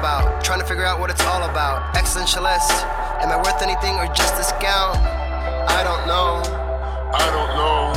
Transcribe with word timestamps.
about. 0.00 0.42
Trying 0.42 0.60
to 0.60 0.66
figure 0.66 0.84
out 0.84 0.98
what 0.98 1.10
it's 1.10 1.20
all 1.28 1.44
about. 1.44 1.94
Existentialist. 1.94 2.72
Am 3.20 3.28
I 3.28 3.36
worth 3.36 3.60
anything 3.60 3.94
or 4.00 4.08
just 4.16 4.34
discount? 4.34 4.96
I 5.68 5.84
don't 5.84 6.08
know. 6.08 6.40
I 7.12 7.24
don't 7.36 7.52
know. 7.60 7.92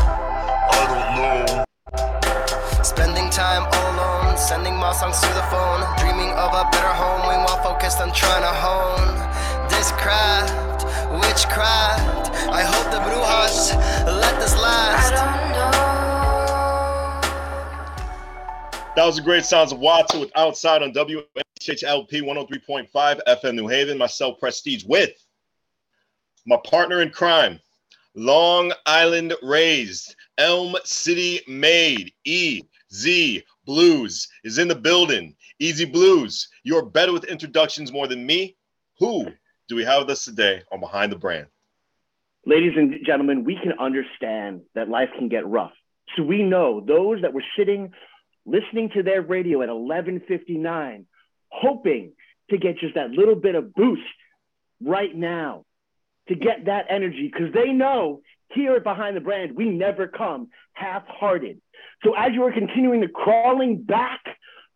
I 0.68 0.82
don't 0.92 1.10
know. 1.18 2.84
Spending 2.84 3.30
time 3.32 3.64
all 3.72 3.88
alone, 3.96 4.38
sending 4.38 4.76
my 4.76 4.92
songs 4.92 5.20
to 5.22 5.32
the 5.32 5.48
phone, 5.48 5.80
dreaming 5.98 6.36
of 6.36 6.52
a 6.52 6.68
better 6.76 6.92
home 6.92 7.24
while 7.54 7.64
focused 7.64 8.02
on 8.02 8.12
trying 8.14 8.44
to 8.44 8.52
hone 8.52 9.16
this 9.72 9.92
craft, 9.94 10.84
witchcraft. 11.24 12.32
I 12.52 12.62
hope 12.64 12.92
the 12.92 13.00
brujas 13.00 13.76
let 14.06 14.40
this 14.40 14.56
last. 14.60 15.14
That 18.96 19.06
was 19.06 19.16
the 19.16 19.22
great 19.22 19.46
sounds 19.46 19.72
of 19.72 19.80
Watson 19.80 20.20
with 20.20 20.32
Outside 20.36 20.84
on 20.84 20.92
WNHHLP 21.64 22.22
103.5 22.22 23.20
FM 23.28 23.56
New 23.56 23.68
Haven. 23.68 23.98
Myself, 23.98 24.40
Prestige, 24.40 24.84
with 24.84 25.12
my 26.46 26.58
partner 26.66 27.02
in 27.02 27.10
crime, 27.10 27.60
Long 28.16 28.74
Island 28.86 29.34
raised, 29.42 30.16
Elm 30.38 30.76
City 30.84 31.40
made, 31.48 32.12
E 32.26 32.64
Z 32.94 33.44
Blues 33.66 34.28
is 34.44 34.58
in 34.58 34.68
the 34.68 34.76
building. 34.76 35.36
EZ 35.62 35.86
BlueZ, 35.86 36.48
you're 36.64 36.86
better 36.86 37.14
with 37.14 37.24
introductions 37.26 37.94
more 37.94 38.08
than 38.08 38.26
me. 38.26 38.58
Who 39.00 39.28
do 39.70 39.76
we 39.76 39.86
have 39.86 40.02
with 40.02 40.10
us 40.10 40.26
today 40.26 40.64
on 40.72 40.82
Behind 40.82 41.12
the 41.12 41.18
Brand? 41.18 41.48
Ladies 42.46 42.74
and 42.76 42.94
gentlemen, 43.06 43.46
we 43.46 43.56
can 43.56 43.72
understand 43.80 44.64
that 44.76 44.90
life 44.90 45.10
can 45.18 45.30
get 45.30 45.48
rough. 45.48 45.72
So 46.18 46.24
we 46.24 46.44
know 46.44 46.82
those 46.86 47.22
that 47.22 47.34
were 47.34 47.44
sitting 47.58 47.94
listening 48.46 48.90
to 48.96 49.02
their 49.02 49.22
radio 49.22 49.62
at 49.62 49.70
11:59 49.70 51.06
hoping 51.54 52.14
to 52.50 52.58
get 52.58 52.80
just 52.80 52.96
that 52.96 53.12
little 53.12 53.36
bit 53.36 53.56
of 53.56 53.74
boost 53.74 54.02
right 54.82 55.16
now 55.16 55.66
to 56.28 56.36
get 56.36 56.66
that 56.66 56.86
energy 56.90 57.32
because 57.32 57.54
they 57.54 57.72
know 57.72 58.22
here 58.54 58.80
Behind 58.80 59.16
the 59.16 59.22
Brand, 59.22 59.56
we 59.56 59.70
never 59.70 60.08
come 60.08 60.50
half 60.74 61.04
hearted. 61.08 61.60
So 62.04 62.14
as 62.16 62.34
you 62.34 62.44
are 62.44 62.52
continuing 62.52 63.02
to 63.02 63.08
crawling 63.08 63.82
back 63.82 64.22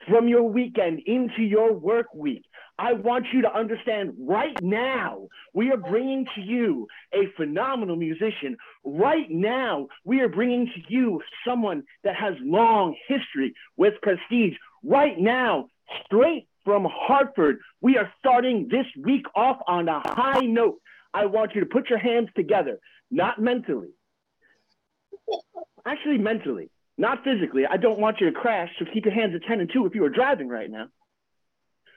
from 0.07 0.27
your 0.27 0.43
weekend 0.43 1.01
into 1.05 1.43
your 1.43 1.73
work 1.73 2.07
week, 2.13 2.43
I 2.79 2.93
want 2.93 3.25
you 3.33 3.41
to 3.41 3.51
understand 3.53 4.13
right 4.19 4.55
now, 4.61 5.27
we 5.53 5.71
are 5.71 5.77
bringing 5.77 6.25
to 6.35 6.41
you 6.41 6.87
a 7.11 7.31
phenomenal 7.35 7.95
musician. 7.95 8.55
Right 8.83 9.29
now, 9.29 9.87
we 10.03 10.21
are 10.21 10.29
bringing 10.29 10.67
to 10.67 10.81
you 10.87 11.21
someone 11.45 11.83
that 12.03 12.15
has 12.15 12.35
long 12.41 12.95
history 13.07 13.55
with 13.77 13.95
prestige. 14.01 14.53
Right 14.83 15.17
now, 15.17 15.69
straight 16.05 16.47
from 16.67 16.85
Hartford, 16.91 17.59
we 17.79 17.97
are 17.97 18.11
starting 18.19 18.67
this 18.69 18.85
week 19.01 19.25
off 19.37 19.55
on 19.67 19.87
a 19.87 20.01
high 20.03 20.41
note. 20.41 20.75
I 21.13 21.25
want 21.25 21.55
you 21.55 21.61
to 21.61 21.65
put 21.65 21.89
your 21.89 21.97
hands 21.97 22.27
together, 22.35 22.77
not 23.09 23.39
mentally. 23.39 23.91
Actually, 25.85 26.17
mentally, 26.17 26.69
not 26.97 27.23
physically. 27.23 27.65
I 27.65 27.77
don't 27.77 27.99
want 27.99 28.19
you 28.19 28.29
to 28.29 28.33
crash, 28.37 28.69
so 28.77 28.83
keep 28.93 29.05
your 29.05 29.13
hands 29.13 29.33
at 29.33 29.43
10 29.47 29.61
and 29.61 29.71
2 29.71 29.85
if 29.85 29.95
you 29.95 30.03
are 30.03 30.09
driving 30.09 30.49
right 30.49 30.69
now. 30.69 30.87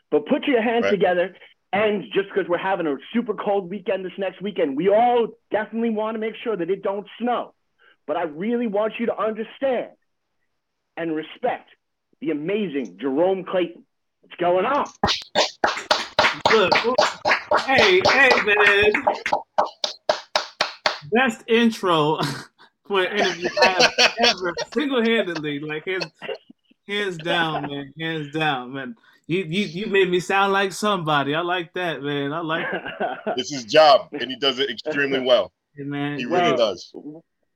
But 0.08 0.26
put 0.26 0.44
your 0.46 0.62
hands 0.62 0.84
Right. 0.84 0.90
together. 0.92 1.34
And 1.72 2.04
just 2.12 2.28
because 2.28 2.48
we're 2.48 2.58
having 2.58 2.86
a 2.86 2.96
super 3.12 3.34
cold 3.34 3.70
weekend 3.70 4.04
this 4.04 4.16
next 4.18 4.40
weekend, 4.40 4.76
we 4.76 4.88
all 4.88 5.26
definitely 5.50 5.90
want 5.90 6.14
to 6.14 6.20
make 6.20 6.36
sure 6.36 6.56
that 6.56 6.70
it 6.70 6.84
don't 6.84 7.08
snow. 7.18 7.54
But 8.06 8.16
I 8.16 8.22
really 8.22 8.68
want 8.68 9.00
you 9.00 9.06
to 9.06 9.18
understand 9.18 9.90
and 10.96 11.12
respect 11.12 11.70
the 12.20 12.30
amazing 12.30 12.98
Jerome 12.98 13.42
Clayton. 13.44 13.84
What's 14.30 14.40
going 14.40 14.64
on? 14.64 14.84
Look, 16.52 16.72
hey, 17.66 18.00
hey, 18.06 18.30
man. 18.44 18.92
Best 21.12 21.42
intro 21.48 22.20
for 22.86 23.02
an 23.02 23.18
interview 23.18 23.48
I 23.60 23.66
have 23.66 24.14
ever, 24.20 24.54
single 24.72 25.02
handedly, 25.02 25.58
like 25.58 25.84
hands, 25.86 26.06
hands 26.86 27.18
down, 27.18 27.62
man, 27.62 27.92
hands 27.98 28.32
down, 28.32 28.72
man. 28.72 28.94
You, 29.26 29.44
you, 29.44 29.64
you 29.66 29.86
made 29.86 30.08
me 30.08 30.20
sound 30.20 30.52
like 30.52 30.72
somebody. 30.72 31.34
I 31.34 31.40
like 31.40 31.72
that, 31.74 32.02
man. 32.02 32.32
I 32.32 32.40
like 32.40 32.66
it, 32.72 32.82
It's 33.36 33.50
his 33.52 33.64
job, 33.64 34.08
and 34.12 34.30
he 34.30 34.36
does 34.36 34.60
it 34.60 34.70
extremely 34.70 35.20
well. 35.20 35.52
man. 35.76 36.18
He 36.18 36.24
really 36.24 36.52
Well, 36.52 36.56
does. 36.56 36.92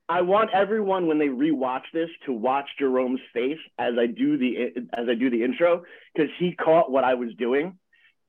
I 0.08 0.20
want 0.20 0.50
everyone 0.52 1.06
when 1.06 1.18
they 1.18 1.28
rewatch 1.28 1.84
this 1.92 2.10
to 2.26 2.32
watch 2.32 2.68
Jerome's 2.78 3.20
face 3.32 3.58
as 3.78 3.94
I 3.98 4.06
do 4.06 4.36
the 4.36 4.86
as 4.92 5.08
I 5.08 5.14
do 5.14 5.30
the 5.30 5.42
intro 5.42 5.84
because 6.14 6.30
he 6.38 6.54
caught 6.54 6.90
what 6.90 7.04
I 7.04 7.14
was 7.14 7.34
doing, 7.38 7.78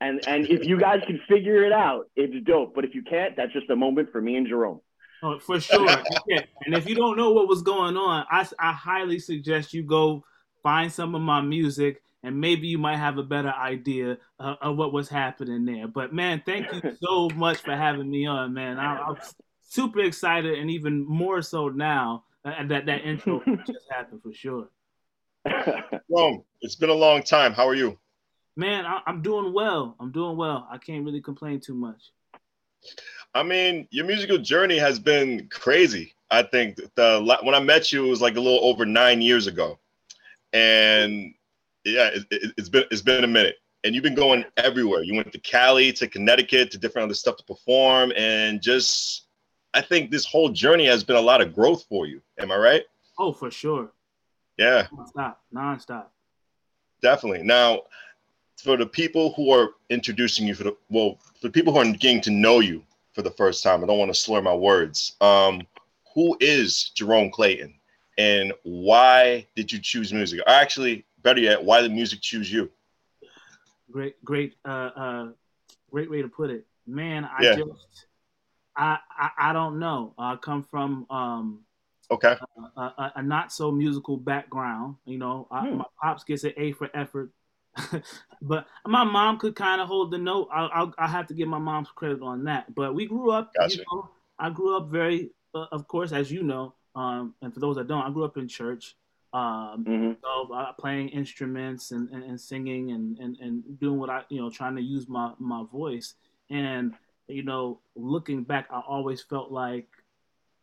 and 0.00 0.26
and 0.26 0.46
if 0.46 0.64
you 0.64 0.78
guys 0.78 1.02
can 1.06 1.20
figure 1.28 1.64
it 1.64 1.72
out, 1.72 2.08
it's 2.16 2.34
dope. 2.46 2.74
But 2.74 2.84
if 2.84 2.94
you 2.94 3.02
can't, 3.02 3.36
that's 3.36 3.52
just 3.52 3.68
a 3.68 3.76
moment 3.76 4.10
for 4.10 4.20
me 4.20 4.36
and 4.36 4.46
Jerome. 4.46 4.80
Oh, 5.22 5.38
for 5.38 5.60
sure. 5.60 5.88
Yeah. 6.26 6.42
And 6.64 6.74
if 6.74 6.88
you 6.88 6.94
don't 6.94 7.16
know 7.16 7.32
what 7.32 7.48
was 7.48 7.62
going 7.62 7.96
on, 7.96 8.26
I, 8.30 8.46
I 8.58 8.72
highly 8.72 9.18
suggest 9.18 9.72
you 9.72 9.82
go 9.82 10.24
find 10.62 10.92
some 10.92 11.14
of 11.14 11.22
my 11.22 11.40
music 11.40 12.02
and 12.22 12.40
maybe 12.40 12.66
you 12.66 12.78
might 12.78 12.96
have 12.96 13.18
a 13.18 13.22
better 13.22 13.50
idea 13.52 14.18
uh, 14.38 14.56
of 14.60 14.76
what 14.76 14.92
was 14.92 15.08
happening 15.08 15.64
there. 15.64 15.88
But 15.88 16.12
man, 16.12 16.42
thank 16.44 16.66
you 16.72 16.96
so 17.02 17.30
much 17.34 17.58
for 17.58 17.74
having 17.74 18.10
me 18.10 18.26
on, 18.26 18.52
man. 18.52 18.78
I, 18.78 18.98
I'm 18.98 19.16
super 19.66 20.00
excited 20.00 20.58
and 20.58 20.70
even 20.70 21.04
more 21.06 21.42
so 21.42 21.68
now 21.68 22.24
uh, 22.44 22.64
that 22.68 22.86
that 22.86 23.04
intro 23.04 23.42
just 23.66 23.86
happened 23.90 24.22
for 24.22 24.32
sure. 24.32 24.68
Rome, 26.10 26.42
it's 26.60 26.76
been 26.76 26.90
a 26.90 26.94
long 26.94 27.22
time. 27.22 27.52
How 27.52 27.68
are 27.68 27.74
you? 27.74 27.98
Man, 28.56 28.86
I, 28.86 29.00
I'm 29.06 29.22
doing 29.22 29.52
well. 29.52 29.96
I'm 30.00 30.12
doing 30.12 30.36
well. 30.36 30.66
I 30.70 30.78
can't 30.78 31.04
really 31.04 31.20
complain 31.20 31.60
too 31.60 31.74
much. 31.74 32.10
I 33.34 33.42
mean, 33.42 33.86
your 33.90 34.06
musical 34.06 34.38
journey 34.38 34.78
has 34.78 34.98
been 34.98 35.48
crazy. 35.48 36.14
I 36.30 36.42
think 36.42 36.76
the 36.94 37.38
when 37.42 37.54
I 37.54 37.60
met 37.60 37.92
you, 37.92 38.06
it 38.06 38.08
was 38.10 38.20
like 38.20 38.36
a 38.36 38.40
little 38.40 38.64
over 38.64 38.86
nine 38.86 39.20
years 39.20 39.46
ago, 39.46 39.78
and 40.52 41.34
yeah, 41.84 42.08
it, 42.08 42.24
it, 42.30 42.52
it's 42.56 42.68
been 42.68 42.84
it's 42.90 43.02
been 43.02 43.24
a 43.24 43.28
minute. 43.28 43.56
And 43.84 43.94
you've 43.94 44.02
been 44.02 44.16
going 44.16 44.44
everywhere. 44.56 45.04
You 45.04 45.14
went 45.14 45.30
to 45.30 45.38
Cali, 45.38 45.92
to 45.92 46.08
Connecticut, 46.08 46.72
to 46.72 46.78
different 46.78 47.04
other 47.04 47.14
stuff 47.14 47.36
to 47.36 47.44
perform, 47.44 48.12
and 48.16 48.60
just 48.60 49.25
I 49.76 49.82
think 49.82 50.10
this 50.10 50.24
whole 50.24 50.48
journey 50.48 50.86
has 50.86 51.04
been 51.04 51.16
a 51.16 51.20
lot 51.20 51.42
of 51.42 51.54
growth 51.54 51.84
for 51.86 52.06
you. 52.06 52.22
Am 52.38 52.50
I 52.50 52.56
right? 52.56 52.82
Oh, 53.18 53.30
for 53.30 53.50
sure. 53.50 53.92
Yeah, 54.56 54.86
Nonstop. 54.90 55.36
Nonstop. 55.54 56.06
definitely. 57.02 57.42
Now, 57.42 57.82
for 58.56 58.78
the 58.78 58.86
people 58.86 59.34
who 59.34 59.50
are 59.52 59.72
introducing 59.90 60.46
you 60.46 60.54
for 60.54 60.64
the 60.64 60.76
well, 60.88 61.18
for 61.34 61.48
the 61.48 61.50
people 61.50 61.74
who 61.74 61.78
are 61.80 61.92
getting 61.92 62.22
to 62.22 62.30
know 62.30 62.60
you 62.60 62.82
for 63.12 63.20
the 63.20 63.30
first 63.30 63.62
time, 63.62 63.84
I 63.84 63.86
don't 63.86 63.98
want 63.98 64.12
to 64.12 64.18
slur 64.18 64.40
my 64.40 64.54
words. 64.54 65.14
Um, 65.20 65.60
who 66.14 66.38
is 66.40 66.90
Jerome 66.94 67.30
Clayton, 67.30 67.74
and 68.16 68.54
why 68.62 69.46
did 69.54 69.70
you 69.70 69.78
choose 69.78 70.10
music? 70.10 70.40
Or 70.40 70.48
actually, 70.48 71.04
better 71.22 71.40
yet, 71.40 71.62
why 71.62 71.82
did 71.82 71.92
music 71.92 72.22
choose 72.22 72.50
you? 72.50 72.70
great 73.92 74.22
great 74.24 74.54
uh 74.64 74.90
uh 74.96 75.28
great 75.92 76.10
way 76.10 76.20
to 76.20 76.28
put 76.28 76.50
it 76.50 76.66
man 76.88 77.24
i 77.24 77.42
Yeah. 77.44 77.56
just 77.56 78.05
I, 78.76 78.98
I 79.10 79.30
i 79.38 79.52
don't 79.52 79.78
know 79.78 80.14
i 80.18 80.36
come 80.36 80.62
from 80.62 81.06
um 81.10 81.60
Okay, 82.10 82.36
a, 82.76 82.80
a, 82.80 83.12
a 83.16 83.22
not 83.22 83.52
so 83.52 83.70
musical 83.70 84.16
background 84.16 84.96
you 85.04 85.18
know 85.18 85.48
I, 85.50 85.66
Hmm. 85.66 85.78
my 85.78 85.84
pops 86.00 86.24
gets 86.24 86.44
an 86.44 86.52
a 86.56 86.72
for 86.72 86.90
effort 86.94 87.30
but 88.42 88.66
my 88.86 89.04
mom 89.04 89.38
could 89.38 89.54
kind 89.54 89.80
of 89.80 89.88
hold 89.88 90.10
the 90.10 90.18
note 90.18 90.48
I'll, 90.52 90.92
I'll 90.98 91.08
have 91.08 91.26
to 91.28 91.34
give 91.34 91.48
my 91.48 91.58
mom's 91.58 91.90
credit 91.90 92.22
on 92.22 92.44
that 92.44 92.74
but 92.74 92.94
we 92.94 93.06
grew 93.06 93.30
up 93.30 93.52
Gotcha. 93.56 93.78
you 93.78 93.84
know 93.90 94.10
i 94.38 94.50
grew 94.50 94.76
up 94.76 94.88
very 94.90 95.30
uh, 95.54 95.66
of 95.72 95.86
course 95.88 96.12
as 96.12 96.30
you 96.30 96.42
know 96.42 96.74
um 96.94 97.34
and 97.42 97.52
for 97.52 97.60
those 97.60 97.76
that 97.76 97.88
don't 97.88 98.02
i 98.02 98.10
grew 98.10 98.24
up 98.24 98.36
in 98.36 98.48
church 98.48 98.96
um 99.32 99.86
Mhm. 99.86 100.16
of 100.24 100.50
uh, 100.50 100.72
playing 100.72 101.08
instruments 101.10 101.92
and, 101.92 102.08
and, 102.10 102.24
and 102.24 102.40
singing 102.40 102.90
and, 102.90 103.16
and, 103.18 103.36
and 103.38 103.78
doing 103.78 103.96
what 103.96 104.10
I, 104.10 104.22
you 104.28 104.40
know, 104.40 104.50
trying 104.50 104.74
to 104.74 104.82
use 104.82 105.08
my, 105.08 105.32
my 105.38 105.62
voice. 105.70 106.14
And, 106.50 106.94
you 107.28 107.42
know, 107.42 107.80
looking 107.94 108.42
back, 108.44 108.66
I 108.70 108.80
always 108.80 109.22
felt 109.22 109.50
like, 109.50 109.88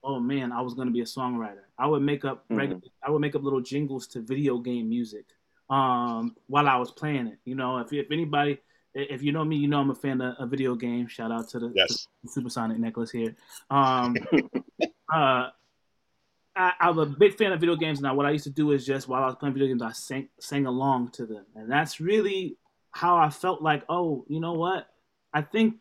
oh 0.03 0.19
man, 0.19 0.51
I 0.51 0.61
was 0.61 0.73
going 0.73 0.87
to 0.87 0.93
be 0.93 1.01
a 1.01 1.05
songwriter. 1.05 1.63
I 1.77 1.87
would 1.87 2.01
make 2.01 2.25
up, 2.25 2.45
Mhm. 2.49 2.57
regular, 2.57 2.81
I 3.01 3.11
would 3.11 3.21
make 3.21 3.35
up 3.35 3.43
little 3.43 3.61
jingles 3.61 4.07
to 4.07 4.21
video 4.21 4.57
game 4.59 4.89
music 4.89 5.25
um, 5.69 6.35
while 6.47 6.67
I 6.67 6.75
was 6.77 6.91
playing 6.91 7.27
it. 7.27 7.39
You 7.45 7.55
know, 7.55 7.77
if, 7.79 7.91
if 7.93 8.11
anybody, 8.11 8.59
if 8.93 9.23
you 9.23 9.31
know 9.31 9.43
me, 9.45 9.55
you 9.55 9.67
know 9.67 9.79
I'm 9.79 9.89
a 9.89 9.95
fan 9.95 10.21
of, 10.21 10.35
of 10.35 10.49
video 10.49 10.75
games. 10.75 11.11
Shout 11.11 11.31
out 11.31 11.49
to 11.49 11.59
the, 11.59 11.71
yes, 11.73 12.07
the 12.23 12.29
Supersonic 12.29 12.77
necklace 12.79 13.11
here. 13.11 13.35
Um, 13.69 14.15
uh, 15.13 15.49
I, 16.55 16.73
I'm 16.79 16.99
a 16.99 17.05
big 17.05 17.35
fan 17.35 17.51
of 17.51 17.59
video 17.59 17.75
games 17.75 17.99
now. 18.01 18.13
What 18.13 18.25
I 18.25 18.31
used 18.31 18.43
to 18.43 18.51
do 18.51 18.71
is 18.71 18.85
just 18.85 19.07
while 19.07 19.23
I 19.23 19.25
was 19.25 19.35
playing 19.35 19.53
video 19.53 19.67
games, 19.69 19.81
I 19.81 19.91
sang 19.93 20.29
sang 20.39 20.65
along 20.67 21.11
to 21.11 21.25
them, 21.25 21.45
and 21.55 21.71
that's 21.71 21.99
really 21.99 22.57
how 22.91 23.17
I 23.17 23.29
felt 23.31 23.61
like, 23.63 23.83
oh, 23.89 24.23
you 24.27 24.39
know 24.39 24.53
what? 24.53 24.87
I 25.33 25.41
think 25.41 25.77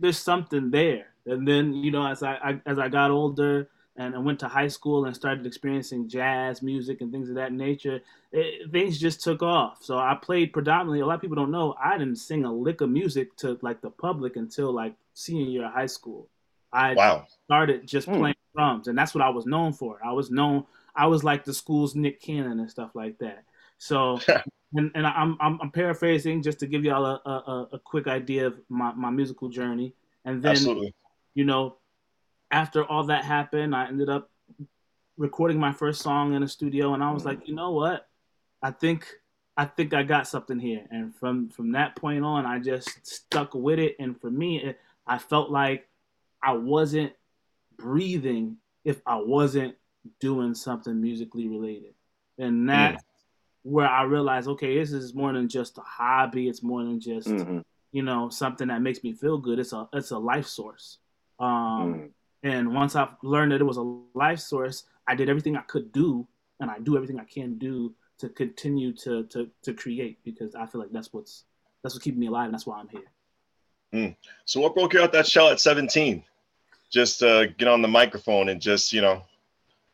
there's 0.00 0.18
something 0.18 0.70
there. 0.70 1.06
And 1.26 1.46
then 1.46 1.74
you 1.74 1.90
know, 1.90 2.06
as 2.06 2.22
I, 2.22 2.34
I 2.34 2.60
as 2.66 2.78
I 2.78 2.88
got 2.88 3.10
older, 3.10 3.68
and 3.96 4.14
I 4.14 4.18
went 4.18 4.40
to 4.40 4.48
high 4.48 4.68
school 4.68 5.04
and 5.04 5.14
started 5.14 5.46
experiencing 5.46 6.08
jazz 6.08 6.62
music 6.62 7.00
and 7.02 7.12
things 7.12 7.28
of 7.28 7.34
that 7.36 7.52
nature, 7.52 8.00
it, 8.32 8.70
things 8.72 8.98
just 8.98 9.22
took 9.22 9.42
off. 9.42 9.84
So 9.84 9.98
I 9.98 10.16
played 10.20 10.52
predominantly. 10.52 11.00
A 11.00 11.06
lot 11.06 11.16
of 11.16 11.20
people 11.20 11.36
don't 11.36 11.50
know 11.50 11.74
I 11.82 11.98
didn't 11.98 12.16
sing 12.16 12.44
a 12.44 12.52
lick 12.52 12.80
of 12.80 12.90
music 12.90 13.36
to 13.38 13.58
like 13.62 13.80
the 13.82 13.90
public 13.90 14.36
until 14.36 14.72
like 14.72 14.94
senior 15.14 15.44
year 15.46 15.66
of 15.66 15.72
high 15.72 15.86
school. 15.86 16.28
I 16.72 16.94
Wow. 16.94 17.26
started 17.44 17.86
just 17.86 18.08
Hmm. 18.08 18.18
playing 18.18 18.34
drums, 18.54 18.88
and 18.88 18.96
that's 18.96 19.14
what 19.14 19.22
I 19.22 19.28
was 19.30 19.44
known 19.46 19.72
for. 19.72 19.98
I 20.04 20.12
was 20.12 20.30
known. 20.30 20.64
I 20.96 21.06
was 21.06 21.22
like 21.22 21.44
the 21.44 21.54
school's 21.54 21.94
Nick 21.94 22.20
Cannon 22.20 22.58
and 22.60 22.70
stuff 22.70 22.90
like 22.94 23.18
that. 23.18 23.44
So, 23.78 24.18
and, 24.74 24.90
and 24.94 25.06
I'm, 25.06 25.36
I'm 25.40 25.58
I'm 25.60 25.70
paraphrasing 25.70 26.42
just 26.42 26.60
to 26.60 26.66
give 26.66 26.84
y'all 26.84 27.04
a, 27.04 27.28
a, 27.28 27.68
a 27.72 27.78
quick 27.78 28.06
idea 28.06 28.46
of 28.46 28.60
my, 28.68 28.92
my 28.92 29.10
musical 29.10 29.48
journey, 29.48 29.94
and 30.24 30.42
then 30.42 30.52
Absolutely. 30.52 30.94
you 31.34 31.44
know, 31.44 31.76
after 32.50 32.84
all 32.84 33.04
that 33.04 33.24
happened, 33.24 33.74
I 33.74 33.88
ended 33.88 34.08
up 34.08 34.30
recording 35.16 35.58
my 35.58 35.72
first 35.72 36.02
song 36.02 36.34
in 36.34 36.42
a 36.42 36.48
studio, 36.48 36.94
and 36.94 37.02
I 37.02 37.10
was 37.10 37.24
like, 37.24 37.48
you 37.48 37.54
know 37.54 37.72
what, 37.72 38.08
I 38.62 38.70
think 38.70 39.06
I 39.56 39.64
think 39.64 39.92
I 39.92 40.04
got 40.04 40.28
something 40.28 40.58
here, 40.58 40.84
and 40.90 41.14
from 41.16 41.48
from 41.48 41.72
that 41.72 41.96
point 41.96 42.24
on, 42.24 42.46
I 42.46 42.60
just 42.60 43.04
stuck 43.06 43.54
with 43.54 43.80
it, 43.80 43.96
and 43.98 44.20
for 44.20 44.30
me, 44.30 44.62
it, 44.62 44.78
I 45.06 45.18
felt 45.18 45.50
like 45.50 45.88
I 46.42 46.52
wasn't 46.52 47.12
breathing 47.76 48.58
if 48.84 49.00
I 49.04 49.16
wasn't 49.16 49.74
doing 50.20 50.54
something 50.54 51.00
musically 51.00 51.48
related, 51.48 51.94
and 52.38 52.68
that's 52.68 53.02
where 53.62 53.88
I 53.88 54.02
realized, 54.04 54.48
okay, 54.48 54.78
this 54.78 54.92
is 54.92 55.14
more 55.14 55.32
than 55.32 55.48
just 55.48 55.78
a 55.78 55.82
hobby. 55.82 56.48
It's 56.48 56.62
more 56.62 56.82
than 56.82 57.00
just 57.00 57.28
Mhm. 57.28 57.64
you 57.92 58.02
know 58.02 58.28
something 58.30 58.68
that 58.68 58.82
makes 58.82 59.02
me 59.02 59.12
feel 59.12 59.38
good. 59.38 59.58
It's 59.58 59.72
a 59.72 59.88
it's 59.92 60.10
a 60.12 60.18
life 60.18 60.46
source. 60.46 60.98
Um, 61.38 61.48
Mhm. 61.48 62.12
and 62.42 62.74
once 62.74 62.96
I 62.96 63.08
learned 63.22 63.52
that 63.52 63.60
it 63.60 63.64
was 63.64 63.76
a 63.76 63.82
life 64.14 64.40
source, 64.40 64.84
I 65.06 65.14
did 65.14 65.28
everything 65.28 65.56
I 65.56 65.62
could 65.62 65.92
do, 65.92 66.26
and 66.60 66.70
I 66.70 66.78
do 66.78 66.96
everything 66.96 67.18
I 67.18 67.24
can 67.24 67.58
do 67.58 67.94
to 68.18 68.28
continue 68.28 68.92
to 68.92 69.24
to 69.24 69.50
to 69.62 69.74
create 69.74 70.22
because 70.24 70.54
I 70.54 70.66
feel 70.66 70.80
like 70.80 70.92
that's 70.92 71.12
what's 71.12 71.44
that's 71.82 71.94
what 71.94 72.02
keeping 72.02 72.20
me 72.20 72.26
alive, 72.26 72.46
and 72.46 72.54
that's 72.54 72.66
why 72.66 72.78
I'm 72.78 72.88
here. 72.88 73.10
So 74.44 74.60
what 74.60 74.74
broke 74.74 74.94
you 74.94 75.02
out 75.02 75.12
that 75.12 75.26
shell 75.26 75.48
at 75.48 75.60
17? 75.60 76.24
Just 76.90 77.22
uh, 77.22 77.46
get 77.46 77.68
on 77.68 77.82
the 77.82 77.88
microphone 77.88 78.48
and 78.48 78.60
just, 78.60 78.92
you 78.92 79.00
know, 79.00 79.22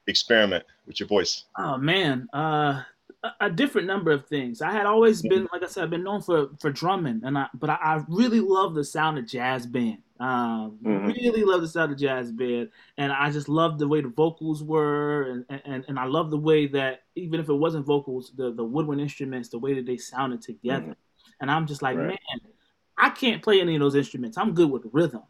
experiment 0.07 0.65
with 0.87 0.99
your 1.01 1.07
voice. 1.09 1.45
Oh 1.59 1.77
man, 1.79 2.29
uh, 2.33 2.83
a, 3.23 3.31
a 3.47 3.51
different 3.51 3.87
number 3.87 4.11
of 4.13 4.27
things. 4.27 4.63
I 4.63 4.73
had 4.73 4.87
always 4.87 5.23
been, 5.23 5.49
like 5.53 5.63
I 5.63 5.67
said, 5.67 5.85
I've 5.85 5.91
been 5.91 6.05
known 6.05 6.23
for 6.23 6.51
for 6.61 6.71
drumming, 6.71 7.23
and 7.25 7.37
I 7.39 7.49
but 7.55 7.71
I, 7.71 7.75
I 7.81 8.05
really 8.09 8.41
love 8.41 8.75
the 8.75 8.85
sound 8.85 9.19
of 9.19 9.27
jazz 9.27 9.67
band. 9.67 9.99
Um, 10.21 10.79
Mhm. 10.85 11.17
really 11.23 11.45
love 11.45 11.61
the 11.61 11.69
sound 11.69 11.93
of 11.93 11.99
jazz 11.99 12.33
band, 12.33 12.71
and 12.97 13.13
I 13.13 13.31
just 13.31 13.49
loved 13.49 13.79
the 13.79 13.89
way 13.89 14.01
the 14.01 14.09
vocals 14.09 14.63
were, 14.63 15.45
and 15.49 15.63
and 15.65 15.85
and 15.89 15.99
I 15.99 16.05
love 16.07 16.31
the 16.31 16.39
way 16.39 16.67
that 16.69 17.05
even 17.15 17.41
if 17.41 17.49
it 17.49 17.55
wasn't 17.55 17.87
vocals, 17.87 18.33
the 18.37 18.53
the 18.53 18.65
woodwind 18.65 19.01
instruments, 19.01 19.49
the 19.49 19.59
way 19.59 19.75
that 19.75 19.87
they 19.87 19.97
sounded 19.99 20.43
together, 20.43 20.97
and 21.41 21.51
I'm 21.51 21.67
just 21.67 21.83
like, 21.83 21.99
Right. 21.99 22.07
man, 22.07 22.19
I 22.99 23.11
can't 23.11 23.43
play 23.43 23.61
any 23.61 23.75
of 23.77 23.81
those 23.81 23.95
instruments. 23.95 24.39
I'm 24.39 24.55
good 24.55 24.71
with 24.71 24.87
rhythm, 24.93 25.23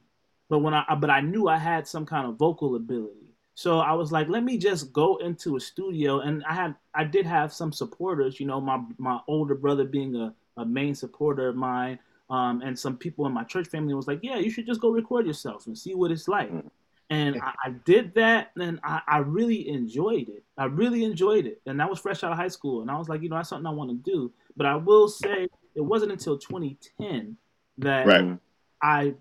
but 0.48 0.60
when 0.60 0.74
I 0.74 0.84
but 1.00 1.10
I 1.10 1.20
knew 1.20 1.48
I 1.48 1.58
had 1.58 1.86
some 1.88 2.06
kind 2.06 2.26
of 2.28 2.36
vocal 2.36 2.76
ability. 2.76 3.25
So 3.56 3.78
I 3.78 3.92
was 3.92 4.12
like, 4.12 4.28
let 4.28 4.44
me 4.44 4.58
just 4.58 4.92
go 4.92 5.16
into 5.16 5.56
a 5.56 5.60
studio, 5.60 6.20
and 6.20 6.44
I 6.46 6.52
had 6.52 6.74
I 6.94 7.04
did 7.04 7.24
have 7.24 7.54
some 7.54 7.72
supporters. 7.72 8.38
You 8.38 8.44
know, 8.44 8.60
my 8.60 8.82
my 8.98 9.18
older 9.28 9.54
brother 9.54 9.84
being 9.84 10.14
a, 10.14 10.34
a 10.58 10.66
main 10.66 10.94
supporter 10.94 11.48
of 11.48 11.56
mine, 11.56 11.98
um, 12.28 12.60
and 12.60 12.78
some 12.78 12.98
people 12.98 13.24
in 13.24 13.32
my 13.32 13.44
church 13.44 13.68
family 13.68 13.94
was 13.94 14.06
like, 14.06 14.20
yeah, 14.22 14.36
you 14.36 14.50
should 14.50 14.66
just 14.66 14.82
go 14.82 14.90
record 14.90 15.26
yourself 15.26 15.66
and 15.66 15.76
see 15.76 15.94
what 15.94 16.10
it's 16.10 16.28
like. 16.28 16.52
Mm. 16.52 16.70
And 17.08 17.40
I, 17.40 17.54
I 17.64 17.70
did 17.86 18.12
that, 18.16 18.50
and 18.56 18.78
I, 18.84 19.00
I 19.08 19.18
really 19.18 19.70
enjoyed 19.70 20.28
it. 20.28 20.44
I 20.58 20.66
really 20.66 21.04
enjoyed 21.04 21.46
it, 21.46 21.62
and 21.64 21.80
that 21.80 21.88
was 21.88 21.98
fresh 21.98 22.22
out 22.24 22.32
of 22.32 22.36
high 22.36 22.48
school. 22.48 22.82
And 22.82 22.90
I 22.90 22.98
was 22.98 23.08
like, 23.08 23.22
you 23.22 23.30
know, 23.30 23.36
that's 23.36 23.48
something 23.48 23.66
I 23.66 23.70
want 23.70 23.88
to 23.88 24.10
do. 24.10 24.30
But 24.54 24.66
I 24.66 24.76
will 24.76 25.08
say, 25.08 25.48
it 25.74 25.80
wasn't 25.80 26.12
until 26.12 26.36
2010 26.36 27.38
that 27.78 28.06
Right. 28.06 28.38
I 28.82 29.14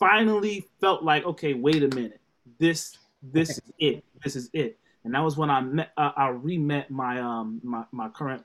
finally 0.00 0.66
felt 0.80 1.04
like, 1.04 1.24
okay, 1.24 1.54
wait 1.54 1.84
a 1.84 1.94
minute, 1.94 2.20
this 2.58 2.96
this 3.22 3.50
is 3.50 3.62
it, 3.78 4.04
this 4.22 4.36
is 4.36 4.50
it, 4.52 4.78
and 5.04 5.14
that 5.14 5.20
was 5.20 5.36
when 5.36 5.50
I 5.50 5.60
met, 5.60 5.92
uh, 5.96 6.12
I 6.16 6.28
re-met 6.28 6.90
my 6.90 7.20
um 7.20 7.60
my, 7.62 7.84
my 7.92 8.08
current 8.08 8.44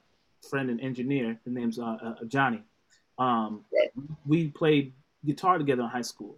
friend 0.49 0.69
and 0.69 0.81
engineer. 0.81 1.39
His 1.43 1.53
name's 1.53 1.79
uh, 1.79 1.97
uh, 2.03 2.15
Johnny. 2.27 2.63
Um, 3.17 3.65
we 4.25 4.47
played 4.49 4.93
guitar 5.25 5.57
together 5.57 5.83
in 5.83 5.89
high 5.89 6.01
school, 6.01 6.37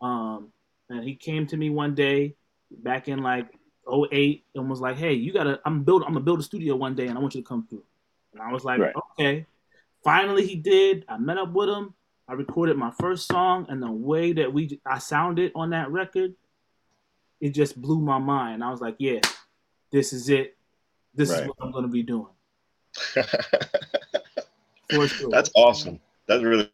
um, 0.00 0.48
and 0.90 1.04
he 1.04 1.14
came 1.14 1.46
to 1.46 1.56
me 1.56 1.70
one 1.70 1.94
day 1.94 2.34
back 2.70 3.08
in 3.08 3.22
like 3.22 3.46
08 3.90 4.44
and 4.54 4.68
was 4.68 4.80
like, 4.80 4.96
hey, 4.96 5.12
you 5.14 5.32
gotta, 5.32 5.60
I'm 5.64 5.84
build, 5.84 6.02
I'm 6.02 6.12
gonna 6.12 6.20
build 6.24 6.40
a 6.40 6.42
studio 6.42 6.76
one 6.76 6.94
day, 6.94 7.06
and 7.06 7.16
I 7.16 7.20
want 7.20 7.34
you 7.34 7.42
to 7.42 7.48
come 7.48 7.66
through. 7.68 7.84
And 8.32 8.42
I 8.42 8.52
was 8.52 8.64
like, 8.64 8.80
Right. 8.80 8.94
okay. 9.12 9.46
Finally, 10.04 10.46
he 10.46 10.56
did. 10.56 11.04
I 11.08 11.18
met 11.18 11.38
up 11.38 11.52
with 11.52 11.68
him. 11.68 11.94
I 12.28 12.34
recorded 12.34 12.76
my 12.76 12.90
first 13.00 13.28
song, 13.28 13.66
and 13.68 13.82
the 13.82 13.90
way 13.90 14.32
that 14.32 14.52
we 14.52 14.80
I 14.84 14.98
sounded 14.98 15.52
on 15.54 15.70
that 15.70 15.90
record, 15.90 16.34
it 17.40 17.50
just 17.50 17.80
blew 17.80 18.00
my 18.00 18.18
mind. 18.18 18.64
I 18.64 18.70
was 18.70 18.80
like, 18.80 18.96
yeah, 18.98 19.20
this 19.92 20.12
is 20.12 20.28
it. 20.28 20.56
This 21.14 21.30
is 21.30 21.46
what 21.46 21.56
I'm 21.60 21.70
gonna 21.72 21.88
be 21.88 22.02
doing 22.02 22.26
for 24.90 25.08
sure. 25.08 25.30
That's 25.30 25.50
awesome. 25.54 26.00
That 26.26 26.42
really 26.42 26.70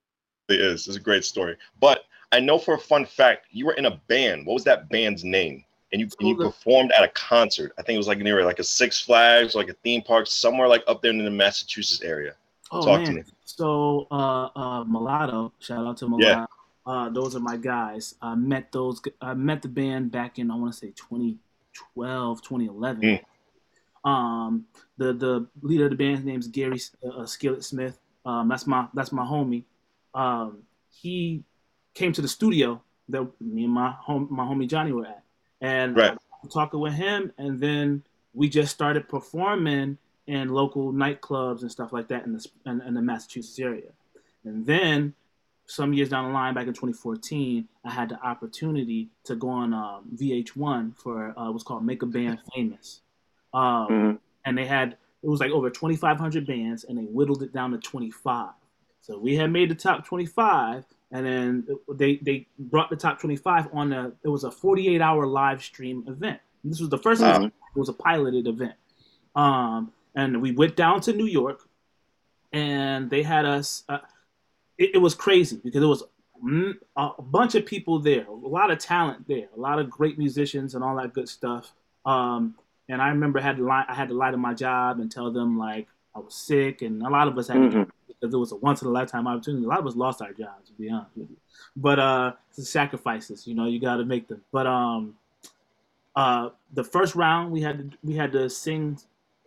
is. 0.49 0.87
It's 0.89 0.97
a 0.97 1.01
great 1.01 1.25
story. 1.25 1.57
But 1.81 2.05
I 2.33 2.41
know 2.41 2.59
for 2.59 2.75
a 2.75 2.79
fun 2.79 3.05
fact, 3.07 3.47
you 3.51 3.67
were 3.67 3.75
in 3.75 3.87
a 3.87 4.01
band. 4.09 4.47
What 4.47 4.55
was 4.55 4.65
that 4.65 4.89
band's 4.89 5.25
name? 5.25 5.65
And 5.93 6.01
you, 6.01 6.09
and 6.21 6.29
you 6.29 6.37
the- 6.37 6.45
performed 6.47 6.91
at 6.97 7.05
a 7.05 7.09
concert. 7.09 7.73
I 7.79 7.83
think 7.83 7.95
it 7.95 7.99
was 7.99 8.09
like 8.09 8.19
near 8.19 8.45
like 8.45 8.59
a 8.59 8.65
Six 8.65 9.01
Flags, 9.01 9.55
like 9.55 9.69
a 9.69 9.75
theme 9.85 10.03
park, 10.03 10.27
somewhere 10.27 10.67
like 10.67 10.83
up 10.89 11.03
there 11.03 11.11
in 11.11 11.23
the 11.23 11.31
Massachusetts 11.31 12.03
area. 12.03 12.35
Oh 12.71 12.85
Talk 12.85 13.01
to 13.05 13.07
man. 13.13 13.17
me. 13.17 13.23
So 13.45 14.07
uh 14.11 14.49
uh 14.57 14.85
Mulatto, 14.85 15.53
shout 15.61 15.87
out 15.87 15.99
to 15.99 16.09
Mulatto. 16.09 16.27
Yeah. 16.41 16.47
Uh 16.85 17.09
those 17.11 17.37
are 17.37 17.41
my 17.41 17.57
guys. 17.57 18.15
I 18.21 18.35
met 18.35 18.73
those 18.73 19.01
I 19.21 19.35
met 19.35 19.63
the 19.63 19.69
band 19.69 20.11
back 20.11 20.39
in 20.39 20.51
I 20.51 20.57
want 20.57 20.73
to 20.73 20.79
say 20.79 20.89
2012, 20.97 22.43
2011. 22.43 23.03
Mm. 24.05 24.11
Um 24.11 24.67
the 24.99 25.13
the 25.13 25.47
leader 25.63 25.85
of 25.85 25.91
the 25.91 25.97
band's 25.97 26.25
name's 26.25 26.49
Gary 26.49 26.81
uh, 27.05 27.25
Skillet 27.27 27.65
Smith. 27.65 27.99
Um 28.25 28.49
that's 28.49 28.67
my 28.67 28.89
that's 28.95 29.13
my 29.13 29.25
homie. 29.25 29.65
Um 30.15 30.63
he 30.91 31.45
came 31.95 32.13
to 32.13 32.23
the 32.23 32.29
studio 32.29 32.83
that 33.09 33.29
me 33.41 33.65
and 33.65 33.73
my 33.73 33.91
home 33.91 34.29
my 34.31 34.45
homie 34.45 34.69
Johnny 34.69 34.93
were 34.93 35.07
at. 35.07 35.23
And 35.61 35.97
Right. 35.97 36.19
Talking 36.53 36.81
with 36.81 36.95
him 36.95 37.33
and 37.39 37.61
then 37.61 38.03
we 38.35 38.49
just 38.49 38.73
started 38.73 39.09
performing 39.09 39.99
in 40.27 40.49
local 40.49 40.93
nightclubs 40.93 41.63
and 41.63 41.71
stuff 41.71 41.93
like 41.93 42.09
that 42.09 42.25
in 42.27 42.33
the 42.33 42.47
in, 42.67 42.81
in 42.83 42.95
the 42.95 43.03
Massachusetts 43.03 43.59
area. 43.59 43.91
And 44.45 44.67
then 44.67 45.15
some 45.73 45.95
years 45.95 46.11
down 46.11 46.27
the 46.27 46.31
line, 46.35 46.53
back 46.53 46.67
in 46.67 46.75
2014, 46.75 47.67
I 47.85 47.91
had 47.91 48.11
the 48.11 48.21
opportunity 48.23 49.09
to 49.25 49.35
go 49.35 49.49
on 49.49 49.73
um, 49.73 50.05
VH1 50.15 50.95
for 50.99 51.33
uh, 51.39 51.51
what's 51.51 51.65
called 51.65 51.85
Make 51.85 52.03
a 52.03 52.07
Band 52.07 52.39
Famous. 52.55 53.01
Um, 53.55 53.89
Mhm. 53.89 54.19
And 54.45 54.59
they 54.59 54.67
had 54.67 54.97
it 55.23 55.29
was 55.29 55.39
like 55.41 55.53
over 55.53 55.71
2,500 55.71 56.47
bands, 56.47 56.85
and 56.85 56.99
they 56.99 57.05
whittled 57.05 57.43
it 57.45 57.53
down 57.53 57.71
to 57.71 57.79
25. 57.79 58.51
So 59.01 59.19
we 59.19 59.37
had 59.37 59.51
made 59.53 59.71
the 59.71 59.75
top 59.75 60.05
25, 60.05 60.85
and 61.13 61.25
then 61.25 61.67
they 61.95 62.17
they 62.17 62.49
brought 62.59 62.91
the 62.91 62.97
top 62.97 63.21
25 63.21 63.69
on 63.73 63.93
a 63.93 64.13
it 64.25 64.29
was 64.29 64.45
a 64.45 64.51
48 64.51 65.01
hour 65.01 65.27
live 65.27 65.63
stream 65.63 66.05
event. 66.09 66.41
This 66.65 66.81
was 66.81 66.89
the 66.91 66.99
first 66.99 67.23
Wow. 67.23 67.33
time 67.39 67.53
it 67.75 67.79
was 67.79 67.89
a 67.89 67.93
piloted 67.95 68.47
event. 68.47 68.75
Um, 69.35 69.93
and 70.15 70.43
we 70.43 70.53
went 70.53 70.77
down 70.77 71.01
to 71.03 71.13
New 71.13 71.27
York, 71.27 71.61
and 72.53 73.09
they 73.09 73.23
had 73.23 73.45
us. 73.47 73.85
Uh, 73.89 73.99
it, 74.83 74.91
it 74.95 74.99
was 74.99 75.15
crazy 75.15 75.59
because 75.65 75.83
it 75.83 75.87
was 75.87 76.03
mm, 76.45 76.75
a 76.97 77.23
bunch 77.23 77.55
of 77.55 77.65
people 77.65 77.99
there, 77.99 78.27
a 78.27 78.33
lot 78.33 78.71
of 78.71 78.79
talent 78.79 79.27
there, 79.29 79.49
a 79.57 79.61
lot 79.61 79.79
of 79.79 79.89
great 79.91 80.19
musicians 80.19 80.75
and 80.75 80.83
all 80.85 80.97
that 80.97 81.13
good 81.13 81.29
stuff. 81.29 81.73
Um, 82.05 82.55
and 82.89 83.01
I 83.01 83.09
remember 83.09 83.39
I 83.39 83.43
had 83.43 83.57
to 83.59 83.65
lie, 83.65 83.85
I 83.89 83.95
had 83.95 84.09
to 84.09 84.15
lie 84.15 84.31
to 84.31 84.37
my 84.37 84.55
job 84.55 85.01
and 85.01 85.11
tell 85.11 85.31
them 85.31 85.59
like 85.59 85.87
I 86.15 86.19
was 86.19 86.35
sick, 86.35 86.83
and 86.83 87.03
a 87.03 87.09
lot 87.09 87.29
of 87.29 87.39
us 87.39 87.49
had 87.49 87.55
to 87.55 87.69
Mhm. 87.79 87.91
because 88.09 88.35
it 88.35 88.37
was 88.37 88.53
a 88.53 88.57
once 88.57 88.83
in 88.83 88.89
a 88.89 88.91
lifetime 88.91 89.27
opportunity. 89.27 89.65
A 89.65 89.69
lot 89.69 89.79
of 89.79 89.87
us 89.87 89.97
lost 89.97 90.21
our 90.21 90.33
jobs, 90.33 90.69
to 90.69 90.73
be 90.75 90.91
honest 90.91 91.11
with 91.17 91.31
you. 91.31 91.37
But 91.77 91.99
uh, 91.99 92.33
the 92.57 92.63
sacrifices, 92.65 93.47
you 93.47 93.55
know, 93.55 93.67
you 93.67 93.79
got 93.81 93.97
to 93.97 94.05
make 94.05 94.29
them. 94.29 94.43
But 94.53 94.67
um, 94.67 95.15
uh, 96.17 96.51
the 96.75 96.85
first 96.85 97.15
round 97.15 97.51
we 97.53 97.63
had 97.63 97.79
to 97.79 97.99
we 98.03 98.15
had 98.15 98.33
to 98.33 98.51
sing 98.51 98.99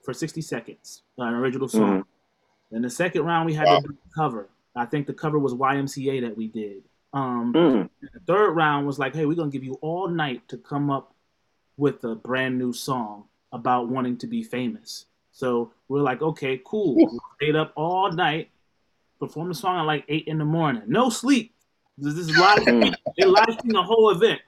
for 0.03 0.13
sixty 0.13 0.41
seconds 0.41 1.03
uh, 1.19 1.23
an 1.23 1.33
original 1.35 1.67
song. 1.67 2.03
Then 2.71 2.81
the 2.81 2.89
second 2.89 3.23
round 3.23 3.45
we 3.45 3.53
had 3.53 3.67
Wow. 3.67 3.79
to 3.81 3.87
do 3.89 3.93
a 3.93 4.13
cover. 4.15 4.47
I 4.75 4.85
think 4.85 5.07
the 5.07 5.13
cover 5.13 5.39
was 5.39 5.53
YMCA 5.53 6.21
that 6.21 6.35
we 6.35 6.47
did. 6.47 6.83
Um, 7.13 7.53
Mhm. 7.53 7.89
the 8.13 8.19
third 8.27 8.51
round 8.51 8.85
was 8.85 8.99
like, 8.99 9.15
hey, 9.15 9.25
we're 9.25 9.35
gonna 9.35 9.49
give 9.51 9.63
you 9.63 9.75
all 9.81 10.07
night 10.07 10.47
to 10.49 10.57
come 10.57 10.89
up 10.89 11.13
with 11.77 12.03
a 12.03 12.15
brand 12.15 12.57
new 12.57 12.73
song 12.73 13.25
about 13.51 13.87
wanting 13.87 14.17
to 14.17 14.27
be 14.27 14.43
famous. 14.43 15.05
So 15.31 15.71
we're 15.87 16.01
like, 16.01 16.21
okay, 16.21 16.61
cool. 16.65 16.95
We 16.95 17.19
stayed 17.37 17.55
up 17.55 17.71
all 17.75 18.11
night, 18.11 18.49
performed 19.19 19.51
the 19.51 19.55
song 19.55 19.77
at 19.79 19.83
like 19.83 20.05
eight 20.09 20.27
in 20.27 20.37
the 20.37 20.45
morning. 20.45 20.83
No 20.87 21.09
sleep. 21.09 21.53
This 21.97 22.15
is 22.17 22.37
live. 22.37 22.59
Mhm. 22.59 22.93
they 23.17 23.25
live 23.25 23.45
streamed 23.53 23.75
the 23.75 23.83
whole 23.83 24.09
event. 24.11 24.41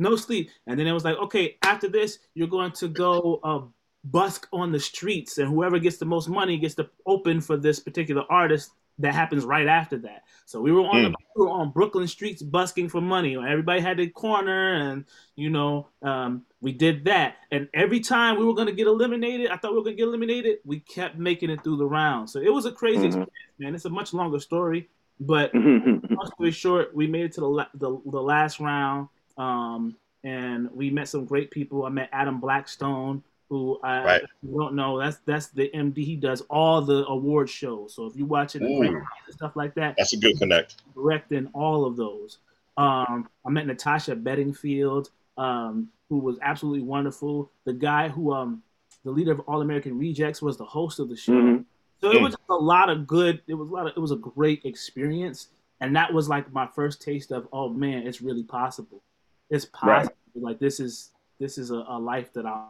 no 0.00 0.14
sleep. 0.14 0.48
And 0.68 0.78
then 0.78 0.86
it 0.86 0.92
was 0.92 1.04
like, 1.04 1.16
okay, 1.16 1.56
after 1.62 1.88
this, 1.88 2.20
you're 2.34 2.46
going 2.46 2.70
to 2.70 2.86
go 2.86 3.40
uh, 3.42 3.62
busk 4.04 4.46
on 4.52 4.70
the 4.70 4.78
streets, 4.78 5.38
and 5.38 5.48
whoever 5.48 5.80
gets 5.80 5.96
the 5.96 6.04
most 6.04 6.28
money 6.28 6.56
gets 6.56 6.76
to 6.76 6.88
open 7.04 7.40
for 7.40 7.56
this 7.56 7.80
particular 7.80 8.22
artist. 8.30 8.70
That 9.00 9.14
happens 9.14 9.44
right 9.44 9.68
after 9.68 9.96
that. 9.98 10.24
So 10.44 10.60
we 10.60 10.72
were 10.72 10.80
on 10.80 11.02
the, 11.04 11.14
we 11.36 11.44
were 11.44 11.50
on 11.50 11.70
Brooklyn 11.70 12.08
streets 12.08 12.42
busking 12.42 12.88
for 12.88 13.00
money. 13.00 13.36
Everybody 13.36 13.80
had 13.80 13.96
their 13.96 14.08
corner, 14.08 14.74
and 14.74 15.04
you 15.36 15.50
know, 15.50 15.86
um, 16.02 16.42
we 16.60 16.72
did 16.72 17.04
that. 17.04 17.36
And 17.52 17.68
every 17.74 18.00
time 18.00 18.38
we 18.38 18.44
were 18.44 18.54
going 18.54 18.66
to 18.66 18.72
get 18.72 18.88
eliminated, 18.88 19.50
I 19.50 19.56
thought 19.56 19.70
we 19.70 19.78
were 19.78 19.84
going 19.84 19.96
to 19.96 20.02
get 20.02 20.08
eliminated. 20.08 20.58
We 20.64 20.80
kept 20.80 21.16
making 21.16 21.50
it 21.50 21.62
through 21.62 21.76
the 21.76 21.86
round. 21.86 22.28
So 22.28 22.40
it 22.40 22.52
was 22.52 22.66
a 22.66 22.72
crazy 22.72 23.02
Mhm. 23.02 23.06
experience, 23.06 23.32
man. 23.60 23.74
It's 23.76 23.84
a 23.84 23.90
much 23.90 24.12
longer 24.12 24.40
story, 24.40 24.88
but 25.20 25.52
Mhm. 25.52 26.10
long 26.10 26.26
story 26.34 26.50
short, 26.50 26.92
we 26.92 27.06
made 27.06 27.26
it 27.26 27.32
to 27.34 27.40
the 27.40 27.48
la- 27.48 27.68
the, 27.74 28.00
the 28.04 28.20
last 28.20 28.58
round, 28.58 29.08
um, 29.36 29.94
and 30.24 30.68
we 30.72 30.90
met 30.90 31.06
some 31.08 31.24
great 31.24 31.52
people. 31.52 31.84
I 31.84 31.90
met 31.90 32.08
Adam 32.10 32.40
Blackstone, 32.40 33.22
who 33.48 33.78
I 33.82 34.04
Right. 34.04 34.22
if 34.22 34.30
you 34.42 34.58
don't 34.58 34.74
know 34.74 34.98
that's 34.98 35.18
that's 35.24 35.48
the 35.48 35.70
MD. 35.74 36.04
He 36.04 36.16
does 36.16 36.42
all 36.50 36.80
the 36.82 37.06
award 37.06 37.48
shows. 37.48 37.94
So 37.94 38.06
if 38.06 38.14
you 38.16 38.24
watch 38.26 38.56
it, 38.56 38.62
Ooh. 38.62 38.82
and 38.82 39.02
stuff 39.30 39.56
like 39.56 39.74
that, 39.74 39.94
That's 39.96 40.12
a 40.12 40.16
good 40.18 40.38
connect. 40.38 40.82
directing 40.94 41.48
all 41.54 41.84
of 41.84 41.96
those. 41.96 42.38
Um, 42.76 43.28
I 43.44 43.50
met 43.50 43.66
Natasha 43.66 44.14
Bedingfield, 44.14 45.10
um, 45.36 45.88
who 46.08 46.18
was 46.18 46.38
absolutely 46.42 46.82
wonderful. 46.82 47.50
The 47.64 47.72
guy 47.72 48.08
who, 48.08 48.32
um, 48.32 48.62
the 49.04 49.10
leader 49.10 49.32
of 49.32 49.40
All 49.40 49.62
American 49.62 49.98
Rejects, 49.98 50.40
was 50.42 50.56
the 50.56 50.64
host 50.64 51.00
of 51.00 51.08
the 51.08 51.16
show. 51.16 51.32
Mhm. 51.32 51.64
So 52.00 52.10
it 52.12 52.16
Mm. 52.18 52.22
was 52.22 52.36
a 52.50 52.54
lot 52.54 52.90
of 52.90 53.06
good. 53.06 53.40
It 53.48 53.54
was 53.54 53.68
a 53.68 53.72
lot 53.72 53.86
of. 53.86 53.96
It 53.96 54.00
was 54.00 54.12
a 54.12 54.16
great 54.16 54.64
experience, 54.64 55.48
and 55.80 55.96
that 55.96 56.12
was 56.12 56.28
like 56.28 56.52
my 56.52 56.66
first 56.66 57.02
taste 57.02 57.32
of, 57.32 57.48
oh 57.52 57.68
man, 57.68 58.06
it's 58.06 58.20
really 58.20 58.44
possible. 58.44 59.02
It's 59.50 59.64
Right. 59.82 60.04
possible. 60.06 60.14
Like 60.36 60.58
this 60.60 60.78
is 60.78 61.10
this 61.38 61.58
is 61.58 61.70
a, 61.70 61.84
a 61.88 61.98
life 61.98 62.32
that 62.32 62.46
I 62.46 62.66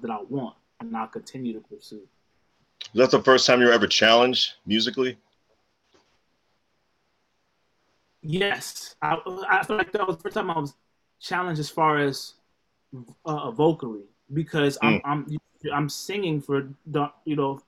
that 0.00 0.10
I 0.10 0.18
want, 0.28 0.56
and 0.80 0.96
I'll 0.96 1.06
continue 1.06 1.52
to 1.54 1.60
pursue. 1.60 2.02
Is 2.82 2.98
that 2.98 3.10
the 3.10 3.22
first 3.22 3.46
time 3.46 3.60
you 3.60 3.66
were 3.66 3.72
ever 3.72 3.86
challenged 3.86 4.54
musically? 4.66 5.16
Yes, 8.22 8.94
I, 9.02 9.18
I 9.48 9.64
feel 9.64 9.76
like 9.76 9.92
that 9.92 10.06
was 10.06 10.16
the 10.16 10.22
first 10.22 10.34
time 10.34 10.50
I 10.50 10.58
was 10.58 10.74
challenged 11.20 11.60
as 11.60 11.70
far 11.70 11.98
as 11.98 12.34
uh, 13.24 13.50
vocally 13.50 14.04
because 14.32 14.78
I'm 14.82 15.00
I'm 15.04 15.26
I'm 15.72 15.88
singing 15.88 16.40
for 16.40 16.68
you 17.24 17.36
know 17.36 17.60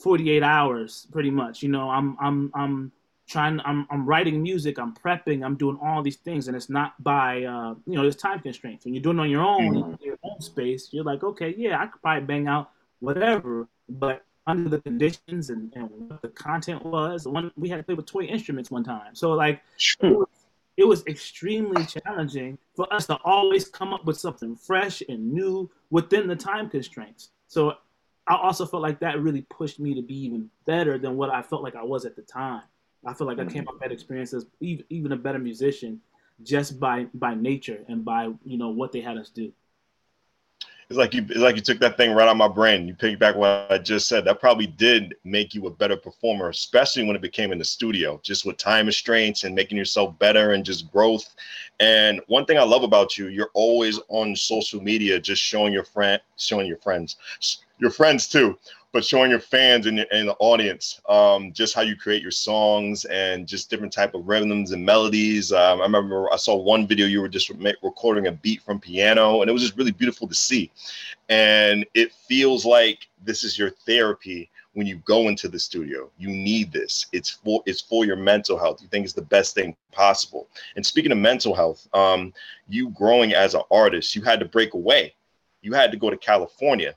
48 0.00 0.42
hours 0.42 1.06
pretty 1.10 1.30
much. 1.30 1.62
You 1.62 1.70
know, 1.70 1.90
I'm 1.90 2.16
I'm 2.20 2.50
I'm 2.54 2.92
trying 3.26 3.60
I'm 3.64 3.86
I'm 3.90 4.06
writing 4.06 4.42
music, 4.42 4.78
I'm 4.78 4.94
prepping, 4.94 5.44
I'm 5.44 5.56
doing 5.56 5.78
all 5.82 6.02
these 6.02 6.16
things, 6.16 6.48
and 6.48 6.56
it's 6.56 6.70
not 6.70 7.02
by 7.02 7.44
uh, 7.44 7.74
you 7.86 7.94
know 7.94 8.02
there's 8.02 8.16
time 8.16 8.40
constraints. 8.40 8.84
When 8.84 8.94
you're 8.94 9.02
doing 9.02 9.18
it 9.18 9.22
on 9.22 9.30
your 9.30 9.42
own, 9.42 9.74
Mhm. 9.74 10.00
your 10.02 10.18
own 10.22 10.40
space, 10.40 10.88
you're 10.92 11.04
like, 11.04 11.24
okay, 11.24 11.54
yeah, 11.56 11.80
I 11.80 11.86
could 11.86 12.00
probably 12.02 12.24
bang 12.24 12.46
out 12.48 12.70
whatever, 13.00 13.68
but 13.88 14.24
under 14.46 14.68
the 14.68 14.80
conditions 14.80 15.50
and, 15.50 15.72
and 15.74 15.90
what 16.08 16.22
the 16.22 16.28
content 16.28 16.84
was, 16.84 17.26
one 17.26 17.50
we 17.56 17.68
had 17.68 17.78
to 17.78 17.82
play 17.82 17.94
with 17.94 18.06
toy 18.06 18.22
instruments 18.24 18.70
one 18.70 18.84
time, 18.84 19.14
so 19.14 19.32
like 19.32 19.60
it 20.02 20.16
was, 20.16 20.28
it 20.76 20.84
was 20.84 21.06
extremely 21.06 21.84
challenging 21.84 22.56
for 22.76 22.92
us 22.92 23.06
to 23.06 23.16
always 23.24 23.66
come 23.68 23.92
up 23.92 24.04
with 24.04 24.18
something 24.18 24.54
fresh 24.54 25.02
and 25.08 25.32
new 25.32 25.68
within 25.90 26.28
the 26.28 26.36
time 26.36 26.68
constraints. 26.70 27.30
So 27.48 27.74
I 28.28 28.36
also 28.36 28.66
felt 28.66 28.82
like 28.82 29.00
that 29.00 29.20
really 29.20 29.42
pushed 29.42 29.80
me 29.80 29.94
to 29.94 30.02
be 30.02 30.14
even 30.26 30.50
better 30.64 30.98
than 30.98 31.16
what 31.16 31.30
I 31.30 31.42
felt 31.42 31.62
like 31.62 31.74
I 31.76 31.82
was 31.82 32.04
at 32.04 32.14
the 32.16 32.22
time. 32.22 32.62
I 33.04 33.14
feel 33.14 33.26
like 33.26 33.38
I 33.38 33.44
came 33.44 33.62
mm-hmm. 33.62 33.68
up 33.68 33.80
that 33.80 33.92
experience 33.92 34.32
as 34.32 34.46
even, 34.60 35.12
a 35.12 35.16
better 35.16 35.38
musician 35.38 36.00
just 36.42 36.78
by 36.78 37.06
by 37.14 37.34
nature 37.34 37.80
and 37.88 38.04
by 38.04 38.30
you 38.44 38.58
know 38.58 38.68
what 38.68 38.92
they 38.92 39.00
had 39.00 39.16
us 39.16 39.30
do. 39.30 39.52
It's 40.88 40.96
like 40.96 41.14
you 41.14 41.22
it's 41.28 41.38
like 41.38 41.56
you 41.56 41.62
took 41.62 41.80
that 41.80 41.96
thing 41.96 42.12
right 42.12 42.24
out 42.24 42.32
of 42.32 42.36
my 42.36 42.46
brain. 42.46 42.86
You 42.86 42.94
piggyback 42.94 43.34
what 43.34 43.66
I 43.70 43.78
just 43.78 44.06
said. 44.06 44.24
That 44.24 44.38
probably 44.38 44.68
did 44.68 45.16
make 45.24 45.52
you 45.52 45.66
a 45.66 45.70
better 45.70 45.96
performer, 45.96 46.48
especially 46.48 47.04
when 47.04 47.16
it 47.16 47.22
became 47.22 47.50
in 47.50 47.58
the 47.58 47.64
studio, 47.64 48.20
just 48.22 48.46
with 48.46 48.56
time 48.56 48.86
restraints 48.86 49.42
and 49.42 49.54
making 49.54 49.78
yourself 49.78 50.16
better 50.20 50.52
and 50.52 50.64
just 50.64 50.90
growth. 50.92 51.34
And 51.80 52.20
one 52.28 52.44
thing 52.44 52.56
I 52.56 52.62
love 52.62 52.84
about 52.84 53.18
you, 53.18 53.28
you're 53.28 53.50
always 53.54 53.98
on 54.08 54.36
social 54.36 54.80
media, 54.80 55.18
just 55.18 55.42
showing 55.42 55.72
your 55.72 55.84
friend, 55.84 56.20
showing 56.36 56.66
your 56.66 56.78
friends, 56.78 57.16
your 57.78 57.90
friends 57.90 58.28
too, 58.28 58.56
but 58.96 59.04
showing 59.04 59.30
your 59.30 59.40
fans 59.40 59.84
and, 59.84 59.98
and 60.10 60.26
the 60.26 60.36
audience 60.38 61.02
um, 61.06 61.52
just 61.52 61.74
how 61.74 61.82
you 61.82 61.94
create 61.94 62.22
your 62.22 62.30
songs 62.30 63.04
and 63.04 63.46
just 63.46 63.68
different 63.68 63.92
type 63.92 64.14
of 64.14 64.26
rhythms 64.26 64.72
and 64.72 64.82
melodies. 64.82 65.52
Um, 65.52 65.82
I 65.82 65.84
remember 65.84 66.32
I 66.32 66.36
saw 66.36 66.56
one 66.56 66.86
video 66.86 67.06
you 67.06 67.20
were 67.20 67.28
just 67.28 67.50
recording 67.82 68.28
a 68.28 68.32
beat 68.32 68.62
from 68.62 68.80
piano, 68.80 69.42
and 69.42 69.50
it 69.50 69.52
was 69.52 69.60
just 69.60 69.76
really 69.76 69.90
beautiful 69.90 70.26
to 70.26 70.34
see. 70.34 70.70
And 71.28 71.84
it 71.92 72.10
feels 72.10 72.64
like 72.64 73.06
this 73.22 73.44
is 73.44 73.58
your 73.58 73.68
therapy 73.68 74.48
when 74.72 74.86
you 74.86 74.96
go 75.04 75.28
into 75.28 75.48
the 75.48 75.58
studio. 75.58 76.10
You 76.16 76.28
need 76.28 76.72
this. 76.72 77.04
It's 77.12 77.28
for 77.28 77.62
it's 77.66 77.82
for 77.82 78.06
your 78.06 78.16
mental 78.16 78.58
health. 78.58 78.80
You 78.80 78.88
think 78.88 79.04
it's 79.04 79.12
the 79.12 79.20
best 79.20 79.54
thing 79.54 79.76
possible. 79.92 80.48
And 80.76 80.86
speaking 80.86 81.12
of 81.12 81.18
mental 81.18 81.54
health, 81.54 81.86
um, 81.92 82.32
you 82.66 82.88
growing 82.92 83.34
as 83.34 83.52
an 83.52 83.62
artist, 83.70 84.16
you 84.16 84.22
had 84.22 84.40
to 84.40 84.46
break 84.46 84.72
away. 84.72 85.12
You 85.60 85.74
had 85.74 85.90
to 85.90 85.98
go 85.98 86.08
to 86.08 86.16
California 86.16 86.94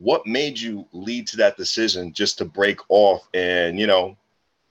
what 0.00 0.26
made 0.26 0.58
you 0.58 0.86
lead 0.92 1.26
to 1.28 1.36
that 1.36 1.56
decision 1.56 2.12
just 2.12 2.38
to 2.38 2.44
break 2.44 2.80
off 2.88 3.28
and 3.34 3.78
you 3.78 3.86
know 3.86 4.16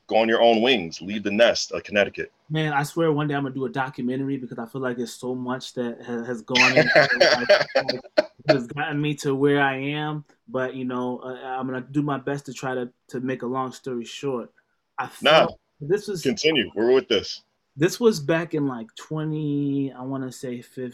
go 0.07 0.17
on 0.17 0.27
your 0.27 0.41
own 0.41 0.61
wings 0.61 1.01
leave 1.01 1.23
the 1.23 1.31
nest 1.31 1.71
of 1.71 1.83
connecticut 1.83 2.31
Man, 2.51 2.73
I 2.73 2.81
swear 2.81 3.11
one 3.11 3.27
day 3.27 3.35
I'm 3.35 3.43
gonna 3.43 3.53
do 3.53 3.65
a 3.65 3.69
documentary 3.69 4.37
because 4.37 4.57
I 4.57 4.65
feel 4.65 4.81
like 4.81 4.97
there's 4.97 5.13
so 5.13 5.35
much 5.35 5.75
that 5.75 6.03
has, 6.03 6.41
gone 6.41 6.75
into 6.75 8.01
has 8.47 8.65
gotten 8.65 8.99
me 8.99 9.13
to 9.17 9.35
where 9.35 9.61
I 9.61 9.77
am. 9.77 10.25
But 10.47 10.73
you 10.73 10.83
know, 10.83 11.19
uh, 11.19 11.35
I'm 11.35 11.67
gonna 11.67 11.85
do 11.91 12.01
my 12.01 12.17
best 12.17 12.47
to 12.47 12.53
try 12.53 12.73
to 12.73 12.89
to 13.09 13.19
make 13.19 13.43
a 13.43 13.45
long 13.45 13.71
story 13.71 14.03
short. 14.03 14.51
I 14.97 15.05
felt 15.05 15.59
this 15.79 16.07
was 16.07 16.21
continue 16.21 16.69
we're 16.75 16.91
with 16.91 17.07
this 17.07 17.41
this 17.77 17.99
was 17.99 18.19
back 18.19 18.53
in 18.53 18.67
like 18.67 18.87
20 18.95 19.93
i 19.93 20.01
want 20.01 20.23
to 20.23 20.31
say 20.31 20.61
15, 20.61 20.91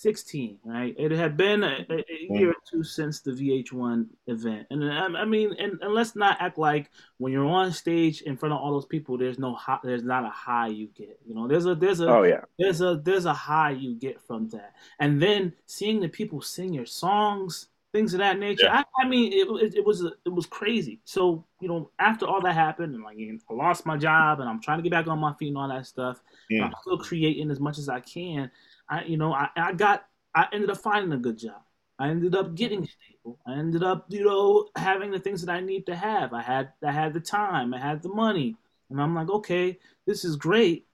16 0.00 0.58
right? 0.64 0.94
It 0.96 1.10
had 1.10 1.36
been 1.36 1.64
a, 1.64 1.84
a 1.90 2.04
year 2.30 2.50
or 2.50 2.54
two 2.70 2.84
since 2.84 3.20
the 3.20 3.32
vh1 3.32 4.06
event. 4.28 4.66
And 4.70 4.84
I, 4.84 5.06
I 5.22 5.24
mean 5.24 5.54
and, 5.58 5.78
and 5.82 5.92
let's 5.92 6.14
not 6.14 6.36
act 6.40 6.56
like 6.56 6.90
when 7.16 7.32
you're 7.32 7.44
on 7.46 7.72
stage 7.72 8.22
in 8.22 8.36
front 8.36 8.52
of 8.52 8.60
all 8.60 8.72
those 8.72 8.86
people 8.86 9.18
there's 9.18 9.38
no 9.40 9.54
high, 9.54 9.78
there's 9.82 10.04
not 10.04 10.24
a 10.24 10.28
high 10.30 10.68
you 10.68 10.86
get 10.94 11.18
you 11.26 11.34
know? 11.34 11.48
There's 11.48 11.66
a 11.66 11.74
there's 11.74 12.00
a 12.00 12.08
Oh 12.08 12.22
yeah. 12.22 12.42
there's 12.58 12.80
a 12.80 13.00
there's 13.02 13.24
a 13.24 13.34
high 13.34 13.72
you 13.72 13.94
get 13.96 14.20
from 14.20 14.48
that. 14.50 14.74
And 15.00 15.20
then 15.20 15.52
seeing 15.66 16.00
the 16.00 16.08
people 16.08 16.40
sing 16.42 16.72
your 16.72 16.86
songs 16.86 17.66
things 17.92 18.12
of 18.12 18.18
that 18.18 18.38
nature 18.38 18.66
Yeah. 18.66 18.82
I, 18.98 19.02
I 19.02 19.08
mean 19.08 19.32
it, 19.32 19.48
it, 19.64 19.74
it 19.78 19.84
was 19.84 20.02
it 20.02 20.28
was 20.28 20.46
crazy. 20.46 21.00
So 21.04 21.44
you 21.60 21.68
know 21.68 21.90
after 21.98 22.26
all 22.26 22.40
that 22.42 22.54
happened 22.54 22.94
and 22.94 23.02
like 23.02 23.16
i 23.18 23.52
lost 23.52 23.84
my 23.84 23.96
job 23.96 24.38
and 24.40 24.48
i'm 24.48 24.60
trying 24.60 24.78
to 24.78 24.82
get 24.82 24.92
back 24.92 25.08
on 25.08 25.18
my 25.18 25.34
feet 25.34 25.48
and 25.48 25.58
all 25.58 25.68
that 25.68 25.86
stuff 25.86 26.22
Mm. 26.50 26.64
i'm 26.64 26.72
still 26.80 26.96
creating 26.98 27.50
as 27.50 27.60
much 27.60 27.76
as 27.78 27.88
i 27.90 28.00
can 28.00 28.50
i 28.88 29.04
you 29.04 29.16
know 29.16 29.32
i, 29.32 29.48
I 29.56 29.72
got 29.72 30.06
i 30.34 30.46
ended 30.52 30.70
up 30.70 30.78
finding 30.78 31.12
a 31.12 31.18
good 31.18 31.38
job 31.38 31.62
I 32.00 32.10
ended 32.10 32.36
up 32.36 32.54
getting 32.54 32.86
stable. 32.86 33.40
I 33.44 33.54
ended 33.58 33.82
up, 33.82 34.06
you 34.08 34.24
know, 34.24 34.68
having 34.76 35.10
the 35.10 35.18
things 35.18 35.42
that 35.44 35.52
I 35.52 35.58
need 35.58 35.86
to 35.86 35.96
have. 35.96 36.32
I 36.32 36.42
had, 36.42 36.72
I 36.80 36.92
had 36.92 37.12
the 37.12 37.18
time. 37.18 37.74
I 37.74 37.80
had 37.80 38.02
the 38.04 38.08
money, 38.08 38.56
and 38.88 39.00
I'm 39.02 39.16
like, 39.16 39.28
okay, 39.28 39.80
this 40.06 40.24
is 40.24 40.36
great 40.36 40.86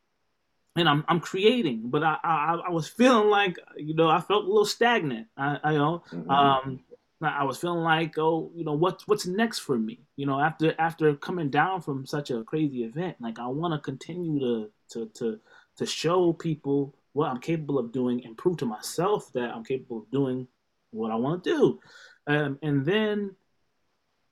and 0.76 0.88
I'm 0.88 1.04
I'm 1.08 1.20
creating, 1.20 1.82
but 1.84 2.02
I, 2.02 2.18
I 2.24 2.60
I 2.66 2.70
was 2.70 2.88
feeling 2.88 3.30
like 3.30 3.58
you 3.76 3.94
know 3.94 4.08
I 4.08 4.20
felt 4.20 4.44
a 4.44 4.48
little 4.48 4.66
stagnant. 4.66 5.28
I, 5.36 5.58
I 5.62 5.72
you 5.72 5.78
know 5.78 6.02
Mhm. 6.12 6.30
um 6.34 6.80
I 7.22 7.44
was 7.44 7.58
feeling 7.58 7.82
like 7.82 8.18
oh 8.18 8.50
you 8.54 8.64
know 8.64 8.74
what 8.74 9.02
what's 9.06 9.26
next 9.26 9.60
for 9.60 9.78
me 9.78 10.00
you 10.16 10.26
know 10.26 10.40
after 10.40 10.74
after 10.78 11.14
coming 11.14 11.48
down 11.48 11.80
from 11.80 12.04
such 12.06 12.30
a 12.30 12.42
crazy 12.44 12.84
event 12.84 13.16
like 13.20 13.38
I 13.38 13.46
want 13.46 13.72
to 13.72 13.78
continue 13.80 14.40
to 14.40 14.70
to 14.90 15.06
to 15.14 15.40
to 15.76 15.86
show 15.86 16.32
people 16.32 16.94
what 17.14 17.30
I'm 17.30 17.40
capable 17.40 17.78
of 17.78 17.90
doing 17.92 18.22
and 18.24 18.36
prove 18.36 18.58
to 18.58 18.66
myself 18.66 19.32
that 19.32 19.50
I'm 19.54 19.64
capable 19.64 19.98
of 20.02 20.10
doing 20.10 20.46
what 20.90 21.10
I 21.10 21.16
want 21.16 21.42
to 21.44 21.50
do, 21.50 21.80
um, 22.26 22.58
and 22.62 22.84
then 22.84 23.34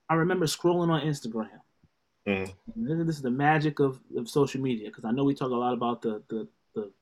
I 0.09 0.15
remember 0.15 0.47
scrolling 0.47 0.91
on 0.91 1.01
Instagram. 1.01 1.49
And 2.27 2.53
This 2.77 3.17
is 3.17 3.23
the 3.23 3.31
magic 3.31 3.81
of, 3.81 3.99
of 4.17 4.29
social 4.29 4.61
media 4.61 4.89
because 4.89 5.05
I 5.05 5.11
know 5.11 5.25
we 5.25 5.35
talk 5.35 5.51
a 5.51 5.55
lot 5.55 5.73
about 5.73 6.03
the, 6.03 6.23
the 6.29 6.47
the 6.75 6.93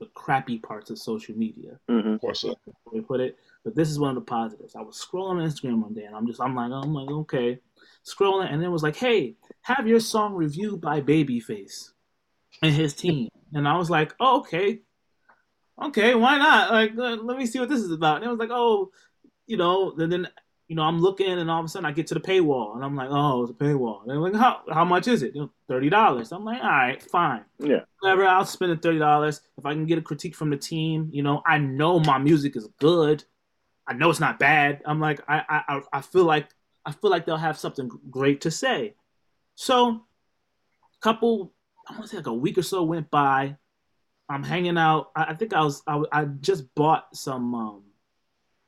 the 0.00 0.06
crappy 0.14 0.58
parts 0.58 0.90
of 0.90 0.98
social 0.98 1.36
media. 1.36 1.78
Mhm. 1.88 2.14
of 2.14 2.20
course 2.20 2.44
uh, 2.44 2.54
We 2.92 3.00
put 3.00 3.20
it, 3.20 3.36
but 3.64 3.74
this 3.74 3.90
is 3.90 3.98
one 3.98 4.10
of 4.10 4.14
the 4.16 4.22
positives. 4.22 4.74
I 4.74 4.80
was 4.82 4.96
scrolling 4.96 5.40
on 5.42 5.48
Instagram 5.48 5.82
one 5.82 5.94
day, 5.94 6.04
and 6.04 6.16
I'm 6.16 6.26
just 6.26 6.40
I'm 6.40 6.54
like 6.56 6.72
I'm 6.72 6.94
like 6.94 7.10
okay, 7.10 7.60
scrolling, 8.04 8.52
and 8.52 8.62
it 8.62 8.68
was 8.68 8.82
like, 8.82 8.96
hey, 8.96 9.36
have 9.62 9.86
your 9.86 10.00
song 10.00 10.34
reviewed 10.34 10.80
by 10.80 11.00
Babyface 11.00 11.90
and 12.62 12.74
his 12.74 12.94
team, 12.94 13.28
and 13.54 13.68
I 13.68 13.76
was 13.76 13.90
like, 13.90 14.14
oh, 14.18 14.40
okay, 14.40 14.80
okay, 15.82 16.14
why 16.14 16.38
not? 16.38 16.70
Like 16.70 16.92
let, 16.94 17.24
let 17.24 17.38
me 17.38 17.46
see 17.46 17.60
what 17.60 17.68
this 17.68 17.80
is 17.80 17.90
about. 17.90 18.16
And 18.16 18.24
it 18.24 18.28
was 18.28 18.38
like, 18.38 18.50
oh, 18.52 18.90
you 19.46 19.56
know, 19.56 19.92
and 19.96 20.12
then 20.12 20.28
you 20.68 20.76
know, 20.76 20.82
I'm 20.82 21.00
looking, 21.00 21.30
and 21.30 21.50
all 21.50 21.60
of 21.60 21.64
a 21.64 21.68
sudden 21.68 21.86
I 21.86 21.92
get 21.92 22.06
to 22.08 22.14
the 22.14 22.20
paywall, 22.20 22.74
and 22.74 22.84
I'm 22.84 22.94
like, 22.94 23.08
oh, 23.10 23.42
it's 23.42 23.52
a 23.52 23.54
paywall. 23.54 24.02
And 24.02 24.10
they're 24.10 24.18
like, 24.18 24.34
how 24.34 24.60
how 24.70 24.84
much 24.84 25.08
is 25.08 25.22
it? 25.22 25.34
Thirty 25.66 25.88
dollars. 25.88 26.30
I'm 26.30 26.44
like, 26.44 26.62
all 26.62 26.68
right, 26.68 27.02
fine. 27.02 27.44
Yeah. 27.58 27.80
Whatever. 28.00 28.26
I'll 28.26 28.44
spend 28.44 28.72
the 28.72 28.76
thirty 28.76 28.98
dollars 28.98 29.40
if 29.56 29.64
I 29.64 29.72
can 29.72 29.86
get 29.86 29.98
a 29.98 30.02
critique 30.02 30.36
from 30.36 30.50
the 30.50 30.58
team. 30.58 31.08
You 31.12 31.22
know, 31.22 31.42
I 31.46 31.58
know 31.58 32.00
my 32.00 32.18
music 32.18 32.54
is 32.54 32.68
good. 32.78 33.24
I 33.86 33.94
know 33.94 34.10
it's 34.10 34.20
not 34.20 34.38
bad. 34.38 34.82
I'm 34.84 35.00
like, 35.00 35.20
I 35.26 35.42
I 35.48 35.80
I 35.90 36.00
feel 36.02 36.24
like 36.24 36.48
I 36.84 36.92
feel 36.92 37.10
like 37.10 37.24
they'll 37.24 37.38
have 37.38 37.58
something 37.58 37.90
great 38.10 38.42
to 38.42 38.50
say. 38.50 38.94
So, 39.54 39.88
a 39.90 41.00
couple, 41.02 41.52
I 41.88 41.92
want 41.92 42.04
to 42.04 42.08
say 42.08 42.16
like 42.18 42.26
a 42.26 42.32
week 42.32 42.58
or 42.58 42.62
so 42.62 42.82
went 42.82 43.10
by. 43.10 43.56
I'm 44.28 44.42
hanging 44.42 44.78
out. 44.78 45.10
I, 45.16 45.24
I 45.24 45.34
think 45.34 45.52
I 45.52 45.62
was 45.62 45.82
I, 45.86 46.02
I 46.12 46.24
just 46.24 46.74
bought 46.74 47.14
some 47.14 47.54
um 47.54 47.82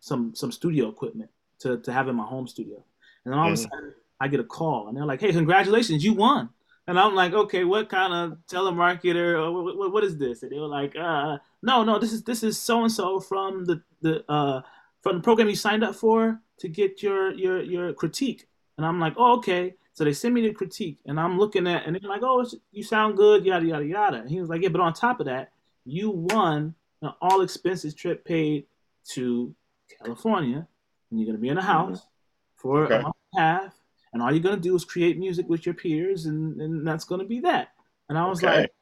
some 0.00 0.34
some 0.34 0.52
studio 0.52 0.88
equipment 0.88 1.30
to 1.60 1.78
to 1.78 1.92
have 1.92 2.08
in 2.08 2.16
my 2.16 2.24
home 2.24 2.46
studio, 2.46 2.82
and 3.24 3.32
then 3.32 3.38
all 3.38 3.46
mm-hmm. 3.46 3.54
of 3.54 3.58
a 3.58 3.62
mm-hmm. 3.62 3.74
sudden 3.74 3.94
I 4.20 4.28
get 4.28 4.40
a 4.40 4.44
call, 4.44 4.88
and 4.88 4.96
they're 4.96 5.06
like, 5.06 5.20
"Hey, 5.20 5.32
congratulations, 5.32 6.04
you 6.04 6.14
won!" 6.14 6.50
And 6.86 6.98
I'm 6.98 7.14
like, 7.14 7.32
"Okay, 7.32 7.64
what 7.64 7.88
kind 7.88 8.12
of 8.12 8.38
telemarketer? 8.50 9.38
Or 9.38 9.52
what, 9.52 9.76
what, 9.76 9.92
what 9.92 10.04
is 10.04 10.16
this?" 10.16 10.42
And 10.42 10.50
they 10.50 10.58
were 10.58 10.66
like, 10.66 10.96
uh, 10.96 11.38
"No, 11.62 11.84
no, 11.84 11.98
this 11.98 12.12
is 12.12 12.22
this 12.22 12.42
is 12.42 12.58
so 12.58 12.82
and 12.82 12.92
so 12.92 13.20
from 13.20 13.64
the 13.64 13.82
the 14.00 14.24
uh 14.30 14.62
from 15.02 15.16
the 15.16 15.22
program 15.22 15.48
you 15.48 15.56
signed 15.56 15.84
up 15.84 15.94
for 15.94 16.40
to 16.58 16.68
get 16.68 17.02
your 17.02 17.32
your 17.34 17.62
your 17.62 17.92
critique." 17.92 18.48
And 18.76 18.86
I'm 18.86 18.98
like, 18.98 19.14
"Oh, 19.16 19.36
okay." 19.38 19.74
So 20.00 20.04
they 20.04 20.14
send 20.14 20.32
me 20.32 20.40
the 20.40 20.54
critique, 20.54 20.98
and 21.04 21.20
I'm 21.20 21.38
looking 21.38 21.66
at, 21.66 21.84
and 21.84 21.94
they're 21.94 22.08
like, 22.08 22.22
"Oh, 22.24 22.42
you 22.72 22.82
sound 22.82 23.18
good, 23.18 23.44
yada 23.44 23.66
yada 23.66 23.84
yada." 23.84 24.16
And 24.16 24.30
he 24.30 24.40
was 24.40 24.48
like, 24.48 24.62
"Yeah, 24.62 24.70
but 24.70 24.80
on 24.80 24.94
top 24.94 25.20
of 25.20 25.26
that, 25.26 25.52
you 25.84 26.08
won 26.08 26.74
an 27.02 27.12
all 27.20 27.42
expenses 27.42 27.94
trip 27.94 28.24
paid 28.24 28.64
to 29.10 29.54
California, 30.02 30.66
and 31.10 31.20
you're 31.20 31.26
gonna 31.26 31.36
be 31.36 31.50
in 31.50 31.58
a 31.58 31.62
house 31.62 31.98
mm-hmm. 31.98 32.62
for 32.62 32.84
okay. 32.84 32.94
a 32.94 33.02
month 33.02 33.16
and 33.34 33.38
a 33.38 33.46
half, 33.46 33.74
and 34.14 34.22
all 34.22 34.32
you're 34.32 34.42
gonna 34.42 34.56
do 34.56 34.74
is 34.74 34.86
create 34.86 35.18
music 35.18 35.46
with 35.50 35.66
your 35.66 35.74
peers, 35.74 36.24
and, 36.24 36.58
and 36.62 36.86
that's 36.86 37.04
gonna 37.04 37.26
be 37.26 37.40
that." 37.40 37.68
And 38.08 38.16
I 38.16 38.26
was 38.26 38.42
okay. 38.42 38.60
like, 38.60 38.72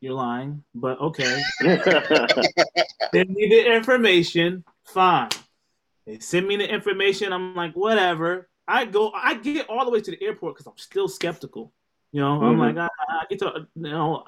"You're 0.00 0.14
lying, 0.14 0.64
but 0.74 0.98
okay." 1.02 1.42
they 1.60 3.24
need 3.24 3.52
the 3.52 3.74
information, 3.76 4.64
fine. 4.84 5.28
They 6.06 6.18
send 6.18 6.48
me 6.48 6.56
the 6.56 6.66
information. 6.66 7.30
I'm 7.34 7.54
like, 7.54 7.74
whatever. 7.74 8.48
I 8.72 8.86
go, 8.86 9.12
I 9.14 9.34
get 9.34 9.68
all 9.68 9.84
the 9.84 9.90
way 9.90 10.00
to 10.00 10.10
the 10.10 10.22
airport 10.22 10.54
because 10.54 10.66
I'm 10.66 10.78
still 10.78 11.06
skeptical. 11.06 11.72
You 12.10 12.22
know, 12.22 12.38
mm-hmm. 12.38 12.44
I'm 12.44 12.58
like, 12.58 12.76
I, 12.78 12.88
I, 13.08 13.24
get 13.28 13.40
to, 13.40 13.66
you 13.74 13.82
know, 13.82 14.24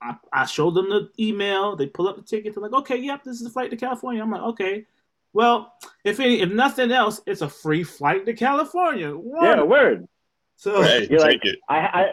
I, 0.00 0.16
I 0.32 0.46
show 0.46 0.70
them 0.70 0.88
the 0.88 1.10
email. 1.20 1.76
They 1.76 1.86
pull 1.86 2.08
up 2.08 2.16
the 2.16 2.22
ticket. 2.22 2.54
They're 2.54 2.62
like, 2.62 2.72
okay, 2.72 2.96
yep, 2.96 3.24
this 3.24 3.36
is 3.36 3.44
the 3.44 3.50
flight 3.50 3.70
to 3.70 3.76
California. 3.76 4.22
I'm 4.22 4.30
like, 4.30 4.42
okay. 4.42 4.86
Well, 5.34 5.74
if 6.02 6.18
any, 6.18 6.40
if 6.40 6.50
nothing 6.50 6.92
else, 6.92 7.20
it's 7.26 7.42
a 7.42 7.48
free 7.48 7.84
flight 7.84 8.24
to 8.24 8.32
California. 8.32 9.14
Yeah, 9.42 9.62
word. 9.62 10.08
So 10.56 10.80
hey, 10.80 11.06
you're 11.10 11.20
like, 11.20 11.44
it. 11.44 11.58
I, 11.68 11.78
I 11.78 12.12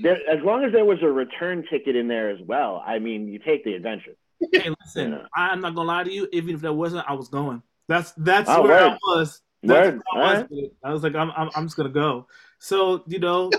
there, 0.00 0.18
as 0.28 0.42
long 0.42 0.64
as 0.64 0.72
there 0.72 0.84
was 0.84 0.98
a 1.02 1.08
return 1.08 1.64
ticket 1.70 1.94
in 1.94 2.08
there 2.08 2.30
as 2.30 2.40
well. 2.44 2.82
I 2.84 2.98
mean, 2.98 3.28
you 3.28 3.38
take 3.38 3.62
the 3.64 3.74
adventure. 3.74 4.16
Hey, 4.52 4.70
listen, 4.84 5.12
yeah. 5.12 5.26
I'm 5.34 5.60
not 5.60 5.74
gonna 5.74 5.86
lie 5.86 6.04
to 6.04 6.12
you. 6.12 6.28
Even 6.32 6.54
if 6.54 6.60
there 6.60 6.72
wasn't, 6.72 7.06
I 7.08 7.12
was 7.12 7.28
going. 7.28 7.62
That's 7.86 8.12
that's 8.16 8.50
oh, 8.50 8.62
where 8.62 8.88
word. 8.88 8.92
I 8.92 8.98
was. 9.06 9.40
Was. 9.64 10.46
Right. 10.50 10.70
I 10.82 10.92
was 10.92 11.02
like, 11.02 11.14
I'm, 11.14 11.30
I'm, 11.36 11.50
I'm 11.54 11.66
just 11.66 11.76
gonna 11.76 11.88
go. 11.88 12.26
So 12.58 13.04
you 13.06 13.18
know, 13.18 13.50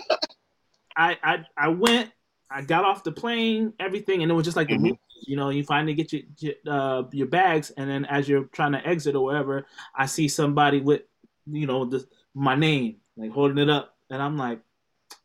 I, 0.97 1.17
I, 1.23 1.45
I 1.57 1.67
went. 1.69 2.11
I 2.49 2.61
got 2.61 2.85
off 2.85 3.03
the 3.03 3.11
plane, 3.11 3.73
everything, 3.79 4.21
and 4.21 4.31
it 4.31 4.35
was 4.35 4.45
just 4.45 4.55
like 4.55 4.69
mm-hmm. 4.69 4.91
You 5.27 5.35
know, 5.35 5.49
you 5.49 5.63
finally 5.63 5.93
get 5.93 6.13
your 6.13 6.53
uh, 6.67 7.03
your 7.11 7.27
bags, 7.27 7.71
and 7.71 7.89
then 7.89 8.05
as 8.05 8.27
you're 8.27 8.45
trying 8.45 8.73
to 8.73 8.85
exit 8.85 9.15
or 9.15 9.23
whatever, 9.23 9.65
I 9.95 10.05
see 10.05 10.27
somebody 10.27 10.81
with, 10.81 11.01
you 11.49 11.65
know, 11.65 11.85
the, 11.85 12.05
my 12.33 12.55
name 12.55 12.97
like 13.17 13.31
holding 13.31 13.57
it 13.57 13.69
up, 13.69 13.95
and 14.09 14.21
I'm 14.21 14.37
like, 14.37 14.59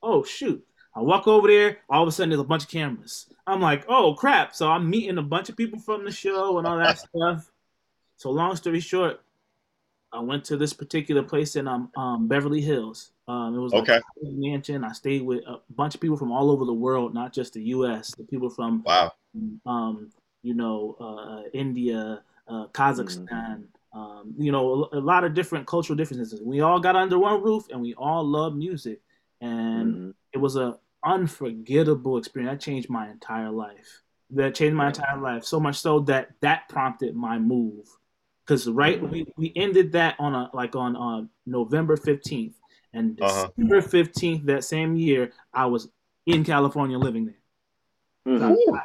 oh 0.02 0.22
shoot. 0.22 0.64
I 0.94 1.02
walk 1.02 1.28
over 1.28 1.46
there. 1.46 1.78
All 1.88 2.02
of 2.02 2.08
a 2.08 2.12
sudden, 2.12 2.30
there's 2.30 2.40
a 2.40 2.44
bunch 2.44 2.64
of 2.64 2.70
cameras. 2.70 3.32
I'm 3.46 3.60
like, 3.60 3.84
oh 3.88 4.14
crap! 4.14 4.54
So 4.54 4.68
I'm 4.68 4.88
meeting 4.88 5.18
a 5.18 5.22
bunch 5.22 5.48
of 5.48 5.56
people 5.56 5.78
from 5.78 6.04
the 6.04 6.10
show 6.10 6.58
and 6.58 6.66
all 6.66 6.78
that 6.78 6.98
stuff. 7.14 7.50
So 8.16 8.30
long 8.30 8.56
story 8.56 8.80
short, 8.80 9.20
I 10.12 10.20
went 10.20 10.44
to 10.46 10.56
this 10.56 10.72
particular 10.72 11.22
place 11.22 11.56
in 11.56 11.68
um, 11.68 11.90
um 11.96 12.28
Beverly 12.28 12.60
Hills. 12.60 13.12
Um, 13.28 13.54
it 13.54 13.58
was 13.58 13.72
okay. 13.72 13.94
Like 13.94 14.02
a 14.24 14.26
mansion. 14.26 14.84
I 14.84 14.92
stayed 14.92 15.22
with 15.22 15.44
a 15.46 15.60
bunch 15.70 15.94
of 15.94 16.00
people 16.00 16.16
from 16.16 16.32
all 16.32 16.50
over 16.50 16.64
the 16.64 16.72
world, 16.72 17.14
not 17.14 17.32
just 17.32 17.52
the 17.54 17.62
U.S. 17.62 18.14
The 18.16 18.24
people 18.24 18.50
from 18.50 18.82
wow, 18.84 19.12
um, 19.66 20.10
you 20.42 20.54
know, 20.54 20.96
uh, 21.00 21.48
India, 21.52 22.22
uh, 22.48 22.66
Kazakhstan. 22.68 23.28
Mm-hmm. 23.28 23.64
Um, 23.92 24.34
you 24.38 24.52
know, 24.52 24.88
a, 24.92 24.98
a, 24.98 25.00
lot 25.00 25.24
of 25.24 25.34
different 25.34 25.66
cultural 25.66 25.96
differences. 25.96 26.40
We 26.40 26.60
all 26.60 26.78
got 26.78 26.94
under 26.94 27.18
one 27.18 27.42
roof, 27.42 27.64
and 27.70 27.80
we 27.80 27.94
all 27.94 28.24
love 28.24 28.54
music, 28.54 29.00
and 29.40 29.94
mm-hmm. 29.94 30.10
it 30.32 30.38
was 30.38 30.54
a 30.54 30.78
unforgettable 31.04 32.16
experience. 32.16 32.52
That 32.52 32.64
changed 32.64 32.88
my 32.88 33.10
entire 33.10 33.50
life. 33.50 34.02
That 34.30 34.54
changed 34.54 34.76
my 34.76 34.88
entire 34.88 35.20
life 35.20 35.44
so 35.44 35.58
much 35.58 35.80
so 35.80 36.00
that 36.00 36.30
that 36.40 36.68
prompted 36.68 37.16
my 37.16 37.36
move 37.38 37.88
because 38.50 38.68
right 38.68 39.00
we, 39.00 39.24
we 39.36 39.52
ended 39.54 39.92
that 39.92 40.16
on 40.18 40.34
a 40.34 40.50
like 40.52 40.74
on 40.74 40.96
uh, 40.96 41.24
November 41.46 41.96
fifteenth, 41.96 42.56
and 42.92 43.16
uh-huh. 43.22 43.48
December 43.56 43.80
fifteenth 43.80 44.44
that 44.46 44.64
same 44.64 44.96
year 44.96 45.32
I 45.54 45.66
was 45.66 45.88
in 46.26 46.42
California 46.42 46.98
living 46.98 47.26
there. 47.26 48.36
Mm-hmm. 48.36 48.76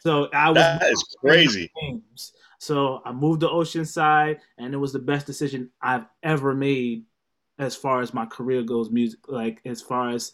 So 0.00 0.28
I 0.34 0.48
was 0.48 0.56
that 0.56 0.82
is 0.90 1.04
crazy. 1.20 1.70
Games. 1.80 2.32
So 2.58 3.00
I 3.04 3.12
moved 3.12 3.42
to 3.42 3.48
Oceanside, 3.48 4.38
and 4.58 4.74
it 4.74 4.76
was 4.76 4.92
the 4.92 4.98
best 4.98 5.26
decision 5.26 5.70
I've 5.80 6.06
ever 6.24 6.52
made 6.52 7.04
as 7.60 7.76
far 7.76 8.00
as 8.00 8.12
my 8.12 8.26
career 8.26 8.64
goes, 8.64 8.90
music 8.90 9.20
like 9.28 9.60
as 9.64 9.80
far 9.80 10.10
as 10.10 10.32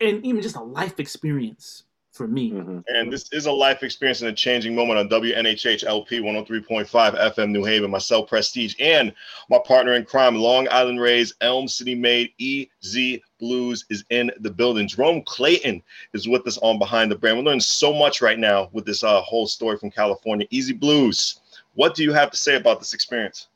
and 0.00 0.24
even 0.24 0.42
just 0.42 0.54
a 0.54 0.62
life 0.62 1.00
experience 1.00 1.82
for 2.18 2.26
me. 2.26 2.50
Mm-hmm. 2.50 2.80
And 2.88 3.10
this 3.10 3.32
is 3.32 3.46
a 3.46 3.52
life 3.52 3.82
experience 3.82 4.20
and 4.20 4.28
a 4.28 4.34
changing 4.34 4.74
moment 4.74 4.98
on 4.98 5.08
WNHH 5.08 5.84
LP 5.84 6.18
103.5 6.18 6.86
FM 6.86 7.50
New 7.50 7.64
Haven. 7.64 7.90
Myself, 7.90 8.28
Prestige, 8.28 8.74
and 8.80 9.14
my 9.48 9.58
partner 9.64 9.94
in 9.94 10.04
crime, 10.04 10.34
Long 10.34 10.68
Island 10.70 11.00
Rays, 11.00 11.32
Elm 11.40 11.68
City 11.68 11.94
made 11.94 12.32
EZ 12.40 13.20
BlueZ 13.40 13.84
is 13.88 14.04
in 14.10 14.32
the 14.40 14.50
building. 14.50 14.88
Jerome 14.88 15.22
Clayton 15.22 15.80
is 16.12 16.28
with 16.28 16.46
us 16.46 16.58
on 16.58 16.78
Behind 16.78 17.10
the 17.10 17.16
Brand. 17.16 17.38
We're 17.38 17.44
learning 17.44 17.60
so 17.60 17.94
much 17.94 18.20
right 18.20 18.38
now 18.38 18.68
with 18.72 18.84
this 18.84 19.04
uh, 19.04 19.20
whole 19.22 19.46
story 19.46 19.78
from 19.78 19.92
California. 19.92 20.46
EZ 20.52 20.72
BlueZ. 20.72 21.38
What 21.74 21.94
do 21.94 22.02
you 22.02 22.12
have 22.12 22.32
to 22.32 22.36
say 22.36 22.56
about 22.56 22.80
this 22.80 22.92
experience? 22.92 23.46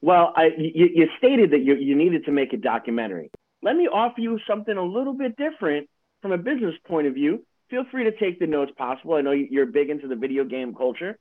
Well, 0.00 0.32
I, 0.34 0.46
you, 0.56 0.88
you 0.94 1.08
stated 1.18 1.50
that 1.50 1.60
you, 1.60 1.74
you 1.74 1.94
needed 1.94 2.24
to 2.24 2.32
make 2.32 2.54
a 2.54 2.56
documentary. 2.56 3.30
Let 3.62 3.76
me 3.76 3.86
offer 3.86 4.20
you 4.20 4.38
something 4.48 4.76
a 4.76 4.82
little 4.82 5.12
bit 5.12 5.36
different 5.36 5.90
from 6.22 6.32
a 6.32 6.38
business 6.38 6.74
point 6.86 7.06
of 7.06 7.14
view 7.14 7.44
feel 7.70 7.84
free 7.90 8.04
to 8.04 8.12
take 8.12 8.38
the 8.38 8.46
notes 8.46 8.72
possible. 8.76 9.14
I 9.14 9.20
know 9.20 9.32
you're 9.32 9.66
big 9.66 9.90
into 9.90 10.08
the 10.08 10.16
video 10.16 10.44
game 10.44 10.74
culture. 10.74 11.18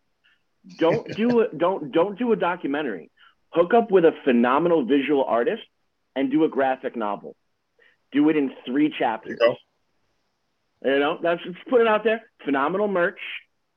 Don't 0.78 1.08
do 1.16 1.42
a, 1.42 1.48
don't 1.56 1.92
don't 1.92 2.18
do 2.18 2.32
a 2.32 2.36
documentary. 2.36 3.12
Hook 3.50 3.74
up 3.74 3.92
with 3.92 4.06
a 4.06 4.12
phenomenal 4.24 4.86
visual 4.86 5.24
artist 5.24 5.64
and 6.16 6.32
do 6.32 6.44
a 6.44 6.50
graphic 6.50 6.96
novel. 6.96 7.36
Do 8.12 8.30
it 8.30 8.36
in 8.38 8.52
three 8.66 8.94
chapters. 8.98 9.38
You, 9.42 9.56
you 10.84 11.00
know, 11.00 11.20
that's 11.22 11.44
just 11.44 11.58
put 11.70 11.82
it 11.82 11.88
out 11.88 12.04
there. 12.04 12.22
Phenomenal 12.46 12.88
merch 12.88 13.20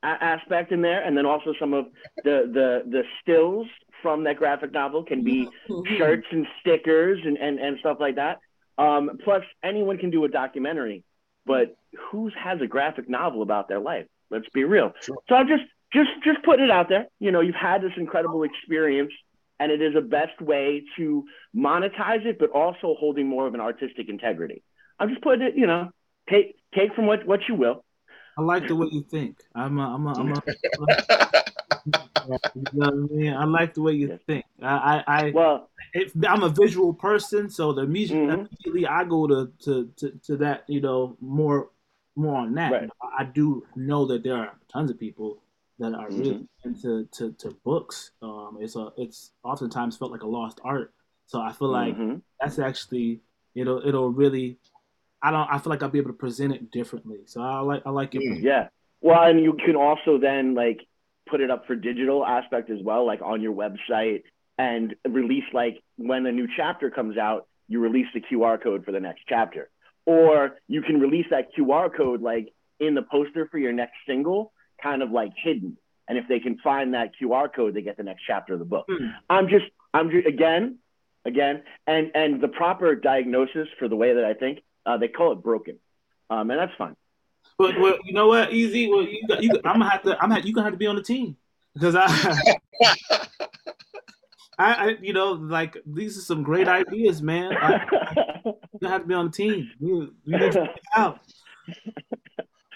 a- 0.02 0.06
aspect 0.06 0.72
in 0.72 0.82
there, 0.82 1.02
and 1.02 1.16
then 1.16 1.26
also 1.26 1.54
some 1.58 1.74
of 1.74 1.86
the 2.24 2.50
the 2.52 2.90
the 2.90 3.02
stills 3.20 3.66
from 4.02 4.24
that 4.24 4.36
graphic 4.36 4.72
novel 4.72 5.04
can 5.04 5.22
be 5.22 5.48
shirts 5.98 6.26
and 6.30 6.46
stickers 6.60 7.20
and, 7.24 7.36
and, 7.36 7.58
and 7.58 7.78
stuff 7.80 7.98
like 8.00 8.16
that. 8.16 8.38
Um, 8.78 9.18
plus, 9.22 9.42
anyone 9.62 9.98
can 9.98 10.10
do 10.10 10.24
a 10.24 10.28
documentary 10.28 11.04
but 11.46 11.76
who 12.10 12.30
has 12.38 12.60
a 12.60 12.66
graphic 12.66 13.08
novel 13.08 13.42
about 13.42 13.68
their 13.68 13.80
life? 13.80 14.06
Let's 14.30 14.48
be 14.52 14.64
real. 14.64 14.92
Sure. 15.00 15.18
So 15.28 15.34
I'm 15.34 15.48
just 15.48 15.64
just 15.92 16.10
just 16.24 16.42
putting 16.44 16.64
it 16.64 16.70
out 16.70 16.88
there. 16.88 17.06
You 17.18 17.32
know, 17.32 17.40
you've 17.40 17.54
had 17.54 17.82
this 17.82 17.92
incredible 17.96 18.44
experience, 18.44 19.12
and 19.58 19.72
it 19.72 19.82
is 19.82 19.94
a 19.96 20.00
best 20.00 20.40
way 20.40 20.84
to 20.96 21.24
monetize 21.56 22.24
it, 22.24 22.38
but 22.38 22.50
also 22.50 22.94
holding 22.98 23.26
more 23.26 23.46
of 23.46 23.54
an 23.54 23.60
artistic 23.60 24.08
integrity. 24.08 24.62
I'm 24.98 25.08
just 25.08 25.22
putting 25.22 25.42
it. 25.42 25.54
You 25.56 25.66
know, 25.66 25.90
take 26.28 26.56
take 26.74 26.94
from 26.94 27.06
what 27.06 27.26
what 27.26 27.40
you 27.48 27.54
will. 27.54 27.84
I 28.40 28.42
like 28.42 28.68
the 28.68 28.74
way 28.74 28.88
you 28.90 29.02
think. 29.02 29.36
I'm 29.54 29.78
a, 29.78 29.94
I'm 29.94 30.06
a, 30.06 30.12
I'm 30.12 30.32
a, 30.32 30.42
you 32.54 32.64
know 32.72 32.86
what 32.86 32.88
I 32.88 33.14
mean? 33.14 33.34
I 33.34 33.44
like 33.44 33.74
the 33.74 33.82
way 33.82 33.92
you 33.92 34.18
think. 34.26 34.46
I, 34.62 35.04
I, 35.06 35.26
I 35.26 35.30
well, 35.30 35.68
I'm 36.26 36.42
a 36.42 36.48
visual 36.48 36.94
person, 36.94 37.50
so 37.50 37.74
the 37.74 37.84
music 37.84 38.16
mm-hmm. 38.16 38.46
immediately 38.46 38.86
I 38.86 39.04
go 39.04 39.26
to, 39.26 39.52
to, 39.64 39.90
to, 39.98 40.20
to, 40.24 40.36
that, 40.38 40.64
you 40.68 40.80
know, 40.80 41.18
more, 41.20 41.68
more 42.16 42.36
on 42.38 42.54
that. 42.54 42.72
Right. 42.72 42.90
I 43.18 43.24
do 43.24 43.66
know 43.76 44.06
that 44.06 44.22
there 44.22 44.36
are 44.36 44.54
tons 44.72 44.90
of 44.90 44.98
people 44.98 45.42
that 45.78 45.92
are 45.92 46.08
really 46.08 46.30
mm-hmm. 46.30 46.68
into 46.68 47.06
to, 47.12 47.32
to 47.32 47.54
books. 47.62 48.12
Um, 48.22 48.56
it's 48.58 48.74
a, 48.74 48.88
it's 48.96 49.32
oftentimes 49.44 49.98
felt 49.98 50.12
like 50.12 50.22
a 50.22 50.26
lost 50.26 50.60
art. 50.64 50.94
So 51.26 51.42
I 51.42 51.52
feel 51.52 51.68
like 51.68 51.94
mm-hmm. 51.94 52.16
that's 52.40 52.58
actually, 52.58 53.20
it'll, 53.54 53.86
it'll 53.86 54.10
really, 54.10 54.56
I 55.22 55.30
don't, 55.30 55.48
I 55.50 55.58
feel 55.58 55.70
like 55.70 55.82
I'll 55.82 55.90
be 55.90 55.98
able 55.98 56.10
to 56.10 56.16
present 56.16 56.52
it 56.52 56.70
differently. 56.70 57.18
So 57.26 57.40
I 57.40 57.60
like, 57.60 57.82
I 57.84 57.90
like 57.90 58.14
it. 58.14 58.22
Mm, 58.22 58.42
yeah. 58.42 58.68
Well, 59.00 59.22
and 59.22 59.42
you 59.42 59.54
can 59.64 59.76
also 59.76 60.18
then 60.18 60.54
like 60.54 60.86
put 61.28 61.40
it 61.40 61.50
up 61.50 61.66
for 61.66 61.76
digital 61.76 62.24
aspect 62.24 62.70
as 62.70 62.78
well, 62.82 63.06
like 63.06 63.20
on 63.22 63.40
your 63.40 63.54
website 63.54 64.22
and 64.58 64.94
release 65.08 65.44
like 65.52 65.82
when 65.96 66.26
a 66.26 66.32
new 66.32 66.48
chapter 66.56 66.90
comes 66.90 67.16
out, 67.16 67.46
you 67.68 67.80
release 67.80 68.06
the 68.12 68.20
QR 68.20 68.62
code 68.62 68.84
for 68.84 68.92
the 68.92 69.00
next 69.00 69.22
chapter. 69.28 69.70
Or 70.06 70.56
you 70.66 70.82
can 70.82 71.00
release 71.00 71.26
that 71.30 71.48
QR 71.56 71.94
code 71.94 72.20
like 72.20 72.52
in 72.78 72.94
the 72.94 73.02
poster 73.02 73.46
for 73.50 73.58
your 73.58 73.72
next 73.72 73.94
single, 74.06 74.52
kind 74.82 75.02
of 75.02 75.10
like 75.10 75.32
hidden. 75.36 75.76
And 76.08 76.18
if 76.18 76.24
they 76.28 76.40
can 76.40 76.58
find 76.58 76.94
that 76.94 77.12
QR 77.20 77.54
code, 77.54 77.74
they 77.74 77.82
get 77.82 77.96
the 77.96 78.02
next 78.02 78.22
chapter 78.26 78.54
of 78.54 78.58
the 78.58 78.64
book. 78.64 78.86
Hmm. 78.88 79.10
I'm 79.28 79.48
just, 79.48 79.66
I'm 79.94 80.10
just, 80.10 80.26
again, 80.26 80.78
again, 81.24 81.62
and 81.86 82.10
and 82.14 82.40
the 82.40 82.48
proper 82.48 82.94
diagnosis 82.94 83.68
for 83.78 83.88
the 83.88 83.96
way 83.96 84.14
that 84.14 84.24
I 84.24 84.34
think, 84.34 84.60
uh, 84.86 84.96
they 84.96 85.08
call 85.08 85.32
it 85.32 85.42
broken, 85.42 85.78
um, 86.28 86.50
and 86.50 86.58
that's 86.58 86.74
fine. 86.76 86.96
But 87.58 87.78
well, 87.78 87.96
you 88.04 88.12
know 88.12 88.28
what, 88.28 88.52
Easy. 88.52 88.88
Well, 88.88 89.02
you, 89.02 89.26
got, 89.28 89.42
you 89.42 89.50
I'm 89.64 89.80
gonna 89.80 89.90
have 89.90 90.02
to. 90.04 90.18
I'm 90.18 90.30
have, 90.30 90.46
you 90.46 90.54
gonna 90.54 90.64
have 90.64 90.72
to 90.72 90.78
be 90.78 90.86
on 90.86 90.96
the 90.96 91.02
team 91.02 91.36
because 91.74 91.94
I, 91.94 92.06
I, 94.58 94.74
I, 94.74 94.96
you 95.00 95.12
know, 95.12 95.32
like 95.32 95.76
these 95.86 96.16
are 96.18 96.22
some 96.22 96.42
great 96.42 96.68
ideas, 96.68 97.22
man. 97.22 97.56
I, 97.56 97.84
you 98.44 98.52
gonna 98.80 98.92
have 98.92 99.02
to 99.02 99.08
be 99.08 99.14
on 99.14 99.26
the 99.26 99.32
team. 99.32 99.70
You, 99.78 100.14
you 100.24 100.38
need 100.38 100.52
to 100.52 100.60
get 100.60 100.78
out. 100.96 101.20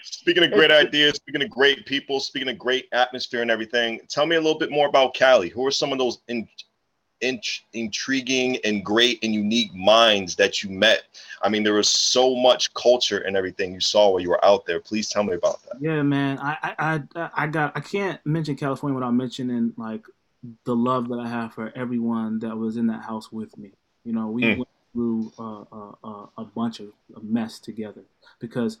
Speaking 0.03 0.43
of 0.43 0.51
great 0.51 0.71
ideas, 0.71 1.15
speaking 1.15 1.41
of 1.41 1.49
great 1.49 1.85
people, 1.85 2.19
speaking 2.19 2.49
of 2.49 2.59
great 2.59 2.87
atmosphere 2.91 3.41
and 3.41 3.49
everything, 3.49 3.99
tell 4.07 4.27
me 4.27 4.35
a 4.35 4.39
little 4.39 4.59
bit 4.59 4.69
more 4.69 4.87
about 4.87 5.15
Cali. 5.15 5.49
Who 5.49 5.65
are 5.65 5.71
some 5.71 5.91
of 5.91 5.97
those 5.97 6.19
in, 6.27 6.47
in, 7.21 7.39
intriguing 7.73 8.57
and 8.63 8.83
great 8.83 9.23
and 9.23 9.33
unique 9.33 9.73
minds 9.73 10.35
that 10.35 10.63
you 10.63 10.69
met? 10.69 11.03
I 11.41 11.49
mean, 11.49 11.63
there 11.63 11.73
was 11.73 11.89
so 11.89 12.35
much 12.35 12.73
culture 12.73 13.19
and 13.19 13.35
everything 13.37 13.73
you 13.73 13.79
saw 13.79 14.09
while 14.09 14.19
you 14.19 14.29
were 14.29 14.43
out 14.43 14.65
there. 14.65 14.79
Please 14.79 15.09
tell 15.09 15.23
me 15.23 15.33
about 15.33 15.63
that. 15.63 15.81
Yeah, 15.81 16.01
man. 16.03 16.39
I, 16.39 16.75
I, 16.79 17.29
I, 17.35 17.47
got. 17.47 17.75
I 17.75 17.79
can't 17.79 18.19
mention 18.25 18.55
California 18.55 18.95
without 18.95 19.13
mentioning 19.13 19.73
like 19.77 20.05
the 20.65 20.75
love 20.75 21.07
that 21.09 21.19
I 21.19 21.27
have 21.27 21.53
for 21.53 21.71
everyone 21.75 22.39
that 22.39 22.55
was 22.55 22.77
in 22.77 22.87
that 22.87 23.01
house 23.01 23.31
with 23.31 23.57
me. 23.57 23.71
You 24.03 24.13
know, 24.13 24.27
we 24.27 24.43
Mm. 24.43 24.57
went 24.57 24.69
through 24.93 25.33
uh, 25.37 26.25
a 26.37 26.45
bunch 26.45 26.79
of 26.79 26.87
a 27.15 27.19
mess 27.19 27.59
together 27.59 28.03
because 28.39 28.79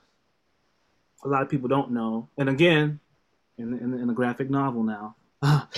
a 1.23 1.27
lot 1.27 1.41
of 1.41 1.49
people 1.49 1.67
don't 1.67 1.91
know. 1.91 2.29
And 2.37 2.47
again, 2.49 2.99
in 3.57 3.73
in, 3.77 3.93
in 3.93 4.07
the 4.07 4.13
graphic 4.13 4.49
novel 4.49 4.83
now, 4.83 5.15
about 5.41 5.69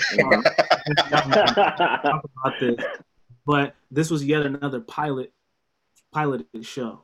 this, 2.60 2.76
but 3.46 3.76
this 3.92 4.10
was 4.10 4.26
yet 4.26 4.46
another 4.46 4.82
pilot 4.82 5.32
piloted 6.14 6.66
show. 6.66 7.02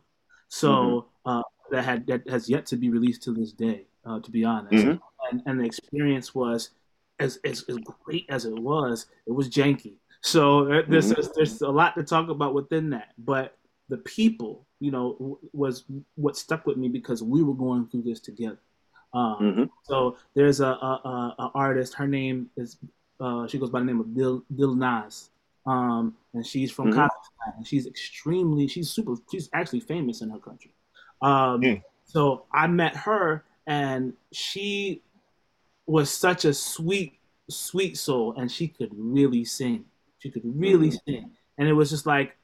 So 0.47 1.07
uh, 1.25 1.41
that 1.71 1.83
had 1.83 2.07
that 2.07 2.27
has 2.29 2.49
yet 2.49 2.65
to 2.67 2.75
be 2.75 2.89
released 2.89 3.23
to 3.23 3.33
this 3.33 3.51
day. 3.51 3.87
Uh, 4.05 4.19
to 4.19 4.31
be 4.31 4.43
honest, 4.43 4.85
Mhm. 4.85 4.99
and 5.31 5.41
and 5.45 5.59
the 5.59 5.63
experience 5.65 6.35
was 6.35 6.71
as, 7.19 7.39
as 7.45 7.63
as 7.69 7.77
great 8.03 8.25
as 8.29 8.45
it 8.45 8.57
was, 8.59 9.07
it 9.25 9.31
was 9.31 9.49
janky. 9.49 9.93
So 10.21 10.71
uh, 10.71 10.81
there's 10.87 11.11
Mhm. 11.11 11.15
there's, 11.15 11.29
there's 11.35 11.61
a 11.61 11.69
lot 11.69 11.95
to 11.95 12.03
talk 12.03 12.29
about 12.29 12.53
within 12.53 12.89
that, 12.91 13.13
but 13.17 13.57
the 13.89 13.97
people, 13.99 14.65
you 14.79 14.91
know, 14.91 15.13
w- 15.13 15.37
was 15.53 15.85
what 16.15 16.35
stuck 16.37 16.65
with 16.65 16.77
me 16.77 16.89
because 16.89 17.21
we 17.23 17.43
were 17.43 17.53
going 17.53 17.87
through 17.87 18.03
this 18.03 18.19
together. 18.19 18.59
Um, 19.13 19.37
Mhm. 19.41 19.69
So 19.83 20.17
there's 20.33 20.59
a, 20.59 20.67
a, 20.67 21.01
a, 21.05 21.35
a 21.39 21.51
artist. 21.55 21.93
Her 21.93 22.07
name 22.07 22.49
is 22.57 22.77
uh, 23.19 23.47
she 23.47 23.57
goes 23.59 23.69
by 23.69 23.79
the 23.79 23.85
name 23.85 23.99
of 23.99 24.13
Dil 24.15 24.43
Dil 24.55 24.75
Nas, 24.75 25.29
um, 25.65 26.15
and 26.33 26.45
she's 26.45 26.71
from 26.71 26.87
Mhm. 26.91 26.95
Kazakhstan. 26.95 27.57
And 27.57 27.67
she's 27.67 27.85
extremely 27.87 28.67
she's 28.67 28.89
super 28.89 29.15
she's 29.31 29.49
actually 29.53 29.81
famous 29.81 30.21
in 30.21 30.29
her 30.29 30.39
country. 30.39 30.71
Um, 31.21 31.61
Mm. 31.61 31.83
So 32.05 32.45
I 32.51 32.67
met 32.67 32.95
her, 32.95 33.45
and 33.65 34.13
she 34.31 35.01
was 35.85 36.09
such 36.11 36.45
a 36.45 36.53
sweet 36.53 37.19
sweet 37.49 37.97
soul, 37.97 38.33
and 38.37 38.51
she 38.51 38.67
could 38.67 38.91
really 38.93 39.45
sing. 39.45 39.85
She 40.19 40.29
could 40.31 40.43
really 40.45 40.91
sing, 40.91 41.31
and 41.57 41.67
it 41.67 41.73
was 41.73 41.89
just 41.89 42.05
like 42.05 42.35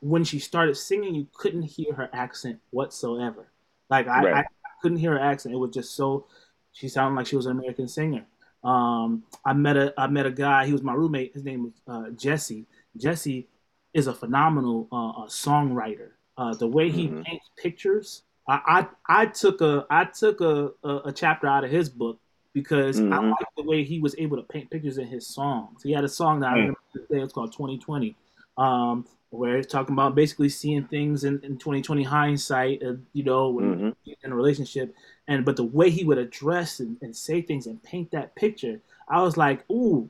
when 0.00 0.24
she 0.24 0.38
started 0.38 0.76
singing, 0.76 1.14
you 1.14 1.26
couldn't 1.32 1.62
hear 1.62 1.92
her 1.94 2.08
accent 2.12 2.60
whatsoever. 2.70 3.48
Like 3.88 4.06
I, 4.08 4.24
Right. 4.24 4.34
I 4.34 4.44
couldn't 4.82 4.98
hear 4.98 5.12
her 5.12 5.20
accent. 5.20 5.54
It 5.54 5.58
was 5.58 5.72
just 5.74 5.94
so. 5.94 6.26
She 6.72 6.88
sounded 6.88 7.16
like 7.16 7.26
she 7.26 7.36
was 7.36 7.46
an 7.46 7.58
American 7.58 7.88
singer. 7.88 8.26
Um, 8.64 9.22
I 9.44 9.52
met 9.52 9.76
a 9.76 9.94
I 9.96 10.06
met 10.08 10.26
a 10.26 10.30
guy. 10.30 10.66
He 10.66 10.72
was 10.72 10.82
my 10.82 10.92
roommate. 10.94 11.32
His 11.34 11.44
name 11.44 11.64
was 11.64 11.72
uh, 11.88 12.10
Jesse. 12.10 12.66
Jesse 12.96 13.48
is 13.94 14.06
a 14.08 14.14
phenomenal 14.14 14.88
uh, 14.92 15.10
uh, 15.22 15.26
songwriter. 15.26 16.10
Uh, 16.36 16.54
the 16.54 16.66
way 16.66 16.90
he 16.90 17.08
Mhm. 17.08 17.24
paints 17.24 17.46
pictures, 17.56 18.22
I, 18.48 18.86
I 19.08 19.22
I 19.22 19.26
took 19.26 19.60
a 19.62 19.86
I 19.88 20.04
took 20.04 20.40
a, 20.40 20.70
a, 20.84 20.96
a 21.06 21.12
chapter 21.12 21.46
out 21.46 21.64
of 21.64 21.70
his 21.70 21.88
book 21.88 22.18
because 22.52 22.98
I 23.10 23.18
Mhm. 23.18 23.30
like 23.30 23.46
the 23.56 23.62
way 23.62 23.84
he 23.84 24.00
was 24.00 24.14
able 24.18 24.36
to 24.36 24.42
paint 24.42 24.70
pictures 24.70 24.98
in 24.98 25.06
his 25.06 25.26
songs. 25.26 25.82
He 25.82 25.92
had 25.92 26.04
a 26.04 26.08
song 26.08 26.40
that 26.40 26.48
I 26.48 26.54
Mm. 26.54 26.56
remember 26.56 26.78
today. 26.92 27.22
It's 27.22 27.32
called 27.32 27.52
2020, 27.52 28.16
um, 28.58 29.06
where 29.30 29.56
it's 29.56 29.70
talking 29.72 29.92
about 29.94 30.14
basically 30.14 30.48
seeing 30.48 30.84
things 30.84 31.24
in, 31.24 31.40
in 31.42 31.58
2020 31.58 32.02
hindsight. 32.02 32.82
Uh, 32.82 32.94
you 33.12 33.24
know, 33.24 33.50
when 33.50 33.64
Mhm. 33.78 33.94
in 34.22 34.32
a 34.32 34.36
relationship, 34.36 34.94
and 35.28 35.44
but 35.44 35.56
the 35.56 35.64
way 35.64 35.90
he 35.90 36.04
would 36.04 36.18
address 36.18 36.80
and, 36.80 36.96
and 37.02 37.14
say 37.16 37.42
things 37.42 37.66
and 37.66 37.82
paint 37.82 38.10
that 38.12 38.34
picture, 38.36 38.80
I 39.08 39.22
was 39.22 39.36
like, 39.36 39.68
ooh, 39.70 40.08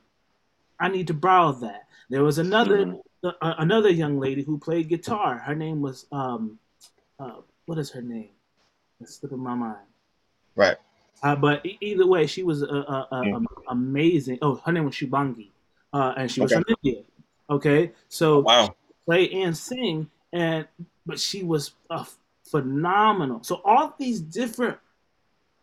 I 0.79 0.89
need 0.89 1.07
to 1.07 1.13
borrow 1.13 1.51
that. 1.53 1.87
There 2.09 2.23
was 2.23 2.37
another 2.37 2.85
Mhm. 2.85 3.01
uh, 3.23 3.33
another 3.41 3.89
young 3.89 4.19
lady 4.19 4.43
who 4.43 4.57
played 4.59 4.89
guitar. 4.89 5.39
Her 5.39 5.55
name 5.55 5.81
was 5.81 6.05
um, 6.11 6.59
uh, 7.19 7.41
what 7.65 7.77
is 7.79 7.89
her 7.91 8.01
name? 8.01 8.29
It's 9.01 9.15
slipping 9.15 9.39
my 9.39 9.55
mind. 9.55 9.85
Right. 10.55 10.77
Uh, 11.23 11.35
but 11.35 11.65
either 11.81 12.05
way, 12.05 12.27
she 12.27 12.43
was 12.43 12.61
uh, 12.63 12.67
uh, 12.67 13.05
uh, 13.11 13.23
Mm. 13.23 13.45
amazing. 13.69 14.37
Oh, 14.41 14.55
her 14.65 14.71
name 14.71 14.85
was 14.85 14.93
Shubangi, 14.95 15.49
uh, 15.91 16.13
and 16.15 16.31
she 16.31 16.41
was 16.41 16.51
Okay. 16.51 16.63
from 16.63 16.75
India. 16.83 17.03
Okay, 17.49 17.91
so 18.09 18.41
Wow. 18.41 18.75
Play 19.07 19.31
and 19.31 19.57
sing, 19.57 20.09
and 20.33 20.67
but 21.05 21.19
she 21.19 21.43
was 21.43 21.73
uh, 21.89 22.05
phenomenal. 22.51 23.43
So 23.43 23.61
all 23.65 23.95
these 23.99 24.21
different 24.21 24.77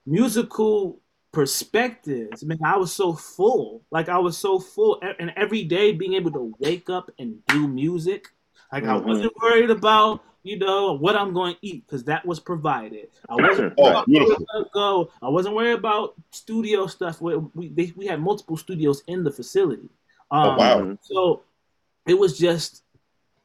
musical 0.07 1.01
perspectives. 1.33 2.45
Man, 2.45 2.59
I 2.65 2.77
was 2.77 2.93
so 2.93 3.13
full. 3.15 3.83
Like 3.91 4.09
I 4.09 4.19
was 4.19 4.39
so 4.39 4.59
full, 4.59 5.01
and 5.19 5.33
every 5.37 5.65
day 5.65 5.93
being 5.93 6.15
able 6.15 6.33
to 6.33 6.55
wake 6.59 6.89
up 6.91 7.11
and 7.19 7.45
do 7.47 7.69
music. 7.69 8.29
Like 8.73 8.85
I 8.85 8.97
Mhm. 8.97 9.05
wasn't 9.07 9.33
worried 9.43 9.71
about 9.71 10.23
you 10.43 10.59
know 10.59 10.93
what 10.93 11.17
I'm 11.17 11.33
going 11.33 11.55
to 11.55 11.61
eat 11.67 11.87
because 11.87 12.05
that 12.05 12.25
was 12.27 12.39
provided. 12.41 13.09
I 13.31 13.37
wasn't 13.37 13.73
Oh, 13.79 13.83
worried 13.83 13.93
about 13.93 14.09
where 14.09 14.27
beautiful. 14.27 14.47
go. 14.75 15.11
I 15.23 15.29
wasn't 15.29 15.55
worried 15.55 15.73
about 15.79 16.15
studio 16.33 16.87
stuff. 16.87 17.21
Where 17.21 17.39
we 17.39 17.69
they, 17.71 17.93
we 17.97 18.07
had 18.07 18.21
multiple 18.21 18.57
studios 18.57 19.03
in 19.07 19.25
the 19.25 19.31
facility. 19.33 19.89
Um, 20.31 20.45
Oh, 20.45 20.57
wow. 20.59 20.99
So 21.03 21.43
it 22.07 22.15
was 22.15 22.39
just 22.39 22.84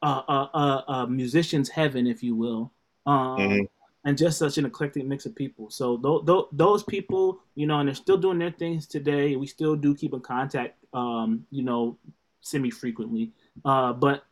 a, 0.02 1.08
musician's 1.10 1.70
heaven, 1.70 2.08
if 2.08 2.24
you 2.24 2.36
will, 2.36 2.72
um, 3.06 3.38
Mhm. 3.40 3.70
and 4.06 4.18
just 4.18 4.38
such 4.40 4.58
an 4.58 4.66
eclectic 4.66 5.06
mix 5.06 5.26
of 5.26 5.36
people. 5.36 5.70
So 5.70 5.98
th- 5.98 6.26
th- 6.26 6.46
those 6.52 6.84
people, 6.84 7.42
you 7.56 7.68
know, 7.68 7.80
and 7.80 7.88
they're 7.88 7.96
still 7.96 8.18
doing 8.18 8.40
their 8.40 8.52
things 8.52 8.88
today. 8.88 9.36
We 9.36 9.48
still 9.48 9.76
do 9.76 9.94
keep 9.96 10.14
in 10.14 10.22
contact, 10.22 10.78
um, 10.94 11.46
you 11.52 11.64
know, 11.64 11.98
semi 12.42 12.70
frequently. 12.72 13.32
Uh, 13.66 13.94
but 13.94 14.24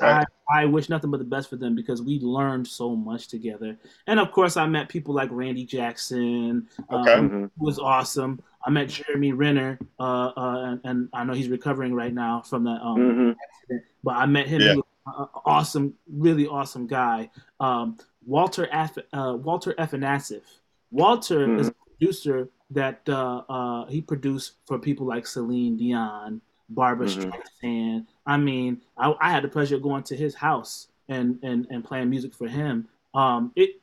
I, 0.00 0.24
I 0.52 0.64
wish 0.66 0.88
nothing 0.88 1.10
but 1.10 1.18
the 1.18 1.24
best 1.24 1.48
for 1.50 1.56
them 1.56 1.74
because 1.74 2.02
we 2.02 2.20
learned 2.20 2.66
so 2.68 2.94
much 2.94 3.26
together. 3.28 3.76
And 4.06 4.20
of 4.20 4.30
course, 4.30 4.56
I 4.56 4.66
met 4.66 4.88
people 4.88 5.12
like 5.14 5.28
Randy 5.32 5.64
Jackson, 5.64 6.68
Okay. 6.92 7.12
um, 7.14 7.50
who 7.58 7.64
was 7.64 7.78
awesome. 7.80 8.40
I 8.64 8.70
met 8.70 8.88
Jeremy 8.90 9.32
Renner, 9.32 9.78
uh, 9.98 10.32
uh, 10.36 10.62
and, 10.66 10.80
and 10.84 11.08
I 11.12 11.24
know 11.24 11.32
he's 11.32 11.48
recovering 11.48 11.94
right 11.94 12.14
now 12.14 12.42
from 12.42 12.62
that 12.64 12.80
um, 12.80 12.96
Mhm. 12.98 13.36
accident. 13.42 13.84
But 14.04 14.14
I 14.16 14.26
met 14.26 14.46
him. 14.46 14.60
Yeah. 14.60 14.70
He 14.72 14.76
was 14.76 14.84
an 15.06 15.26
awesome, 15.44 15.94
really 16.08 16.46
awesome 16.46 16.86
guy. 16.86 17.30
Um, 17.60 17.98
Walter 18.24 18.68
F. 18.70 18.96
Uh, 19.12 19.36
Walter 19.40 19.74
Afanasieff. 19.78 20.42
Walter 20.90 21.56
is 21.58 21.68
a 21.68 21.74
producer 21.88 22.48
that 22.70 23.00
uh, 23.08 23.42
uh, 23.48 23.86
he 23.86 24.00
produced 24.00 24.52
for 24.66 24.78
people 24.78 25.06
like 25.06 25.26
Celine 25.26 25.76
Dion, 25.76 26.40
Barbra 26.68 27.06
Mhm. 27.06 27.32
Streisand. 27.62 28.06
I 28.26 28.36
mean, 28.36 28.80
I, 28.96 29.14
I 29.20 29.30
had 29.30 29.42
the 29.42 29.48
pleasure 29.48 29.76
of 29.76 29.82
going 29.82 30.02
to 30.04 30.16
his 30.16 30.34
house 30.34 30.88
and 31.08 31.38
and, 31.42 31.66
and 31.70 31.84
playing 31.84 32.08
music 32.10 32.32
for 32.34 32.46
him. 32.46 32.88
Um, 33.14 33.52
it, 33.56 33.80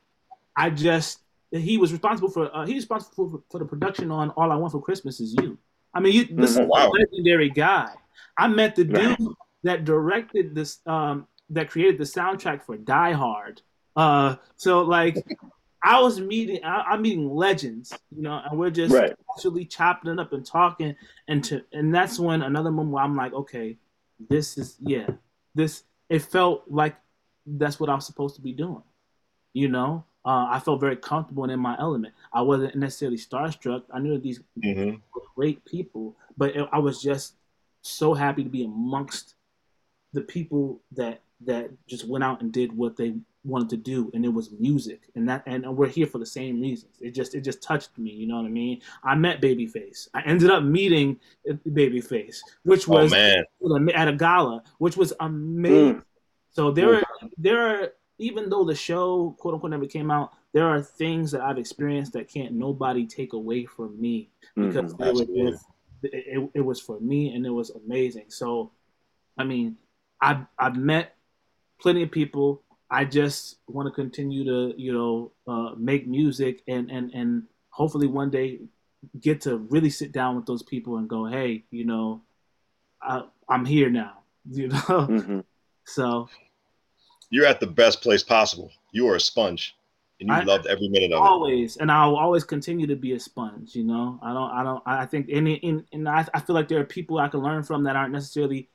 I 0.55 0.69
just 0.69 1.19
he 1.51 1.77
was 1.77 1.91
responsible 1.91 2.29
for 2.29 2.55
uh, 2.55 2.65
he's 2.65 2.77
responsible 2.77 3.29
for, 3.29 3.41
for 3.51 3.59
the 3.59 3.65
production 3.65 4.11
on 4.11 4.29
All 4.31 4.51
I 4.51 4.55
Want 4.55 4.71
for 4.71 4.81
Christmas 4.81 5.19
Is 5.19 5.33
You. 5.35 5.57
I 5.93 5.99
mean, 5.99 6.13
you, 6.13 6.25
this 6.25 6.55
Mhm. 6.57 6.61
is 6.61 6.67
Wow. 6.67 6.87
a 6.87 6.89
legendary 6.89 7.49
guy. 7.49 7.93
I 8.37 8.47
met 8.47 8.75
the 8.75 8.85
dude 8.85 9.17
that 9.63 9.85
directed 9.85 10.55
this, 10.55 10.79
um, 10.85 11.27
that 11.49 11.69
created 11.69 11.97
the 11.97 12.03
soundtrack 12.03 12.63
for 12.63 12.77
Die 12.77 13.11
Hard. 13.11 13.61
Uh, 13.95 14.35
so 14.55 14.81
like, 14.81 15.25
I 15.81 16.01
was 16.01 16.19
meeting, 16.19 16.63
I, 16.63 16.81
I'm 16.89 17.01
meeting 17.01 17.29
legends, 17.29 17.99
you 18.15 18.21
know, 18.21 18.41
and 18.49 18.59
we're 18.59 18.69
just 18.69 18.93
Right. 18.93 19.13
actually 19.35 19.65
chopping 19.65 20.11
it 20.11 20.19
up 20.19 20.33
and 20.33 20.45
talking, 20.45 20.95
and 21.27 21.43
to, 21.45 21.63
and 21.71 21.93
that's 21.95 22.19
when 22.19 22.41
another 22.41 22.69
moment 22.71 22.93
where 22.93 23.03
I'm 23.03 23.15
like, 23.15 23.33
okay, 23.33 23.77
this 24.29 24.57
is 24.57 24.75
yeah, 24.81 25.07
this. 25.55 25.83
It 26.09 26.19
felt 26.23 26.63
like 26.67 26.95
that's 27.45 27.79
what 27.79 27.89
I 27.89 27.95
was 27.95 28.05
supposed 28.05 28.35
to 28.35 28.41
be 28.41 28.51
doing, 28.51 28.83
you 29.53 29.69
know. 29.69 30.03
Uh, 30.25 30.47
I 30.49 30.59
felt 30.59 30.81
very 30.81 30.97
comfortable 30.97 31.43
and 31.43 31.53
in 31.53 31.59
my 31.61 31.77
element. 31.79 32.13
I 32.33 32.41
wasn't 32.41 32.75
necessarily 32.75 33.17
starstruck. 33.17 33.83
I 33.93 33.99
knew 33.99 34.17
these 34.17 34.41
Mhm. 34.61 34.99
were 35.15 35.21
great 35.35 35.63
people, 35.63 36.17
but 36.37 36.55
it, 36.55 36.67
I 36.73 36.79
was 36.79 37.01
just 37.01 37.35
so 37.81 38.13
happy 38.13 38.43
to 38.43 38.49
be 38.49 38.65
amongst 38.65 39.35
the 40.13 40.21
people 40.21 40.81
that 40.91 41.21
that 41.45 41.69
just 41.87 42.07
went 42.07 42.23
out 42.23 42.41
and 42.41 42.51
did 42.51 42.75
what 42.75 42.97
they 42.97 43.13
wanted 43.45 43.69
to 43.69 43.77
do 43.77 44.11
and 44.13 44.25
it 44.25 44.33
was 44.33 44.51
music 44.59 45.03
and 45.15 45.29
that 45.29 45.41
and 45.45 45.65
we're 45.77 45.87
here 45.87 46.05
for 46.05 46.17
the 46.17 46.25
same 46.25 46.59
reasons 46.59 46.97
it 46.99 47.11
just 47.11 47.33
it 47.33 47.41
just 47.41 47.61
touched 47.63 47.97
me 47.97 48.11
you 48.11 48.27
know 48.27 48.35
what 48.35 48.45
i 48.45 48.49
mean 48.49 48.81
i 49.05 49.15
met 49.15 49.41
babyface 49.41 50.09
i 50.13 50.21
ended 50.23 50.49
up 50.49 50.61
meeting 50.61 51.17
babyface 51.69 52.39
which 52.63 52.89
Oh 52.89 53.03
was 53.03 53.11
man, 53.11 53.45
at 53.95 54.07
a 54.09 54.13
gala 54.13 54.61
which 54.79 54.97
was 54.97 55.13
amazing 55.21 55.95
Mm. 55.95 56.03
so 56.51 56.69
there 56.71 56.95
are 56.95 57.03
there 57.37 57.61
are 57.61 57.93
even 58.17 58.49
though 58.49 58.65
the 58.65 58.75
show 58.75 59.33
quote 59.39 59.53
unquote 59.53 59.71
never 59.71 59.85
came 59.85 60.11
out 60.11 60.33
there 60.51 60.67
are 60.67 60.81
things 60.81 61.31
that 61.31 61.39
i've 61.41 61.57
experienced 61.57 62.11
that 62.13 62.27
can't 62.27 62.51
nobody 62.51 63.05
take 63.07 63.31
away 63.31 63.63
from 63.65 63.99
me 64.01 64.29
because 64.55 64.93
Mhm. 64.93 64.99
were 64.99 65.09
Absolutely. 65.09 65.51
just, 65.51 65.65
it, 66.03 66.23
it, 66.37 66.49
it 66.55 66.61
was 66.61 66.81
for 66.81 66.99
me 66.99 67.33
and 67.33 67.45
it 67.45 67.49
was 67.49 67.69
amazing. 67.71 68.25
So, 68.29 68.71
I 69.37 69.43
mean, 69.43 69.77
I've, 70.21 70.45
I've 70.57 70.75
met 70.75 71.15
plenty 71.81 72.03
of 72.03 72.11
people. 72.11 72.61
I 72.91 73.05
just 73.05 73.57
want 73.67 73.87
to 73.87 73.91
continue 73.91 74.43
to, 74.45 74.73
you 74.81 74.91
know, 74.93 75.31
uh, 75.47 75.75
make 75.77 76.07
music 76.07 76.63
and, 76.67 76.89
and, 76.89 77.11
and 77.13 77.43
hopefully 77.69 78.07
one 78.07 78.29
day 78.29 78.59
get 79.21 79.41
to 79.41 79.57
really 79.69 79.89
sit 79.89 80.11
down 80.11 80.35
with 80.35 80.45
those 80.45 80.63
people 80.63 80.97
and 80.97 81.07
go, 81.07 81.25
hey, 81.25 81.63
you 81.71 81.85
know, 81.85 82.21
I, 83.01 83.23
I'm 83.47 83.65
here 83.65 83.89
now, 83.89 84.19
you 84.51 84.67
know? 84.69 84.77
Mhm. 84.77 85.43
So, 85.85 86.29
you're 87.29 87.45
at 87.45 87.59
the 87.59 87.67
best 87.67 88.01
place 88.01 88.23
possible. 88.23 88.71
You 88.91 89.07
are 89.09 89.15
a 89.15 89.19
sponge, 89.19 89.75
and 90.19 90.29
you 90.29 90.35
I- 90.35 90.43
loved 90.43 90.65
every 90.67 90.89
minute 90.89 91.11
of 91.13 91.23
it. 91.23 91.27
always 91.29 91.77
and 91.77 91.91
i'll 91.91 92.15
always 92.17 92.43
continue 92.43 92.85
to 92.87 92.95
be 92.95 93.13
a 93.13 93.19
sponge 93.19 93.73
you 93.75 93.83
know 93.85 94.19
i 94.21 94.33
don't 94.33 94.51
i 94.51 94.63
don't 94.63 94.83
i 94.85 95.05
think 95.05 95.27
any 95.29 95.53
in 95.55 95.85
and 95.93 96.09
I, 96.09 96.25
I 96.33 96.39
feel 96.41 96.55
like 96.55 96.67
there 96.67 96.79
are 96.79 96.83
people 96.85 97.19
i 97.19 97.27
can 97.29 97.39
learn 97.41 97.63
from 97.63 97.83
that 97.83 97.95
aren't 97.95 98.11
necessarily 98.13 98.67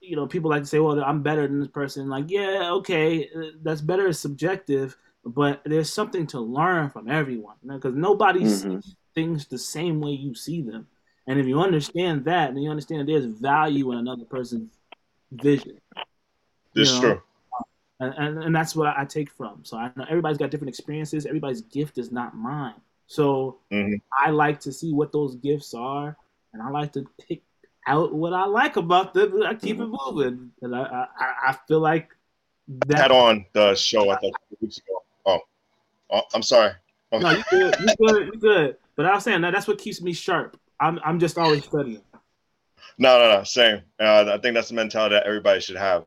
you 0.00 0.16
know 0.16 0.26
people 0.26 0.50
like 0.50 0.62
to 0.62 0.68
say 0.68 0.78
well 0.78 1.02
i'm 1.04 1.22
better 1.22 1.46
than 1.46 1.60
this 1.60 1.68
person 1.68 2.08
like 2.08 2.30
yeah 2.30 2.70
okay 2.72 3.28
that's 3.62 3.80
better 3.80 4.08
is 4.08 4.18
subjective 4.18 4.96
but 5.24 5.60
there's 5.64 5.92
something 5.92 6.26
to 6.26 6.40
learn 6.40 6.88
from 6.90 7.10
everyone 7.10 7.56
because 7.66 7.94
nobody 7.94 8.40
Mhm. 8.40 8.82
sees 8.82 8.96
things 9.14 9.46
the 9.46 9.58
same 9.58 10.00
way 10.00 10.10
you 10.12 10.34
see 10.34 10.62
them 10.62 10.86
and 11.26 11.38
if 11.38 11.46
you 11.46 11.60
understand 11.60 12.24
that 12.24 12.54
then 12.54 12.62
you 12.62 12.70
understand 12.70 13.08
there's 13.08 13.26
value 13.26 13.92
in 13.92 13.98
another 13.98 14.24
person's 14.24 14.70
vision 15.32 15.78
This 16.74 16.88
you 16.88 16.94
is 16.94 16.94
know, 16.94 17.00
true. 17.00 17.22
and, 18.00 18.14
and, 18.16 18.44
and 18.44 18.56
that's 18.56 18.74
what 18.74 18.96
I 18.96 19.04
take 19.04 19.30
from. 19.30 19.64
So 19.64 19.76
I 19.76 19.90
know 19.96 20.04
everybody's 20.08 20.38
got 20.38 20.50
different 20.50 20.70
experiences. 20.70 21.26
Everybody's 21.26 21.62
gift 21.62 21.98
is 21.98 22.10
not 22.10 22.34
mine. 22.34 22.80
So 23.06 23.58
Mhm. 23.72 24.00
I 24.12 24.30
like 24.30 24.60
to 24.60 24.72
see 24.72 24.92
what 24.92 25.12
those 25.12 25.34
gifts 25.36 25.74
are, 25.74 26.16
and 26.52 26.62
I 26.62 26.70
like 26.70 26.92
to 26.92 27.06
pick 27.28 27.42
out 27.86 28.14
what 28.14 28.32
I 28.32 28.46
like 28.46 28.76
about 28.76 29.14
them. 29.14 29.42
I 29.42 29.54
keep 29.54 29.80
it 29.80 29.86
moving, 29.86 30.52
and 30.62 30.74
I 30.74 31.06
I, 31.18 31.50
I 31.50 31.58
feel 31.66 31.80
like 31.80 32.14
that. 32.86 32.98
Had 32.98 33.10
on 33.12 33.46
the 33.52 33.74
show 33.74 34.10
I 34.10 34.14
thought 34.16 34.32
two 34.48 34.56
weeks 34.60 34.78
ago. 34.78 35.02
Oh, 35.26 35.40
oh 36.10 36.22
I'm 36.34 36.42
sorry. 36.42 36.72
No, 37.12 37.30
you 37.30 37.42
good, 37.50 37.76
you 37.80 38.06
good, 38.06 38.26
you 38.26 38.40
good. 38.40 38.76
But 38.96 39.06
I 39.06 39.14
was 39.14 39.24
saying 39.24 39.40
that 39.40 39.52
that's 39.52 39.66
what 39.66 39.78
keeps 39.78 40.00
me 40.00 40.12
sharp. 40.12 40.58
I'm 40.78 41.00
I'm 41.04 41.18
just 41.18 41.38
always 41.38 41.64
studying. 41.64 42.02
No, 42.98 43.18
no, 43.18 43.38
no. 43.38 43.44
Same. 43.44 43.80
Uh, 43.98 44.32
I 44.32 44.38
think 44.38 44.54
that's 44.54 44.68
the 44.68 44.74
mentality 44.74 45.14
that 45.14 45.26
everybody 45.26 45.60
should 45.60 45.76
have, 45.76 46.04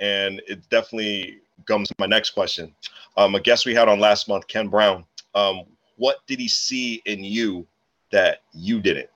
and 0.00 0.40
it 0.46 0.68
definitely 0.70 1.40
comes 1.66 1.88
to 1.88 1.94
my 1.98 2.06
next 2.06 2.30
question. 2.30 2.74
Um, 3.16 3.34
a 3.34 3.40
guest 3.40 3.66
we 3.66 3.74
had 3.74 3.88
on 3.88 3.98
last 3.98 4.28
month, 4.28 4.46
Ken 4.46 4.68
Brown. 4.68 5.04
Um, 5.34 5.62
what 5.96 6.18
did 6.26 6.38
he 6.38 6.48
see 6.48 7.02
in 7.06 7.24
you 7.24 7.66
that 8.12 8.42
you 8.52 8.80
didn't? 8.80 9.08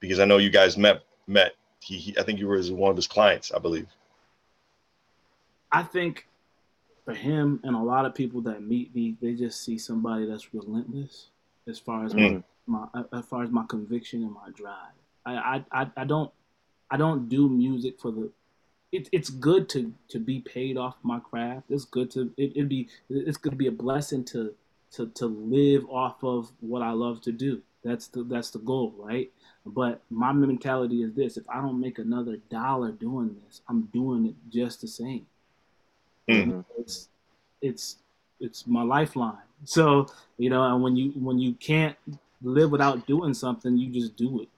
Because 0.00 0.20
I 0.20 0.24
know 0.24 0.38
you 0.38 0.50
guys 0.50 0.76
met. 0.76 1.02
Met. 1.26 1.52
He, 1.80 1.96
he 1.98 2.18
I 2.18 2.22
think 2.22 2.38
you 2.38 2.46
were 2.48 2.56
his, 2.56 2.70
one 2.70 2.90
of 2.90 2.96
his 2.96 3.06
clients, 3.06 3.52
I 3.52 3.58
believe. 3.58 3.88
I 5.72 5.82
think 5.82 6.26
for 7.04 7.14
him 7.14 7.60
and 7.64 7.74
a 7.76 7.80
lot 7.80 8.04
of 8.04 8.14
people 8.14 8.40
that 8.42 8.62
meet 8.62 8.94
me, 8.94 9.16
they 9.20 9.34
just 9.34 9.64
see 9.64 9.78
somebody 9.78 10.26
that's 10.26 10.52
relentless 10.52 11.28
as 11.68 11.78
far 11.78 12.04
as 12.04 12.14
Mm. 12.14 12.42
my, 12.66 12.86
my 12.94 13.04
as 13.12 13.24
far 13.26 13.42
as 13.42 13.50
my 13.50 13.64
conviction 13.68 14.22
and 14.22 14.32
my 14.32 14.50
drive. 14.54 14.94
I 15.24 15.32
I, 15.32 15.64
I, 15.82 15.90
I 15.96 16.04
don't 16.04 16.30
I 16.90 16.96
don't 16.96 17.28
do 17.28 17.48
music 17.48 18.00
for 18.00 18.10
the. 18.10 18.30
It, 18.92 19.08
it's 19.12 19.30
good 19.30 19.68
to 19.70 19.92
to 20.08 20.18
be 20.18 20.40
paid 20.40 20.76
off 20.76 20.96
my 21.02 21.18
craft. 21.18 21.70
It's 21.70 21.84
good 21.84 22.10
to 22.12 22.32
it, 22.36 22.52
it'd 22.54 22.68
be 22.68 22.88
it's 23.10 23.38
to 23.38 23.50
be 23.50 23.66
a 23.66 23.72
blessing 23.72 24.24
to 24.26 24.54
to 24.92 25.08
to 25.08 25.26
live 25.26 25.84
off 25.90 26.22
of 26.24 26.50
what 26.60 26.82
I 26.82 26.92
love 26.92 27.20
to 27.22 27.32
do. 27.32 27.62
That's 27.86 28.08
the 28.08 28.24
that's 28.24 28.50
the 28.50 28.58
goal, 28.60 28.94
right? 28.98 29.30
But 29.64 30.02
my 30.10 30.32
mentality 30.32 31.02
is 31.02 31.14
this: 31.14 31.36
if 31.36 31.48
I 31.48 31.60
don't 31.60 31.80
make 31.80 31.98
another 31.98 32.36
dollar 32.50 32.92
doing 32.92 33.36
this, 33.44 33.62
I'm 33.68 33.82
doing 33.92 34.26
it 34.26 34.34
just 34.50 34.80
the 34.82 34.88
same 34.88 35.26
Mhm. 36.28 36.64
it's 36.78 37.08
it's 37.62 37.96
it's 38.40 38.66
my 38.66 38.82
lifeline. 38.82 39.38
So 39.64 40.06
you 40.38 40.50
know, 40.50 40.62
and 40.64 40.82
when 40.82 40.96
you 40.96 41.10
when 41.12 41.38
you 41.38 41.54
can't 41.54 41.96
live 42.42 42.70
without 42.70 43.06
doing 43.06 43.34
something, 43.34 43.76
you 43.76 43.90
just 43.90 44.16
do 44.16 44.42
it. 44.42 44.48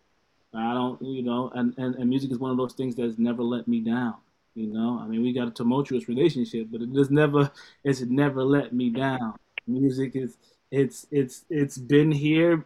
I 0.55 0.75
don't, 0.75 1.01
you 1.03 1.23
know, 1.23 1.53
and, 1.55 1.75
and, 1.79 1.95
and 1.97 2.09
music 2.09 2.33
is 2.33 2.38
one 2.38 2.51
of 2.51 2.57
those 2.57 2.73
things 2.73 2.97
that's 2.97 3.19
never 3.19 3.43
let 3.43 3.69
me 3.69 3.81
down. 3.81 4.14
You 4.55 4.67
know, 4.69 4.99
I 5.01 5.07
mean, 5.07 5.23
we 5.23 5.33
got 5.33 5.49
a 5.49 5.51
tumultuous 5.53 6.09
relationship, 6.09 6.69
but 6.73 6.83
it 6.83 6.93
just 6.93 7.11
never, 7.11 7.51
it's 7.85 8.01
never 8.03 8.43
let 8.45 8.73
me 8.73 8.91
down. 8.91 9.35
Music 9.67 10.17
is, 10.17 10.38
it's, 10.71 11.07
it's, 11.12 11.45
it's 11.51 11.79
been 11.79 12.11
here 12.11 12.64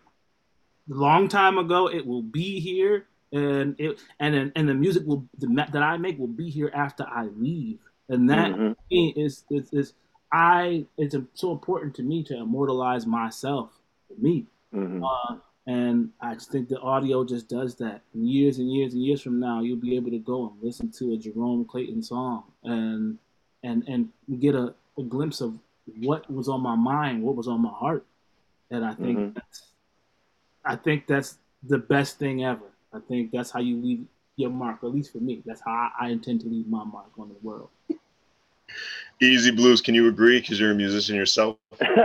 long 0.94 1.28
time 1.28 1.58
ago. 1.58 1.88
It 1.88 2.06
will 2.06 2.22
be 2.22 2.60
here, 2.60 3.06
and 3.32 3.74
it, 3.78 4.00
and 4.20 4.34
then- 4.34 4.52
and 4.56 4.68
the 4.68 4.74
music 4.74 5.06
will 5.06 5.26
the, 5.38 5.46
that 5.72 5.82
I 5.82 5.96
make 5.96 6.18
will 6.18 6.26
be 6.26 6.50
here 6.50 6.70
after 6.74 7.04
I 7.08 7.26
leave, 7.36 7.78
and 8.08 8.28
that 8.30 8.52
Mhm. 8.52 8.76
is 8.90 9.44
is, 9.50 9.72
is 9.72 9.94
I 10.32 10.86
it's 10.96 11.16
so 11.34 11.52
important 11.52 11.94
to 11.96 12.02
me 12.02 12.22
to 12.24 12.36
immortalize 12.38 13.06
myself, 13.06 13.70
me, 14.18 14.46
Mhm. 14.72 15.02
uh, 15.04 15.36
and 15.66 16.10
I 16.20 16.34
just 16.34 16.50
think 16.50 16.68
the 16.68 16.80
audio 16.80 17.24
just 17.24 17.48
does 17.48 17.76
that. 17.76 18.02
And 18.14 18.28
years 18.28 18.58
and 18.58 18.70
years 18.72 18.94
and 18.94 19.02
years 19.02 19.20
from 19.22 19.38
now, 19.40 19.60
you'll 19.60 19.76
be 19.76 19.94
able 19.96 20.10
to 20.10 20.18
go 20.18 20.48
and 20.50 20.62
listen 20.62 20.90
to 20.92 21.12
a 21.12 21.16
Jerome 21.16 21.64
Clayton 21.64 22.02
song 22.02 22.44
and 22.64 23.18
and 23.62 23.86
and 23.86 24.12
get 24.40 24.54
a, 24.54 24.74
a 24.98 25.02
glimpse 25.02 25.40
of 25.40 25.58
what 26.00 26.30
was 26.30 26.48
on 26.48 26.60
my 26.62 26.74
mind, 26.76 27.22
what 27.22 27.36
was 27.36 27.48
on 27.48 27.60
my 27.62 27.70
heart, 27.70 28.04
and 28.70 28.84
I 28.84 28.94
think 28.94 29.18
Mhm. 29.18 29.34
that's 29.34 29.71
I 30.64 30.76
think 30.76 31.06
that's 31.06 31.38
the 31.62 31.78
best 31.78 32.18
thing 32.18 32.44
ever. 32.44 32.70
I 32.92 32.98
think 33.00 33.30
that's 33.32 33.50
how 33.50 33.60
you 33.60 33.76
leave 33.76 34.04
your 34.36 34.50
mark, 34.50 34.78
at 34.82 34.90
least 34.90 35.12
for 35.12 35.18
me. 35.18 35.42
That's 35.44 35.60
how 35.64 35.72
I, 35.72 36.06
I 36.06 36.08
intend 36.10 36.40
to 36.42 36.48
leave 36.48 36.66
my 36.66 36.84
mark 36.84 37.10
on 37.18 37.28
the 37.28 37.36
world. 37.42 37.68
EZ 39.20 39.50
BlueZ, 39.52 39.84
can 39.84 39.94
you 39.94 40.08
agree? 40.08 40.40
Because 40.40 40.58
you're 40.58 40.72
a 40.72 40.74
musician 40.74 41.14
yourself. 41.14 41.56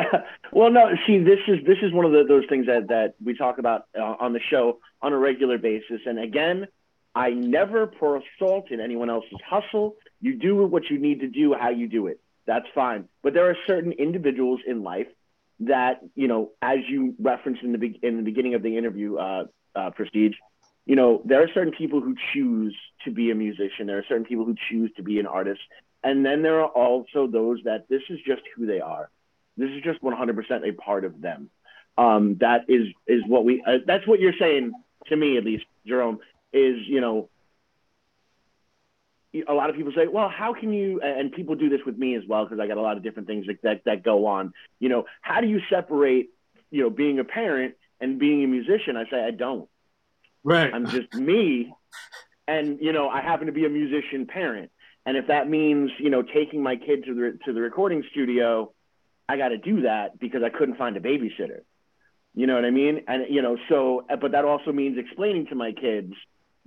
well, 0.51 0.69
no. 0.69 0.91
See, 1.07 1.19
this 1.19 1.39
is 1.47 1.65
this 1.65 1.77
is 1.81 1.91
one 1.91 2.05
of 2.05 2.11
the, 2.11 2.23
those 2.27 2.43
things 2.47 2.67
that 2.67 2.89
that 2.89 3.15
we 3.23 3.35
talk 3.35 3.57
about 3.57 3.85
uh, 3.97 4.15
on 4.19 4.33
the 4.33 4.39
show 4.39 4.79
on 5.01 5.13
a 5.13 5.17
regular 5.17 5.57
basis. 5.57 6.01
And 6.05 6.19
again, 6.19 6.67
I 7.15 7.31
never 7.31 7.87
pour 7.87 8.21
salt 8.37 8.69
in 8.71 8.79
anyone 8.79 9.09
else's 9.09 9.39
hustle. 9.47 9.95
You 10.21 10.35
do 10.35 10.65
what 10.65 10.89
you 10.89 10.99
need 10.99 11.21
to 11.21 11.27
do, 11.27 11.53
how 11.53 11.69
you 11.69 11.87
do 11.87 12.07
it. 12.07 12.19
That's 12.45 12.67
fine. 12.75 13.07
But 13.23 13.33
there 13.33 13.49
are 13.49 13.57
certain 13.65 13.93
individuals 13.93 14.61
in 14.67 14.83
life 14.83 15.07
that 15.61 16.01
you 16.15 16.27
know, 16.27 16.51
as 16.61 16.79
you 16.87 17.15
referenced 17.19 17.63
in 17.63 17.71
the 17.71 17.77
be- 17.77 17.99
in 18.01 18.17
the 18.17 18.23
beginning 18.23 18.53
of 18.53 18.61
the 18.61 18.77
interview, 18.77 19.17
uh, 19.17 19.45
uh, 19.75 19.91
Prestige. 19.91 20.35
You 20.85 20.95
know, 20.95 21.21
there 21.25 21.43
are 21.43 21.49
certain 21.53 21.73
people 21.73 21.99
who 21.99 22.15
choose 22.33 22.75
to 23.03 23.11
be 23.11 23.29
a 23.29 23.35
musician. 23.35 23.87
There 23.87 23.97
are 23.97 24.05
certain 24.07 24.25
people 24.25 24.45
who 24.45 24.55
choose 24.69 24.89
to 24.95 25.03
be 25.03 25.19
an 25.19 25.27
artist. 25.27 25.59
And 26.03 26.25
then 26.25 26.41
there 26.41 26.61
are 26.61 26.67
also 26.67 27.27
those 27.27 27.59
that 27.65 27.89
this 27.89 28.01
is 28.09 28.19
just 28.25 28.41
who 28.55 28.65
they 28.65 28.79
are. 28.79 29.09
This 29.57 29.69
is 29.71 29.83
just 29.83 30.01
100% 30.01 30.69
a 30.69 30.71
part 30.73 31.03
of 31.03 31.19
them. 31.19 31.49
Um, 31.97 32.37
that 32.39 32.65
is 32.69 32.87
is 33.07 33.23
what 33.27 33.43
we. 33.43 33.63
Uh, 33.65 33.79
that's 33.85 34.07
what 34.07 34.19
you're 34.19 34.37
saying 34.39 34.71
to 35.07 35.15
me, 35.15 35.37
at 35.37 35.43
least, 35.43 35.65
Jerome. 35.85 36.19
Is 36.53 36.77
you 36.87 37.01
know, 37.01 37.29
a 39.47 39.53
lot 39.53 39.69
of 39.69 39.75
people 39.75 39.91
say, 39.95 40.07
well, 40.07 40.29
how 40.29 40.53
can 40.53 40.73
you? 40.73 41.01
And 41.01 41.31
people 41.31 41.55
do 41.55 41.69
this 41.69 41.81
with 41.85 41.97
me 41.97 42.15
as 42.15 42.23
well 42.27 42.45
because 42.45 42.59
I 42.59 42.67
got 42.67 42.77
a 42.77 42.81
lot 42.81 42.97
of 42.97 43.03
different 43.03 43.27
things 43.27 43.45
that, 43.47 43.61
that 43.63 43.81
that 43.85 44.03
go 44.03 44.25
on. 44.25 44.53
You 44.79 44.89
know, 44.89 45.05
how 45.21 45.41
do 45.41 45.47
you 45.47 45.59
separate, 45.69 46.29
you 46.71 46.81
know, 46.81 46.89
being 46.89 47.19
a 47.19 47.23
parent 47.23 47.75
and 47.99 48.19
being 48.19 48.43
a 48.43 48.47
musician? 48.47 48.97
I 48.97 49.09
say 49.09 49.23
I 49.23 49.31
don't. 49.31 49.69
Right. 50.43 50.73
I'm 50.73 50.87
just 50.87 51.13
me, 51.13 51.73
and 52.47 52.79
you 52.81 52.93
know, 52.93 53.09
I 53.09 53.21
happen 53.21 53.47
to 53.47 53.53
be 53.53 53.65
a 53.65 53.69
musician 53.69 54.27
parent. 54.27 54.71
And 55.05 55.15
if 55.15 55.27
that 55.27 55.49
means, 55.49 55.91
you 55.99 56.09
know, 56.09 56.21
taking 56.21 56.61
my 56.61 56.75
kid 56.75 57.05
to 57.05 57.13
the 57.13 57.39
to 57.45 57.53
the 57.53 57.61
recording 57.61 58.03
studio, 58.11 58.73
I 59.29 59.37
got 59.37 59.49
to 59.49 59.57
do 59.57 59.81
that 59.81 60.19
because 60.19 60.43
I 60.43 60.49
couldn't 60.49 60.77
find 60.77 60.95
a 60.97 60.99
babysitter. 60.99 61.61
You 62.33 62.45
know 62.45 62.55
what 62.55 62.65
I 62.65 62.71
mean? 62.71 63.01
And 63.07 63.25
you 63.29 63.41
know, 63.41 63.57
so 63.69 64.05
but 64.21 64.33
that 64.33 64.45
also 64.45 64.71
means 64.71 64.97
explaining 64.97 65.47
to 65.47 65.55
my 65.55 65.71
kids 65.71 66.13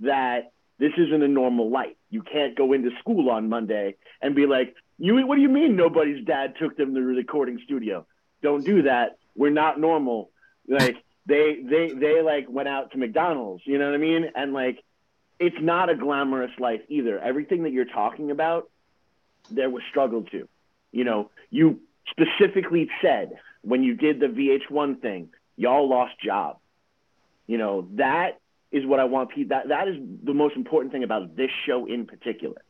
that 0.01 0.51
this 0.79 0.91
isn't 0.97 1.23
a 1.23 1.27
normal 1.27 1.69
life. 1.69 1.95
You 2.11 2.21
can't 2.21 2.55
go 2.55 2.73
into 2.73 2.91
school 2.99 3.31
on 3.31 3.49
Monday 3.49 3.95
and 4.21 4.35
be 4.35 4.45
like, 4.45 4.75
"You 4.99 5.25
what 5.25 5.35
do 5.35 5.41
you 5.41 5.49
mean 5.49 5.75
nobody's 5.75 6.23
dad 6.25 6.55
took 6.59 6.77
them 6.77 6.93
to 6.93 6.99
the 6.99 7.05
recording 7.05 7.59
studio?" 7.65 8.05
Don't 8.43 8.63
do 8.63 8.83
that. 8.83 9.17
We're 9.35 9.49
not 9.49 9.79
normal. 9.79 10.29
Like 10.67 10.97
they 11.25 11.61
they 11.63 11.93
they 11.93 12.21
like 12.21 12.47
went 12.49 12.67
out 12.67 12.91
to 12.91 12.97
McDonald's, 12.97 13.63
you 13.65 13.77
know 13.77 13.85
what 13.85 13.95
I 13.95 13.97
mean? 13.97 14.25
And 14.35 14.53
like 14.53 14.83
it's 15.39 15.55
not 15.59 15.89
a 15.89 15.95
glamorous 15.95 16.51
life 16.59 16.81
either. 16.89 17.17
Everything 17.17 17.63
that 17.63 17.71
you're 17.71 17.85
talking 17.85 18.29
about, 18.29 18.69
there 19.49 19.69
was 19.69 19.81
struggle 19.89 20.23
to. 20.25 20.47
You 20.91 21.03
know, 21.03 21.31
you 21.49 21.79
specifically 22.09 22.89
said 23.01 23.39
when 23.61 23.83
you 23.83 23.95
did 23.95 24.19
the 24.19 24.27
VH1 24.27 25.01
thing, 25.01 25.29
y'all 25.55 25.89
lost 25.89 26.13
jobs. 26.23 26.59
You 27.47 27.57
know, 27.57 27.87
that 27.93 28.40
is 28.71 28.85
what 28.85 28.99
I 28.99 29.05
want 29.05 29.29
people 29.31 29.57
that 29.57 29.69
that 29.69 29.87
is 29.87 29.95
the 30.23 30.33
most 30.33 30.55
important 30.55 30.91
thing 30.91 31.03
about 31.03 31.35
this 31.35 31.51
show 31.65 31.85
in 31.85 32.05
particular. 32.05 32.61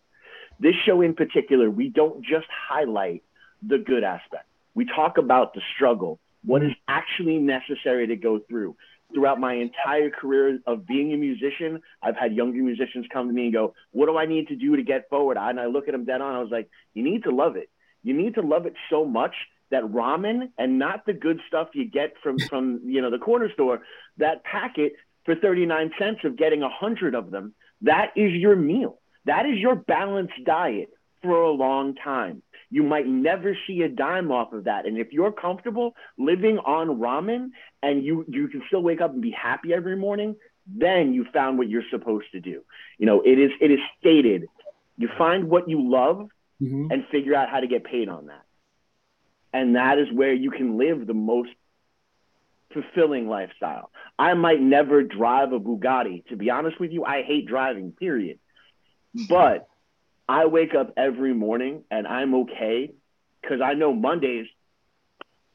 This 0.60 0.76
show 0.86 1.02
in 1.02 1.16
particular, 1.16 1.70
we 1.70 1.90
don't 1.90 2.24
just 2.24 2.48
highlight 2.70 3.24
the 3.68 3.78
good 3.78 4.04
aspect. 4.04 4.46
We 4.74 4.86
talk 4.86 5.18
about 5.18 5.54
the 5.54 5.62
struggle, 5.76 6.20
what 6.46 6.64
is 6.64 6.72
actually 6.88 7.38
necessary 7.38 8.08
to 8.08 8.16
go 8.16 8.40
through. 8.40 8.76
Throughout 9.14 9.42
my 9.42 9.56
entire 9.56 10.10
career 10.10 10.60
of 10.66 10.88
being 10.88 11.12
a 11.14 11.18
musician, 11.18 11.82
I've 12.02 12.16
had 12.16 12.34
younger 12.34 12.64
musicians 12.64 13.06
come 13.12 13.28
to 13.28 13.34
me 13.34 13.46
and 13.46 13.54
go, 13.54 13.74
What 13.92 14.06
do 14.06 14.18
I 14.18 14.26
need 14.26 14.48
to 14.48 14.56
do 14.56 14.78
to 14.78 14.84
get 14.84 15.10
forward? 15.10 15.38
And 15.38 15.60
I 15.60 15.66
look 15.66 15.90
at 15.90 15.92
them 15.92 16.06
dead 16.06 16.22
on. 16.22 16.34
I 16.34 16.40
was 16.40 16.52
like, 16.52 16.70
You 16.94 17.04
need 17.04 17.24
to 17.24 17.32
love 17.32 17.58
it. 17.58 17.70
You 18.04 18.14
need 18.14 18.36
to 18.36 18.42
love 18.42 18.66
it 18.66 18.74
so 18.90 19.04
much 19.04 19.36
that 19.70 19.84
ramen 19.84 20.50
and 20.58 20.80
not 20.80 21.06
the 21.06 21.14
good 21.14 21.40
stuff 21.48 21.70
you 21.74 21.90
get 21.90 22.14
from 22.24 22.38
from 22.38 22.82
you 22.86 23.02
know 23.02 23.10
the 23.10 23.18
corner 23.18 23.52
store, 23.52 23.82
that 24.18 24.44
packet 24.44 24.94
for 25.26 25.36
39 25.36 25.92
cents 26.00 26.20
of 26.24 26.38
getting 26.38 26.64
a 26.64 26.70
hundred 26.70 27.16
of 27.16 27.32
them, 27.32 27.54
that 27.82 28.12
is 28.16 28.34
your 28.34 28.56
meal. 28.56 29.00
That 29.26 29.46
is 29.46 29.58
your 29.58 29.76
balanced 29.76 30.44
diet 30.46 30.90
for 31.22 31.42
a 31.42 31.52
long 31.52 31.96
time. 31.96 32.42
You 32.70 32.84
might 32.84 33.06
never 33.06 33.56
see 33.68 33.82
a 33.82 33.90
dime 33.90 34.32
off 34.32 34.54
of 34.54 34.64
that. 34.64 34.86
And 34.86 34.98
if 34.98 35.12
you're 35.12 35.32
comfortable 35.32 35.94
living 36.18 36.58
on 36.60 37.00
ramen 37.00 37.50
and 37.84 38.04
you, 38.04 38.26
you 38.28 38.48
can 38.48 38.64
still 38.68 38.82
wake 38.82 39.02
up 39.02 39.12
and 39.12 39.22
be 39.22 39.32
happy 39.32 39.74
every 39.74 39.98
morning, 39.98 40.36
then 40.66 41.14
you 41.14 41.26
found 41.34 41.58
what 41.58 41.70
you're 41.70 41.84
supposed 41.92 42.32
to 42.32 42.40
do. 42.40 42.62
You 42.98 43.06
know, 43.06 43.22
it 43.22 43.38
is 43.38 43.52
it 43.60 43.72
is 43.72 43.80
stated, 44.00 44.46
you 44.98 45.10
find 45.18 45.50
what 45.50 45.70
you 45.70 45.90
love 45.90 46.30
mm-hmm. 46.62 46.92
and 46.92 47.06
figure 47.12 47.36
out 47.36 47.50
how 47.50 47.60
to 47.60 47.68
get 47.68 47.84
paid 47.84 48.08
on 48.08 48.28
that. 48.28 48.44
And 49.54 49.76
that 49.76 50.00
is 50.00 50.08
where 50.14 50.34
you 50.34 50.52
can 50.52 50.78
live 50.78 51.06
the 51.06 51.14
most 51.14 51.50
fulfilling 52.74 53.28
lifestyle. 53.28 53.92
I 54.18 54.34
might 54.34 54.62
never 54.62 55.04
drive 55.04 55.52
a 55.54 55.60
Bugatti. 55.60 56.26
To 56.28 56.36
be 56.36 56.50
honest 56.50 56.80
with 56.80 56.92
you, 56.92 57.06
I 57.06 57.24
hate 57.24 57.48
driving, 57.48 57.92
period. 57.92 58.40
But 59.30 59.68
I 60.28 60.46
wake 60.46 60.74
up 60.74 60.94
every 60.96 61.34
morning 61.34 61.84
and 61.92 62.08
I'm 62.08 62.34
okay 62.36 62.92
because 63.42 63.60
I 63.62 63.74
know 63.74 63.94
Mondays 63.94 64.48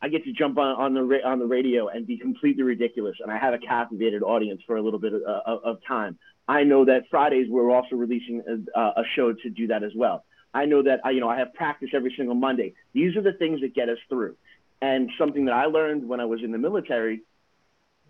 I 0.00 0.08
get 0.08 0.24
to 0.24 0.32
jump 0.32 0.58
on, 0.58 0.76
on 0.76 0.94
the 0.94 1.20
on 1.24 1.38
the 1.38 1.46
radio 1.46 1.88
and 1.88 2.06
be 2.06 2.18
completely 2.18 2.62
ridiculous, 2.62 3.16
and 3.20 3.32
I 3.32 3.38
have 3.38 3.54
a 3.54 3.58
captivated 3.58 4.22
audience 4.22 4.60
for 4.66 4.76
a 4.76 4.82
little 4.82 5.00
bit 5.00 5.14
of, 5.14 5.22
of, 5.22 5.64
of 5.64 5.78
time. 5.88 6.18
I 6.46 6.64
know 6.64 6.84
that 6.84 7.04
Fridays 7.10 7.48
we're 7.48 7.70
also 7.70 7.96
releasing 7.96 8.42
a, 8.74 8.80
a, 8.80 9.02
show 9.16 9.32
to 9.32 9.50
do 9.50 9.66
that 9.68 9.82
as 9.82 9.92
well. 9.96 10.24
I 10.54 10.66
know 10.66 10.82
that 10.82 11.00
I, 11.04 11.10
you 11.10 11.20
know 11.20 11.28
I 11.28 11.38
have 11.38 11.54
practice 11.54 11.90
every 11.94 12.14
single 12.16 12.34
Monday. 12.34 12.74
These 12.92 13.16
are 13.16 13.22
the 13.22 13.32
things 13.32 13.62
that 13.62 13.74
get 13.74 13.88
us 13.88 13.98
through. 14.08 14.36
And 14.80 15.10
something 15.18 15.46
that 15.46 15.54
I 15.54 15.66
learned 15.66 16.08
when 16.08 16.20
I 16.20 16.26
was 16.26 16.40
in 16.42 16.52
the 16.52 16.58
military, 16.58 17.22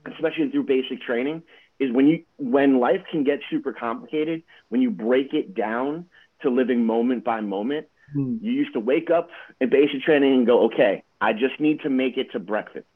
especially 0.05 0.51
through 0.51 0.65
basic 0.65 1.01
training, 1.03 1.43
is 1.79 1.93
when 1.93 2.07
you 2.07 2.25
when 2.39 2.81
life 2.81 3.03
can 3.11 3.25
get 3.25 3.41
super 3.51 3.73
complicated, 3.73 4.43
when 4.69 4.81
you 4.81 4.91
break 4.91 5.35
it 5.35 5.55
down 5.55 6.07
to 6.43 6.51
living 6.51 6.85
moment 6.85 7.25
by 7.25 7.41
moment, 7.41 7.87
mm. 8.15 8.39
you 8.43 8.53
used 8.53 8.73
to 8.73 8.81
wake 8.81 9.11
up 9.11 9.29
in 9.61 9.71
basic 9.71 10.03
training 10.03 10.33
and 10.35 10.47
go, 10.47 10.65
okay, 10.67 11.03
I 11.21 11.33
just 11.33 11.61
need 11.61 11.81
to 11.81 11.91
make 11.91 12.17
it 12.17 12.33
to 12.33 12.39
breakfast. 12.39 12.87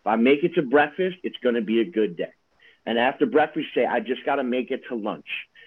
If 0.00 0.06
I 0.06 0.16
make 0.16 0.44
it 0.44 0.54
to 0.54 0.62
breakfast, 0.62 1.16
it's 1.22 1.36
going 1.42 1.56
to 1.56 1.62
be 1.62 1.80
a 1.80 1.84
good 1.84 2.16
day. 2.16 2.32
And 2.86 2.98
after 2.98 3.26
breakfast, 3.26 3.68
say, 3.74 3.84
I 3.84 4.00
just 4.00 4.24
got 4.24 4.36
to 4.36 4.44
make 4.44 4.70
it 4.70 4.82
to 4.88 4.94
lunch. 4.94 5.26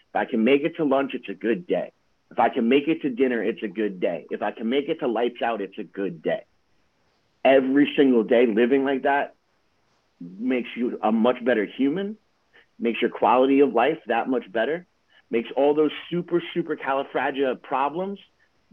If 0.10 0.16
I 0.16 0.26
can 0.26 0.44
make 0.44 0.64
it 0.64 0.78
to 0.78 0.86
lunch, 0.86 1.12
it's 1.14 1.28
a 1.30 1.34
good 1.34 1.68
day. 1.68 1.92
If 2.32 2.40
I 2.40 2.50
can 2.50 2.70
make 2.70 2.88
it 2.88 3.02
to 3.02 3.10
dinner, 3.10 3.44
it's 3.44 3.62
a 3.64 3.68
good 3.68 4.00
day. 4.00 4.26
If 4.30 4.42
I 4.42 4.52
can 4.52 4.70
make 4.70 4.88
it 4.88 5.00
to 5.02 5.08
lights 5.08 5.42
out, 5.44 5.62
it's 5.62 5.78
a 5.78 5.84
good 5.84 6.22
day. 6.22 6.44
Every 7.50 7.92
single 7.98 8.24
day 8.24 8.46
living 8.46 8.84
like 8.84 9.04
that 9.04 9.34
makes 10.22 10.70
you 10.76 11.00
a 11.02 11.12
much 11.12 11.44
better 11.44 11.66
human, 11.66 12.16
makes 12.78 13.02
your 13.02 13.10
quality 13.10 13.62
of 13.62 13.74
life 13.74 13.98
that 14.06 14.30
much 14.30 14.52
better, 14.52 14.86
makes 15.32 15.50
all 15.58 15.74
those 15.74 15.90
super, 16.12 16.44
super 16.54 16.76
califragia 16.76 17.60
problems 17.62 18.20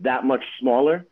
that 0.00 0.24
much 0.24 0.42
smaller. 0.60 1.06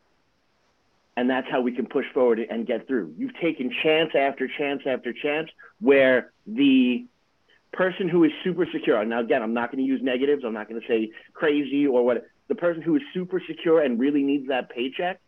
And 1.16 1.30
that's 1.30 1.46
how 1.50 1.62
we 1.62 1.72
can 1.72 1.86
push 1.86 2.04
forward 2.12 2.38
and 2.38 2.66
get 2.66 2.86
through. 2.86 3.14
You've 3.16 3.38
taken 3.40 3.72
chance 3.82 4.10
after 4.14 4.46
chance 4.46 4.82
after 4.86 5.14
chance 5.14 5.48
where 5.80 6.32
the 6.46 7.06
person 7.72 8.10
who 8.10 8.24
is 8.24 8.32
super 8.42 8.66
secure, 8.70 9.02
now 9.06 9.20
again, 9.20 9.42
I'm 9.42 9.54
not 9.54 9.72
going 9.72 9.82
to 9.82 9.88
use 9.88 10.02
negatives, 10.02 10.44
I'm 10.44 10.52
not 10.52 10.68
going 10.68 10.80
to 10.82 10.86
say 10.86 11.12
crazy 11.32 11.86
or 11.86 12.04
what, 12.04 12.26
the 12.48 12.54
person 12.54 12.82
who 12.82 12.96
is 12.96 13.02
super 13.14 13.40
secure 13.46 13.80
and 13.80 13.98
really 13.98 14.22
needs 14.22 14.48
that 14.48 14.68
paycheck 14.68 15.18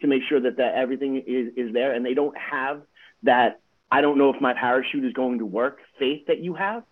to 0.00 0.06
make 0.06 0.22
sure 0.28 0.40
that, 0.40 0.56
that 0.56 0.74
everything 0.74 1.16
is, 1.26 1.52
is 1.56 1.72
there 1.72 1.92
and 1.92 2.04
they 2.04 2.14
don't 2.14 2.36
have 2.36 2.82
that 3.22 3.60
I 3.90 4.00
don't 4.00 4.18
know 4.18 4.32
if 4.34 4.40
my 4.40 4.52
parachute 4.52 5.04
is 5.04 5.12
going 5.12 5.38
to 5.38 5.46
work 5.46 5.78
faith 5.98 6.26
that 6.26 6.40
you 6.40 6.54
have, 6.54 6.82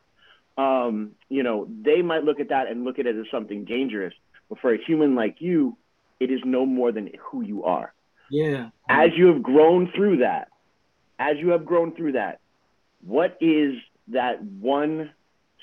um, 0.56 1.12
you 1.28 1.42
know, 1.42 1.66
they 1.82 2.02
might 2.02 2.24
look 2.24 2.40
at 2.40 2.50
that 2.50 2.68
and 2.68 2.84
look 2.84 2.98
at 2.98 3.06
it 3.06 3.16
as 3.16 3.26
something 3.30 3.64
dangerous. 3.64 4.14
But 4.48 4.60
for 4.60 4.72
a 4.72 4.78
human 4.78 5.14
like 5.14 5.36
you, 5.40 5.76
it 6.20 6.30
is 6.30 6.40
no 6.44 6.64
more 6.64 6.92
than 6.92 7.10
who 7.18 7.42
you 7.42 7.64
are. 7.64 7.92
Yeah. 8.30 8.70
As 8.88 9.10
you 9.16 9.26
have 9.26 9.42
grown 9.42 9.90
through 9.94 10.18
that, 10.18 10.48
as 11.18 11.36
you 11.38 11.50
have 11.50 11.64
grown 11.64 11.94
through 11.94 12.12
that, 12.12 12.40
what 13.04 13.36
is 13.40 13.74
that 14.08 14.42
one 14.42 15.10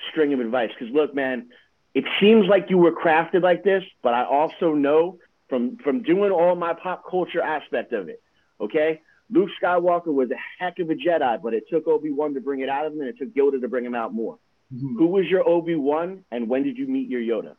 string 0.10 0.34
of 0.34 0.40
advice? 0.40 0.70
Because 0.78 0.94
look, 0.94 1.16
man, 1.16 1.48
it 1.94 2.06
seems 2.20 2.48
like 2.48 2.70
you 2.70 2.78
were 2.78 2.92
crafted 2.92 3.42
like 3.42 3.64
this, 3.64 3.84
but 4.02 4.14
I 4.14 4.26
also 4.26 4.74
know 4.74 5.20
from 5.52 5.78
from 5.84 6.02
doing 6.02 6.32
all 6.32 6.56
my 6.56 6.74
pop 6.74 7.04
culture 7.08 7.42
aspect 7.42 7.92
of 7.92 8.08
it, 8.08 8.24
okay? 8.62 9.02
Luke 9.30 9.50
Skywalker 9.62 10.08
was 10.08 10.30
a 10.32 10.64
heck 10.64 10.80
of 10.80 10.90
a 10.90 10.96
Jedi, 10.96 11.42
but 11.44 11.54
it 11.54 11.66
took 11.70 11.88
Obi 11.88 12.10
Wan 12.10 12.34
to 12.34 12.42
bring 12.42 12.62
it 12.62 12.70
out 12.70 12.86
of 12.86 12.94
him, 12.94 13.02
and 13.02 13.10
it 13.10 13.18
took 13.18 13.36
Yoda 13.36 13.60
to 13.60 13.68
bring 13.68 13.86
him 13.86 13.94
out 13.94 14.14
more. 14.14 14.40
Mm-hmm. 14.74 14.98
Who 14.98 15.08
was 15.08 15.26
your 15.28 15.48
Obi 15.48 15.76
Wan, 15.76 16.24
and 16.32 16.48
when 16.48 16.64
did 16.64 16.78
you 16.78 16.88
meet 16.88 17.10
your 17.10 17.22
Yoda? 17.22 17.56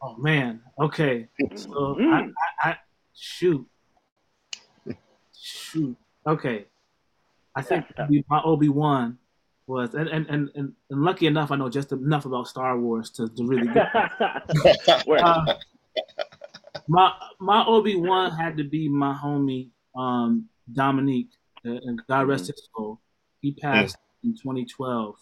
Oh 0.00 0.16
man, 0.18 0.60
okay. 0.78 1.26
So 1.56 1.96
mm. 1.98 2.12
I, 2.12 2.68
I, 2.68 2.70
I, 2.70 2.76
shoot, 3.12 3.66
shoot. 5.36 5.96
Okay, 6.24 6.66
I 7.56 7.62
think 7.62 7.86
my 8.28 8.40
Obi 8.44 8.68
Wan 8.68 9.18
was, 9.66 9.94
and, 9.94 10.08
and 10.08 10.26
and, 10.28 10.50
and 10.54 10.74
lucky 10.90 11.26
enough, 11.26 11.50
I 11.50 11.56
know 11.56 11.68
just 11.68 11.90
enough 11.90 12.24
about 12.24 12.46
Star 12.46 12.78
Wars 12.78 13.10
to, 13.10 13.28
to 13.28 13.44
really 13.44 13.66
get. 13.66 13.88
uh, 15.08 15.54
my 16.88 17.12
my 17.38 17.64
Obi 17.66 17.96
Wan 17.96 18.32
had 18.32 18.56
to 18.56 18.64
be 18.64 18.88
my 18.88 19.14
homie 19.14 19.70
um, 19.96 20.48
Dominique, 20.72 21.30
uh, 21.66 21.70
and 21.70 22.00
God 22.08 22.28
rest 22.28 22.44
mm. 22.44 22.48
his 22.48 22.68
soul, 22.74 23.00
he 23.40 23.52
passed 23.52 23.96
mm. 24.24 24.30
in 24.30 24.36
2012. 24.36 25.16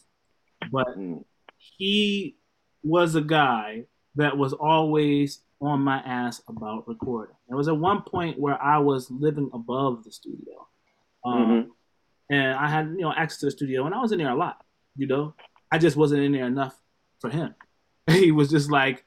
But 0.71 0.99
mm. 0.99 1.25
he 1.59 2.37
was 2.83 3.15
a 3.15 3.21
guy 3.21 3.85
that 4.15 4.37
was 4.37 4.53
always 4.53 5.41
on 5.61 5.81
my 5.81 5.99
ass 5.99 6.43
about 6.49 6.87
recording. 6.87 7.35
There 7.49 7.57
was 7.57 7.69
at 7.69 7.77
one 7.77 8.03
point 8.03 8.39
where 8.39 8.61
I 8.63 8.79
was 8.79 9.11
living 9.11 9.51
above 9.53 10.05
the 10.05 10.13
studio. 10.13 10.69
Um, 11.25 11.39
mm-hmm. 11.39 11.71
And 12.29 12.55
I 12.55 12.69
had, 12.69 12.89
you 12.89 13.03
know, 13.03 13.13
access 13.13 13.39
to 13.41 13.47
the 13.47 13.51
studio 13.53 13.87
and 13.87 13.95
I 13.95 14.01
was 14.01 14.13
in 14.13 14.19
there 14.19 14.31
a 14.31 14.37
lot, 14.37 14.59
you 14.97 15.07
know. 15.07 15.35
I 15.71 15.79
just 15.79 15.97
wasn't 15.97 16.23
in 16.23 16.33
there 16.33 16.47
enough 16.47 16.79
for 17.21 17.31
him. 17.31 17.55
he 18.11 18.33
was 18.33 18.51
just 18.51 18.71
like, 18.71 19.05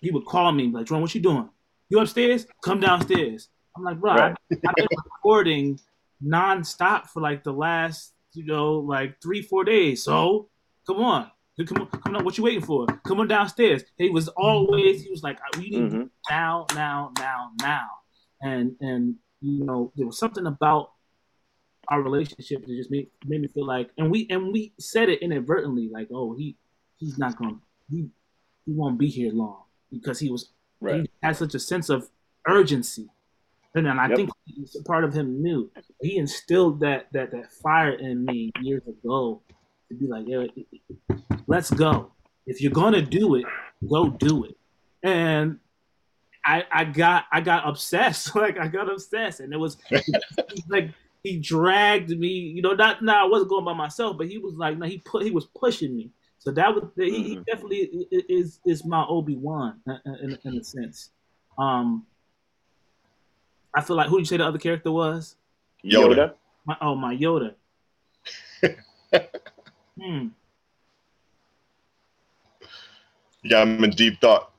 he 0.00 0.10
would 0.10 0.24
call 0.24 0.52
me, 0.52 0.68
like, 0.68 0.86
Jerome, 0.86 1.02
what 1.02 1.14
you 1.14 1.20
doing? 1.20 1.48
You 1.88 1.98
upstairs? 1.98 2.46
Come 2.62 2.80
downstairs. 2.80 3.48
I'm 3.76 3.84
like, 3.84 3.98
bro, 3.98 4.14
right. 4.14 4.36
I've 4.52 4.74
been 4.76 4.86
recording 5.04 5.80
nonstop 6.24 7.06
for 7.08 7.20
like 7.20 7.42
the 7.44 7.52
last, 7.52 8.12
you 8.32 8.44
know, 8.44 8.74
like 8.74 9.20
three, 9.22 9.42
four 9.42 9.64
days. 9.64 10.02
So 10.02 10.48
come 10.86 10.98
on. 10.98 11.30
Come 11.66 11.82
on, 11.82 11.88
come 11.88 12.16
on, 12.16 12.24
what 12.24 12.38
you 12.38 12.44
waiting 12.44 12.62
for? 12.62 12.86
Come 13.04 13.20
on 13.20 13.28
downstairs. 13.28 13.82
He 13.98 14.08
was 14.08 14.28
always, 14.28 15.02
he 15.02 15.10
was 15.10 15.22
like, 15.22 15.38
we 15.58 15.68
need 15.68 15.92
mm-hmm. 15.92 16.02
now, 16.30 16.64
now, 16.74 17.12
now, 17.18 17.50
now. 17.60 17.86
And 18.40 18.76
and 18.80 19.16
you 19.42 19.64
know, 19.66 19.92
there 19.94 20.06
was 20.06 20.18
something 20.18 20.46
about 20.46 20.92
our 21.88 22.00
relationship 22.00 22.64
that 22.64 22.74
just 22.74 22.90
made 22.90 23.08
made 23.26 23.42
me 23.42 23.48
feel 23.48 23.66
like 23.66 23.90
and 23.98 24.10
we 24.10 24.26
and 24.30 24.52
we 24.52 24.72
said 24.78 25.10
it 25.10 25.20
inadvertently, 25.20 25.90
like, 25.92 26.08
oh, 26.14 26.34
he 26.34 26.56
he's 26.96 27.18
not 27.18 27.36
gonna 27.36 27.58
he 27.90 28.08
he 28.64 28.72
won't 28.72 28.98
be 28.98 29.08
here 29.08 29.32
long 29.32 29.64
because 29.90 30.18
he 30.18 30.30
was 30.30 30.50
right. 30.80 31.02
he 31.02 31.10
had 31.22 31.36
such 31.36 31.54
a 31.54 31.58
sense 31.58 31.88
of 31.88 32.08
urgency 32.46 33.08
and 33.74 33.88
I 33.88 34.08
yep. 34.08 34.16
think 34.16 34.30
part 34.84 35.04
of 35.04 35.14
him 35.14 35.42
knew 35.42 35.70
he 36.00 36.16
instilled 36.16 36.80
that 36.80 37.06
that 37.12 37.30
that 37.30 37.52
fire 37.52 37.92
in 37.92 38.24
me 38.24 38.50
years 38.60 38.82
ago 38.86 39.42
to 39.88 39.94
be 39.94 40.06
like, 40.06 40.24
yeah, 40.26 40.46
let's 41.46 41.70
go. 41.70 42.12
If 42.46 42.60
you're 42.60 42.72
gonna 42.72 43.02
do 43.02 43.36
it, 43.36 43.44
go 43.88 44.08
do 44.08 44.44
it. 44.44 44.56
And 45.02 45.58
I 46.44 46.64
I 46.72 46.84
got 46.84 47.26
I 47.30 47.40
got 47.40 47.68
obsessed. 47.68 48.34
like 48.36 48.58
I 48.58 48.66
got 48.66 48.90
obsessed, 48.90 49.40
and 49.40 49.52
it 49.52 49.58
was 49.58 49.76
like 50.68 50.90
he 51.22 51.38
dragged 51.38 52.10
me. 52.10 52.28
You 52.28 52.62
know, 52.62 52.72
not 52.72 53.02
now 53.04 53.24
I 53.24 53.28
wasn't 53.28 53.50
going 53.50 53.64
by 53.64 53.74
myself, 53.74 54.18
but 54.18 54.26
he 54.26 54.38
was 54.38 54.54
like, 54.54 54.78
no, 54.78 54.86
he 54.86 54.98
put 54.98 55.22
he 55.22 55.30
was 55.30 55.46
pushing 55.46 55.96
me. 55.96 56.10
So 56.40 56.50
that 56.52 56.74
was 56.74 56.84
he, 56.96 57.22
he 57.22 57.36
Mhm. 57.36 57.44
definitely 57.44 57.82
i- 58.10 58.16
i- 58.16 58.24
is 58.28 58.60
is 58.64 58.82
my 58.84 59.04
Obi 59.06 59.36
Wan 59.36 59.80
in, 59.86 60.38
in 60.44 60.58
a 60.58 60.64
sense. 60.64 61.10
Um, 61.58 62.06
I 63.74 63.82
feel 63.82 63.94
like 63.96 64.08
who 64.08 64.16
did 64.16 64.22
you 64.22 64.24
say 64.26 64.36
the 64.38 64.46
other 64.46 64.58
character 64.58 64.90
was? 64.90 65.36
Yoda. 65.84 66.14
Yoda. 66.16 66.34
My, 66.64 66.76
oh, 66.80 66.94
my 66.94 67.14
Yoda. 67.14 67.54
hmm. 70.00 70.28
Yeah, 73.42 73.60
I'm 73.60 73.84
in 73.84 73.90
deep 73.90 74.20
thought. 74.20 74.52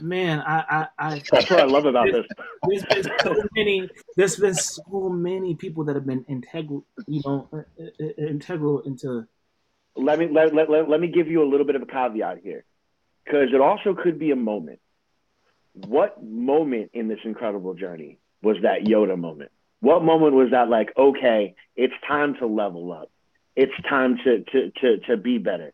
Man, 0.00 0.40
I, 0.40 0.64
I, 0.70 0.88
I 0.98 1.22
That's 1.32 1.50
what 1.50 1.60
I 1.60 1.64
love 1.64 1.84
about 1.84 2.08
this. 2.12 2.26
there's 2.66 2.84
been 3.04 3.12
so 3.22 3.42
many. 3.54 3.90
There's 4.16 4.36
been 4.36 4.54
so 4.54 5.10
many 5.10 5.54
people 5.54 5.84
that 5.84 5.96
have 5.96 6.06
been 6.06 6.24
integral, 6.28 6.86
you 7.06 7.20
know, 7.26 7.48
integral 8.16 8.80
into. 8.80 9.26
Let 9.96 10.18
me 10.18 10.28
let, 10.30 10.54
let, 10.54 10.70
let, 10.70 10.88
let 10.88 11.00
me 11.00 11.08
give 11.08 11.28
you 11.28 11.42
a 11.42 11.48
little 11.48 11.66
bit 11.66 11.76
of 11.76 11.82
a 11.82 11.86
caveat 11.86 12.38
here, 12.42 12.64
because 13.24 13.48
it 13.52 13.60
also 13.60 13.94
could 13.94 14.18
be 14.18 14.30
a 14.30 14.36
moment. 14.36 14.80
What 15.72 16.22
moment 16.22 16.90
in 16.94 17.08
this 17.08 17.18
incredible 17.24 17.74
journey 17.74 18.18
was 18.42 18.56
that 18.62 18.84
Yoda 18.84 19.18
moment? 19.18 19.50
What 19.80 20.02
moment 20.02 20.34
was 20.34 20.50
that 20.52 20.68
like, 20.68 20.92
okay, 20.96 21.54
it's 21.74 21.94
time 22.06 22.36
to 22.36 22.46
level 22.46 22.92
up. 22.92 23.10
It's 23.54 23.72
time 23.88 24.18
to 24.24 24.42
to 24.42 24.70
to 24.70 24.98
to 25.08 25.16
be 25.16 25.38
better. 25.38 25.72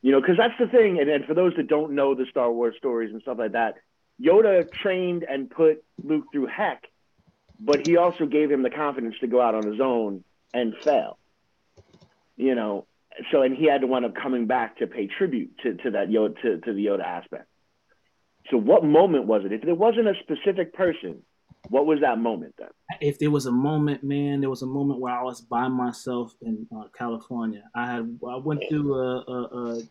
You 0.00 0.12
know, 0.12 0.20
because 0.20 0.36
that's 0.36 0.58
the 0.58 0.66
thing. 0.66 0.98
And, 1.00 1.10
and 1.10 1.24
for 1.24 1.34
those 1.34 1.54
that 1.56 1.66
don't 1.66 1.92
know 1.92 2.14
the 2.14 2.26
Star 2.30 2.50
Wars 2.50 2.74
stories 2.78 3.12
and 3.12 3.20
stuff 3.22 3.38
like 3.38 3.52
that, 3.52 3.74
Yoda 4.20 4.70
trained 4.70 5.24
and 5.24 5.50
put 5.50 5.84
Luke 6.02 6.26
through 6.32 6.46
heck, 6.46 6.84
but 7.60 7.86
he 7.86 7.96
also 7.96 8.26
gave 8.26 8.50
him 8.50 8.62
the 8.62 8.70
confidence 8.70 9.16
to 9.20 9.26
go 9.26 9.40
out 9.40 9.54
on 9.54 9.66
his 9.66 9.80
own 9.80 10.24
and 10.54 10.74
fail. 10.76 11.18
You 12.36 12.54
know, 12.54 12.86
so 13.30 13.42
and 13.42 13.56
he 13.56 13.66
had 13.66 13.80
to 13.80 13.86
wind 13.86 14.04
up 14.04 14.14
coming 14.14 14.46
back 14.46 14.78
to 14.78 14.86
pay 14.86 15.06
tribute 15.06 15.50
to, 15.62 15.74
to 15.74 15.90
that 15.92 16.08
Yoda 16.08 16.40
to, 16.42 16.58
to 16.58 16.72
the 16.72 16.86
Yoda 16.86 17.04
aspect. 17.04 17.46
So 18.50 18.56
what 18.56 18.84
moment 18.84 19.26
was 19.26 19.42
it? 19.44 19.52
If 19.52 19.62
there 19.62 19.74
wasn't 19.74 20.08
a 20.08 20.14
specific 20.22 20.72
person, 20.72 21.22
what 21.68 21.86
was 21.86 22.00
that 22.00 22.18
moment 22.18 22.54
then? 22.58 22.68
If 23.00 23.18
there 23.18 23.30
was 23.30 23.46
a 23.46 23.52
moment, 23.52 24.02
man, 24.02 24.40
there 24.40 24.48
was 24.48 24.62
a 24.62 24.66
moment 24.66 25.00
where 25.00 25.12
I 25.12 25.22
was 25.22 25.40
by 25.40 25.68
myself 25.68 26.34
in 26.40 26.66
uh, 26.74 26.84
California. 26.96 27.62
I 27.74 27.86
had 27.86 28.18
I 28.26 28.36
went 28.36 28.62
through 28.68 28.94
a, 28.94 29.18
a, 29.20 29.74
a 29.74 29.82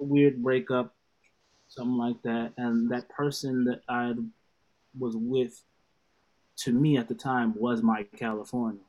weird 0.00 0.42
breakup, 0.42 0.94
something 1.68 1.96
like 1.96 2.20
that, 2.24 2.52
and 2.58 2.90
that 2.90 3.08
person 3.08 3.64
that 3.64 3.80
I 3.88 4.12
was 4.98 5.16
with, 5.16 5.62
to 6.56 6.72
me 6.72 6.98
at 6.98 7.08
the 7.08 7.14
time, 7.14 7.54
was 7.56 7.82
my 7.82 8.04
California. 8.16 8.82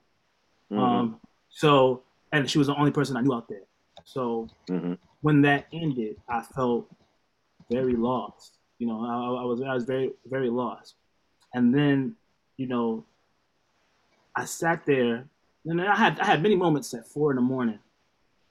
Mm-hmm. 0.72 0.82
Um, 0.82 1.20
so, 1.50 2.04
and 2.32 2.50
she 2.50 2.58
was 2.58 2.68
the 2.68 2.76
only 2.76 2.92
person 2.92 3.16
I 3.16 3.22
knew 3.22 3.34
out 3.34 3.48
there. 3.48 3.64
So 4.06 4.48
Mhm. 4.70 4.98
when 5.22 5.42
that 5.42 5.68
ended, 5.74 6.16
I 6.30 6.42
felt 6.42 6.88
very 7.70 7.96
lost. 7.96 8.58
You 8.80 8.88
know, 8.88 9.02
I, 9.04 9.42
I 9.42 9.46
was 9.46 9.62
I 9.62 9.74
was 9.74 9.84
very 9.84 10.12
very 10.26 10.50
lost. 10.50 10.96
And 11.54 11.74
then, 11.74 12.16
you 12.58 12.68
know, 12.68 13.06
I 14.36 14.46
sat 14.46 14.86
there, 14.86 15.28
and 15.66 15.82
I 15.82 15.96
had 15.96 16.20
I 16.20 16.26
had 16.26 16.42
many 16.44 16.56
moments 16.56 16.94
at 16.94 17.08
four 17.08 17.32
in 17.32 17.36
the 17.36 17.42
morning. 17.42 17.80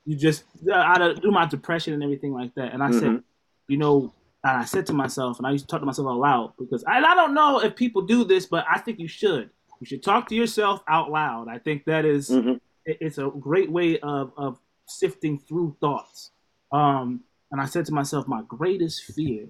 You 0.04 0.16
just 0.16 0.44
out 0.72 1.00
of 1.00 1.18
through 1.20 1.30
my 1.30 1.46
depression 1.46 1.94
and 1.94 2.02
everything 2.02 2.32
like 2.32 2.54
that. 2.56 2.72
And 2.74 2.82
I 2.82 2.90
said, 2.90 3.10
Mhm. 3.12 3.22
you 3.68 3.76
know, 3.78 4.12
and 4.42 4.58
I 4.58 4.64
said 4.64 4.86
to 4.86 4.92
myself, 4.92 5.38
and 5.38 5.46
I 5.46 5.50
used 5.52 5.64
to 5.66 5.68
talk 5.70 5.80
to 5.80 5.86
myself 5.86 6.08
out 6.08 6.18
loud 6.18 6.52
because 6.58 6.84
I, 6.84 6.98
I 6.98 7.14
don't 7.14 7.32
know 7.32 7.60
if 7.60 7.76
people 7.76 8.02
do 8.02 8.24
this, 8.24 8.44
but 8.46 8.66
I 8.68 8.78
think 8.80 8.98
you 8.98 9.08
should. 9.08 9.50
You 9.80 9.86
should 9.86 10.02
talk 10.02 10.28
to 10.28 10.34
yourself 10.34 10.82
out 10.88 11.10
loud. 11.10 11.48
I 11.48 11.58
think 11.58 11.84
that 11.84 12.04
is- 12.04 12.30
Mhm. 12.30 12.60
it- 12.86 12.98
it's 13.00 13.18
a 13.18 13.30
great 13.30 13.70
way 13.70 13.98
of 14.00 14.32
of 14.36 14.58
sifting 14.86 15.38
through 15.38 15.76
thoughts. 15.80 16.30
Um, 16.72 17.24
and 17.50 17.60
I 17.60 17.66
said 17.66 17.86
to 17.86 17.92
myself, 17.92 18.26
my 18.26 18.42
greatest 18.42 19.04
fear. 19.04 19.48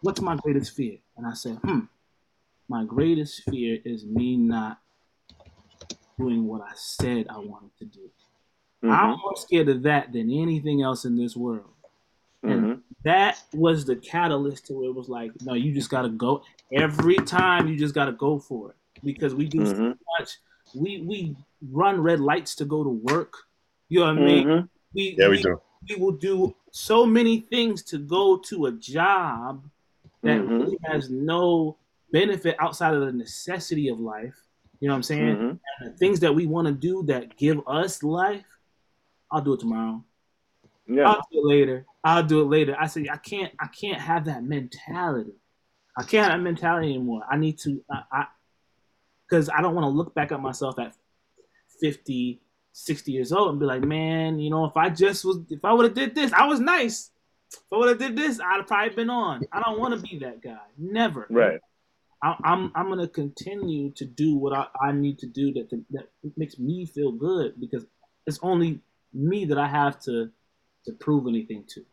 What's 0.00 0.20
my 0.20 0.36
greatest 0.36 0.74
fear? 0.74 0.98
And 1.16 1.26
I 1.26 1.34
said, 1.34 1.56
hmm, 1.62 1.80
my 2.68 2.84
greatest 2.84 3.42
fear 3.44 3.78
is 3.84 4.04
me 4.04 4.36
not 4.36 4.80
doing 6.18 6.46
what 6.46 6.62
I 6.62 6.72
said 6.74 7.26
I 7.28 7.38
wanted 7.38 7.76
to 7.78 7.84
do. 7.84 8.10
I'm 8.88 9.10
Mhm. 9.10 9.18
more 9.22 9.36
scared 9.36 9.68
of 9.68 9.82
that 9.82 10.12
than 10.12 10.30
anything 10.30 10.82
else 10.82 11.04
in 11.04 11.16
this 11.16 11.36
world. 11.36 11.70
And 12.42 12.62
Mhm. 12.62 12.82
that 13.04 13.42
was 13.52 13.84
the 13.86 13.96
catalyst 13.96 14.66
to 14.66 14.74
where 14.74 14.90
it 14.90 14.94
was 14.94 15.08
like, 15.08 15.32
no, 15.42 15.54
you 15.54 15.72
just 15.72 15.90
gotta 15.90 16.10
go. 16.10 16.42
Every 16.72 17.16
time 17.16 17.68
you 17.68 17.76
just 17.76 17.94
gotta 17.94 18.12
go 18.12 18.38
for 18.38 18.70
it. 18.70 18.76
Because 19.02 19.34
we 19.34 19.46
do 19.46 19.64
so 19.64 19.74
Mhm. 19.74 19.98
much. 20.18 20.38
We 20.74 21.00
we 21.00 21.36
run 21.70 22.00
red 22.00 22.20
lights 22.20 22.54
to 22.56 22.64
go 22.64 22.84
to 22.84 22.90
work. 22.90 23.34
You 23.88 24.00
know 24.00 24.06
what 24.06 24.18
I 24.18 24.26
mean? 24.26 24.46
Mhm. 24.46 24.68
We, 24.94 25.16
Yeah, 25.18 25.28
we 25.28 25.42
do. 25.42 25.60
we 25.88 25.96
will 25.96 26.12
do 26.12 26.54
so 26.70 27.04
many 27.06 27.40
things 27.40 27.82
to 27.84 27.98
go 27.98 28.38
to 28.38 28.66
a 28.66 28.72
job 28.72 29.68
that 30.22 30.40
Mhm. 30.40 30.48
really 30.48 30.78
has 30.84 31.10
no 31.10 31.78
benefit 32.10 32.56
outside 32.58 32.94
of 32.94 33.00
the 33.00 33.12
necessity 33.12 33.88
of 33.88 34.00
life. 34.00 34.40
You 34.80 34.88
know 34.88 34.94
what 34.94 34.98
I'm 34.98 35.02
saying? 35.02 35.36
Mhm. 35.36 35.60
The 35.80 35.90
things 35.98 36.20
that 36.20 36.34
we 36.34 36.46
want 36.46 36.66
to 36.68 36.74
do 36.74 37.02
that 37.04 37.36
give 37.36 37.60
us 37.66 38.02
life, 38.02 38.46
I'll 39.30 39.42
do 39.42 39.54
it 39.54 39.60
tomorrow. 39.60 40.04
Yeah. 40.86 41.08
I'll 41.10 41.22
do 41.30 41.38
it 41.40 41.44
later. 41.46 41.86
I'll 42.04 42.22
do 42.22 42.42
it 42.42 42.46
later. 42.46 42.76
I 42.78 42.86
say 42.86 43.08
I 43.10 43.16
can't. 43.16 43.52
I 43.58 43.66
can't 43.68 44.00
have 44.00 44.26
that 44.26 44.44
mentality. 44.44 45.34
I 45.96 46.02
can't 46.02 46.30
have 46.30 46.38
that 46.38 46.44
mentality 46.44 46.90
anymore. 46.94 47.22
I 47.30 47.36
need 47.36 47.58
to. 47.60 47.82
I 47.90 48.26
because 49.26 49.48
I, 49.48 49.62
don't 49.62 49.74
want 49.74 49.84
to 49.86 49.88
look 49.88 50.14
back 50.14 50.32
at 50.32 50.40
myself 50.40 50.78
at 50.78 50.94
50, 51.80 52.42
60 52.74 53.12
years 53.12 53.32
old 53.32 53.50
and 53.50 53.60
be 53.60 53.66
like, 53.66 53.82
man, 53.82 54.40
you 54.40 54.50
know, 54.50 54.64
if 54.64 54.76
I 54.76 54.90
just 54.90 55.24
was, 55.24 55.38
if 55.48 55.64
I 55.64 55.72
would 55.72 55.84
have 55.84 55.94
did 55.94 56.14
this, 56.14 56.32
I 56.32 56.46
was 56.46 56.58
nice. 56.58 57.12
If 57.52 57.60
I 57.72 57.76
would 57.76 57.88
have 57.88 57.98
did 57.98 58.16
this, 58.16 58.40
I'd 58.40 58.56
have 58.56 58.66
probably 58.66 58.96
been 58.96 59.10
on. 59.10 59.44
I 59.52 59.62
don't 59.62 59.78
want 59.78 59.94
to 59.94 60.00
be 60.00 60.18
that 60.18 60.42
guy. 60.42 60.58
Never. 60.76 61.26
Right. 61.30 61.60
I, 62.20 62.34
I'm 62.42 62.72
I'm 62.74 62.88
gonna 62.88 63.06
continue 63.06 63.90
to 63.92 64.04
do 64.04 64.34
what 64.34 64.52
I, 64.52 64.66
I 64.82 64.92
need 64.92 65.18
to 65.20 65.26
do 65.26 65.52
that 65.52 65.70
that 65.90 66.08
makes 66.36 66.58
me 66.58 66.84
feel 66.86 67.12
good 67.12 67.60
because 67.60 67.84
it's 68.26 68.40
only 68.42 68.80
me 69.12 69.44
that 69.44 69.58
I 69.58 69.68
have 69.68 70.00
to 70.00 70.30
to 70.86 70.92
prove 70.94 71.28
anything 71.28 71.64
to, 71.68 71.84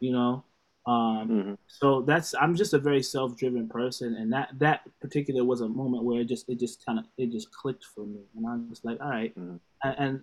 you 0.00 0.12
know. 0.12 0.42
Um, 0.86 1.28
Mhm. 1.28 1.58
so 1.68 2.02
that's 2.02 2.34
I'm 2.34 2.56
just 2.56 2.74
a 2.74 2.78
very 2.78 3.02
self-driven 3.02 3.68
person, 3.68 4.14
and 4.16 4.32
that 4.32 4.58
that 4.58 4.80
particular 5.00 5.44
was 5.44 5.60
a 5.60 5.68
moment 5.68 6.02
where 6.02 6.20
it 6.22 6.28
just 6.28 6.48
it 6.48 6.58
just 6.58 6.84
kind 6.84 6.98
of 6.98 7.04
it 7.18 7.30
just 7.30 7.52
clicked 7.52 7.84
for 7.84 8.04
me, 8.04 8.22
and 8.36 8.46
I'm 8.46 8.68
just 8.70 8.84
like, 8.84 9.00
all 9.00 9.10
right. 9.10 9.32
Mhm. 9.38 9.60
And, 9.84 10.20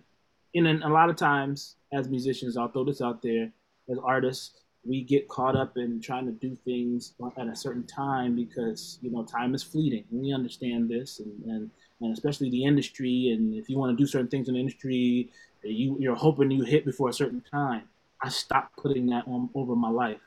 and 0.54 0.66
and 0.66 0.82
a 0.84 0.88
lot 0.88 1.08
of 1.08 1.16
times 1.16 1.76
as 1.92 2.08
musicians, 2.08 2.56
I'll 2.56 2.68
throw 2.68 2.84
this 2.84 3.00
out 3.00 3.22
there 3.22 3.50
as 3.90 3.98
artists, 4.02 4.60
we 4.84 5.02
get 5.02 5.28
caught 5.28 5.56
up 5.56 5.76
in 5.76 6.00
trying 6.00 6.26
to 6.26 6.32
do 6.32 6.56
things 6.64 7.14
at 7.38 7.46
a 7.46 7.54
certain 7.54 7.86
time 7.86 8.34
because 8.34 8.98
you 9.02 9.10
know 9.10 9.24
time 9.24 9.54
is 9.54 9.62
fleeting. 9.62 10.04
And 10.10 10.20
we 10.20 10.32
understand 10.32 10.88
this, 10.88 11.20
and, 11.20 11.44
and 11.44 11.70
and 12.00 12.12
especially 12.12 12.50
the 12.50 12.64
industry. 12.64 13.30
And 13.30 13.54
if 13.54 13.68
you 13.68 13.78
want 13.78 13.96
to 13.96 14.02
do 14.02 14.06
certain 14.06 14.28
things 14.28 14.48
in 14.48 14.54
the 14.54 14.60
industry, 14.60 15.30
you 15.62 15.96
you're 15.98 16.14
hoping 16.16 16.50
you 16.50 16.64
hit 16.64 16.84
before 16.84 17.08
a 17.08 17.12
certain 17.12 17.42
time. 17.50 17.84
I 18.22 18.28
stopped 18.28 18.76
putting 18.76 19.06
that 19.06 19.26
on 19.26 19.50
over 19.54 19.74
my 19.74 19.90
life 19.90 20.20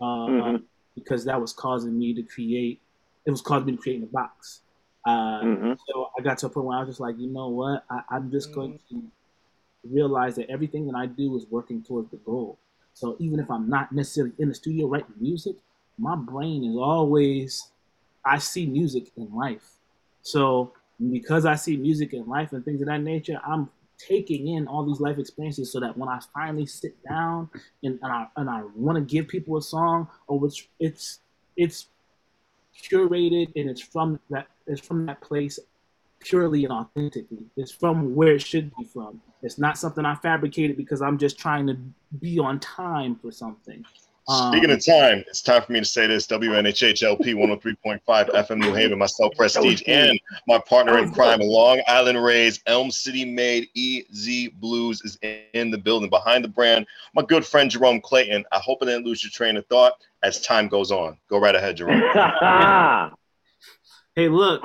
uh, 0.00 0.04
Mhm. 0.28 0.62
because 0.94 1.24
that 1.24 1.40
was 1.40 1.52
causing 1.52 1.98
me 1.98 2.14
to 2.14 2.22
create. 2.22 2.80
It 3.26 3.30
was 3.30 3.40
causing 3.40 3.66
me 3.66 3.72
to 3.76 3.78
create 3.78 3.96
in 3.96 4.02
a 4.04 4.06
box. 4.06 4.62
Uh, 5.04 5.42
Mhm. 5.42 5.78
so 5.86 6.10
I 6.18 6.22
got 6.22 6.38
to 6.38 6.46
a 6.46 6.50
point 6.50 6.66
where 6.66 6.76
I 6.76 6.80
was 6.80 6.90
just 6.90 7.00
like, 7.00 7.18
you 7.18 7.28
know 7.28 7.48
what? 7.48 7.84
I, 7.90 8.02
I'm 8.10 8.30
just 8.30 8.52
going 8.52 8.78
to 8.90 9.02
realize 9.84 10.36
that 10.36 10.50
everything 10.50 10.86
that 10.86 10.94
I 10.96 11.06
do 11.06 11.36
is 11.36 11.46
working 11.50 11.82
towards 11.82 12.10
the 12.10 12.18
goal. 12.18 12.58
So 12.94 13.16
even 13.18 13.40
if 13.40 13.50
I'm 13.50 13.68
not 13.68 13.92
necessarily 13.92 14.34
in 14.38 14.48
the 14.48 14.54
studio 14.54 14.86
writing 14.88 15.14
music, 15.18 15.56
my 15.98 16.16
brain 16.16 16.64
is 16.64 16.76
always 16.76 17.70
I 18.24 18.38
see 18.38 18.66
music 18.66 19.10
in 19.16 19.34
life. 19.34 19.76
So 20.22 20.72
because 21.10 21.46
I 21.46 21.54
see 21.54 21.76
music 21.76 22.12
in 22.12 22.26
life 22.26 22.52
and 22.52 22.64
things 22.64 22.82
of 22.82 22.88
that 22.88 23.00
nature, 23.00 23.40
I'm 23.46 23.70
taking 23.98 24.48
in 24.48 24.66
all 24.66 24.84
these 24.84 25.00
life 25.00 25.18
experiences 25.18 25.72
so 25.72 25.80
that 25.80 25.96
when 25.96 26.08
I 26.08 26.20
finally 26.34 26.66
sit 26.66 27.02
down 27.04 27.48
and, 27.82 27.98
and 28.02 28.12
I 28.12 28.26
and 28.36 28.50
I 28.50 28.62
want 28.74 28.96
to 28.96 29.02
give 29.02 29.28
people 29.28 29.56
a 29.56 29.62
song, 29.62 30.08
or 30.26 30.44
it's 30.46 30.66
it's 30.78 31.20
it's 31.56 31.86
curated 32.80 33.52
and 33.56 33.68
it's 33.70 33.80
from 33.80 34.18
that 34.30 34.46
it's 34.66 34.80
from 34.80 35.06
that 35.06 35.20
place 35.20 35.58
purely 36.20 36.64
and 36.64 36.72
authentically. 36.72 37.46
It's 37.56 37.72
from 37.72 38.14
where 38.14 38.34
it 38.34 38.42
should 38.42 38.74
be 38.76 38.84
from. 38.84 39.20
It's 39.42 39.58
not 39.58 39.78
something 39.78 40.04
I 40.04 40.14
fabricated 40.16 40.76
because 40.76 41.00
I'm 41.02 41.18
just 41.18 41.38
trying 41.38 41.66
to 41.66 41.76
be 42.20 42.38
on 42.38 42.60
time 42.60 43.16
for 43.16 43.32
something. 43.32 43.84
Um, 44.28 44.52
Speaking 44.52 44.70
of 44.70 44.84
time, 44.84 45.24
it's 45.26 45.42
time 45.42 45.62
for 45.62 45.72
me 45.72 45.80
to 45.80 45.84
say 45.84 46.06
this. 46.06 46.26
WNHHLP 46.26 47.34
103.5 47.34 48.00
FM 48.04 48.58
New 48.58 48.74
Haven, 48.74 48.98
myself, 48.98 49.34
Prestige, 49.36 49.82
and 49.86 50.20
my 50.46 50.58
partner 50.58 50.98
in 50.98 51.10
crime, 51.12 51.40
Long 51.40 51.80
Island 51.88 52.22
Rays, 52.22 52.60
Elm 52.66 52.90
City 52.90 53.24
made 53.24 53.68
EZ 53.76 54.50
BlueZ 54.62 55.04
is 55.04 55.18
in 55.54 55.70
the 55.70 55.78
building 55.78 56.10
behind 56.10 56.44
the 56.44 56.48
brand. 56.48 56.86
My 57.14 57.22
good 57.22 57.44
friend 57.44 57.70
Jerome 57.70 58.00
Clayton. 58.00 58.44
I 58.52 58.58
hope 58.58 58.78
I 58.82 58.86
didn't 58.86 59.04
lose 59.04 59.24
your 59.24 59.30
train 59.30 59.56
of 59.56 59.66
thought 59.66 59.94
as 60.22 60.40
time 60.42 60.68
goes 60.68 60.92
on. 60.92 61.18
Go 61.28 61.38
right 61.38 61.54
ahead, 61.54 61.76
Jerome. 61.76 63.10
Hey, 64.16 64.28
look, 64.28 64.62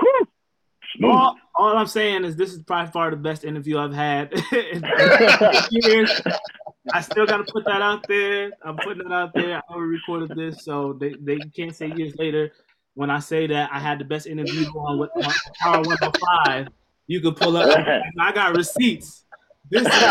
all, 1.03 1.36
all 1.56 1.78
I'm 1.78 1.88
saying 1.88 2.26
is 2.26 2.36
this 2.36 2.51
is 2.51 2.60
by 2.60 2.88
far 2.88 3.12
the 3.12 3.18
best 3.18 3.43
interview 3.43 3.78
I've 3.78 3.93
had 3.93 4.34
in 4.51 4.84
years. 5.72 6.22
I 6.93 7.01
still 7.01 7.25
got 7.25 7.38
to 7.38 7.43
put 7.45 7.65
that 7.65 7.81
out 7.81 8.07
there. 8.07 8.51
I'm 8.63 8.77
putting 8.77 9.05
it 9.05 9.11
out 9.11 9.33
there. 9.33 9.57
I 9.57 9.61
already 9.73 9.89
recorded 9.91 10.36
this, 10.36 10.63
so 10.63 10.93
they, 10.99 11.17
they 11.21 11.41
can't 11.55 11.75
say 11.75 11.88
years 11.88 12.13
later 12.17 12.51
when 12.93 13.09
I 13.09 13.19
say 13.19 13.47
that 13.47 13.69
I 13.73 13.79
had 13.79 13.99
the 13.99 14.05
best 14.05 14.27
interview 14.27 14.65
on 14.67 14.99
with 14.99 15.09
on 15.23 15.33
Power 15.61 15.83
105. 15.83 16.67
You 17.07 17.21
can 17.21 17.33
pull 17.33 17.57
up. 17.57 17.67
I 18.19 18.31
got 18.31 18.53
receipts. 18.53 19.25
This 19.69 19.88
is 19.88 19.93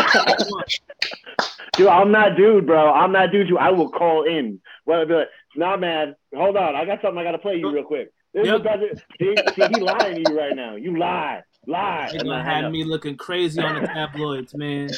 Dude, 1.76 1.88
I'm 1.88 2.12
not 2.12 2.36
dude, 2.36 2.66
bro. 2.66 2.92
I'm 2.92 3.10
not 3.10 3.32
dude 3.32 3.48
You, 3.48 3.58
I 3.58 3.70
will 3.70 3.90
call 3.90 4.24
in. 4.24 4.60
Well, 4.86 5.04
be 5.06 5.14
like, 5.14 5.28
nah, 5.56 5.76
man, 5.76 6.14
hold 6.34 6.56
on. 6.56 6.76
I 6.76 6.84
got 6.84 7.02
something 7.02 7.18
I 7.18 7.24
got 7.24 7.32
to 7.32 7.38
play 7.38 7.56
you 7.56 7.68
real 7.72 7.82
quick. 7.82 8.10
This 8.32 8.46
Yep. 8.46 8.62
is. 8.92 8.98
See, 9.20 9.42
see, 9.54 9.68
he 9.68 9.80
lying 9.80 10.14
to 10.16 10.20
you 10.20 10.36
right 10.38 10.54
now. 10.54 10.76
You 10.76 10.96
lie. 10.98 11.42
Lie. 11.66 12.10
They 12.12 12.18
gonna 12.18 12.42
have 12.42 12.70
me 12.70 12.84
looking 12.84 13.16
crazy 13.16 13.62
on 13.62 13.74
the 13.74 13.80
tabloids, 13.94 14.54
man. 14.54 14.90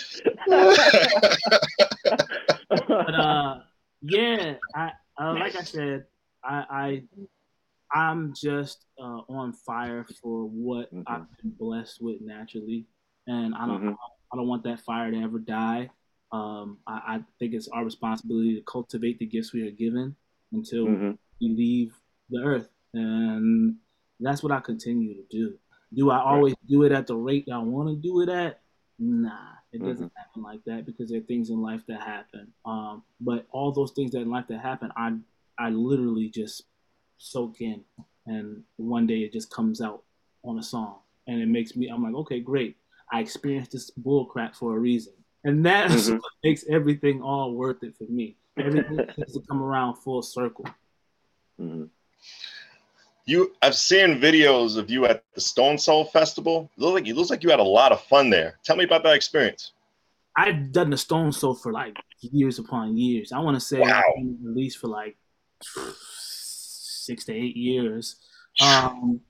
But 2.70 3.14
uh, 3.14 3.54
yeah, 4.02 4.54
I 4.74 4.90
uh, 5.20 5.34
like 5.34 5.56
I 5.56 5.62
said, 5.62 6.04
I, 6.44 6.64
I 6.70 7.02
I'm 7.94 8.34
just 8.34 8.84
uh, 9.00 9.20
on 9.28 9.52
fire 9.52 10.04
for 10.22 10.44
what 10.46 10.92
Mhm. 10.92 11.04
I've 11.06 11.36
been 11.42 11.52
blessed 11.58 12.02
with 12.02 12.20
naturally, 12.20 12.86
and 13.26 13.54
I 13.54 13.66
don't 13.66 13.82
Mhm. 13.82 13.96
I 14.32 14.36
don't 14.36 14.48
want 14.48 14.64
that 14.64 14.80
fire 14.80 15.10
to 15.10 15.16
ever 15.22 15.38
die. 15.38 15.90
Um, 16.32 16.78
I, 16.88 17.16
I 17.16 17.24
think 17.38 17.54
it's 17.54 17.68
our 17.68 17.84
responsibility 17.84 18.56
to 18.56 18.62
cultivate 18.62 19.20
the 19.20 19.26
gifts 19.26 19.52
we 19.52 19.62
are 19.66 19.70
given 19.70 20.16
until 20.52 20.86
Mhm. 20.88 21.18
we 21.40 21.48
leave 21.48 21.94
the 22.30 22.42
earth, 22.42 22.68
and 22.92 23.76
that's 24.18 24.42
what 24.42 24.50
I 24.50 24.58
continue 24.60 25.14
to 25.14 25.22
do. 25.30 25.56
Do 25.94 26.10
I 26.10 26.18
always 26.20 26.54
do 26.68 26.82
it 26.82 26.92
at 26.92 27.06
the 27.06 27.16
rate 27.16 27.48
I 27.52 27.58
want 27.58 27.88
to 27.88 27.96
do 27.96 28.20
it 28.20 28.28
at? 28.28 28.60
Nah, 28.98 29.52
it 29.72 29.84
doesn't 29.84 30.12
happen 30.16 30.42
like 30.42 30.64
that 30.64 30.86
because 30.86 31.10
there 31.10 31.18
are 31.18 31.24
things 31.24 31.50
in 31.50 31.60
life 31.60 31.82
that 31.86 32.00
happen. 32.00 32.52
Um, 32.64 33.02
but 33.20 33.46
all 33.50 33.70
those 33.72 33.92
things 33.92 34.12
that 34.12 34.20
in 34.22 34.30
life 34.30 34.46
that 34.48 34.60
happen, 34.60 34.90
I 34.96 35.16
I 35.58 35.70
literally 35.70 36.28
just 36.28 36.64
soak 37.18 37.60
in, 37.60 37.82
and 38.26 38.62
one 38.76 39.06
day 39.06 39.20
it 39.20 39.32
just 39.32 39.50
comes 39.50 39.80
out 39.80 40.02
on 40.44 40.58
a 40.58 40.62
song, 40.62 40.98
and 41.26 41.40
it 41.40 41.46
makes 41.46 41.76
me. 41.76 41.88
I'm 41.88 42.02
like, 42.02 42.14
okay, 42.14 42.40
great. 42.40 42.76
I 43.12 43.20
experienced 43.20 43.72
this 43.72 43.90
bull 43.90 44.24
crap 44.26 44.54
for 44.54 44.76
a 44.76 44.78
reason, 44.78 45.12
and 45.44 45.64
that's 45.64 46.08
Mhm. 46.08 46.18
what 46.20 46.32
makes 46.42 46.64
everything 46.68 47.22
all 47.22 47.54
worth 47.54 47.82
it 47.82 47.96
for 47.96 48.04
me. 48.04 48.36
Everything 48.58 48.98
has 49.18 49.32
to 49.34 49.40
come 49.48 49.62
around 49.62 49.96
full 49.96 50.22
circle. 50.22 50.66
Mhm. 51.60 51.90
You, 53.28 53.52
I've 53.60 53.74
seen 53.74 54.20
videos 54.20 54.76
of 54.76 54.88
you 54.88 55.04
at 55.06 55.24
the 55.34 55.40
Stone 55.40 55.78
Soul 55.78 56.04
Festival. 56.04 56.70
It 56.76 56.80
looks 56.80 56.94
like 56.94 57.08
it 57.08 57.16
looks 57.16 57.30
like 57.30 57.42
you 57.42 57.50
had 57.50 57.58
a 57.58 57.64
lot 57.64 57.90
of 57.90 58.00
fun 58.02 58.30
there. 58.30 58.58
Tell 58.64 58.76
me 58.76 58.84
about 58.84 59.02
that 59.02 59.16
experience. 59.16 59.72
I've 60.36 60.70
done 60.70 60.90
the 60.90 60.96
Stone 60.96 61.32
Soul 61.32 61.54
for 61.54 61.72
like 61.72 61.96
years 62.20 62.60
upon 62.60 62.96
years. 62.96 63.32
I 63.32 63.40
want 63.40 63.56
to 63.56 63.60
say 63.60 63.80
Wow. 63.80 63.98
I've 63.98 64.14
been 64.14 64.38
released 64.42 64.78
for 64.78 64.86
like 64.86 65.16
six 65.60 67.24
to 67.24 67.34
eight 67.34 67.56
years. 67.56 68.16
Um, 68.62 69.20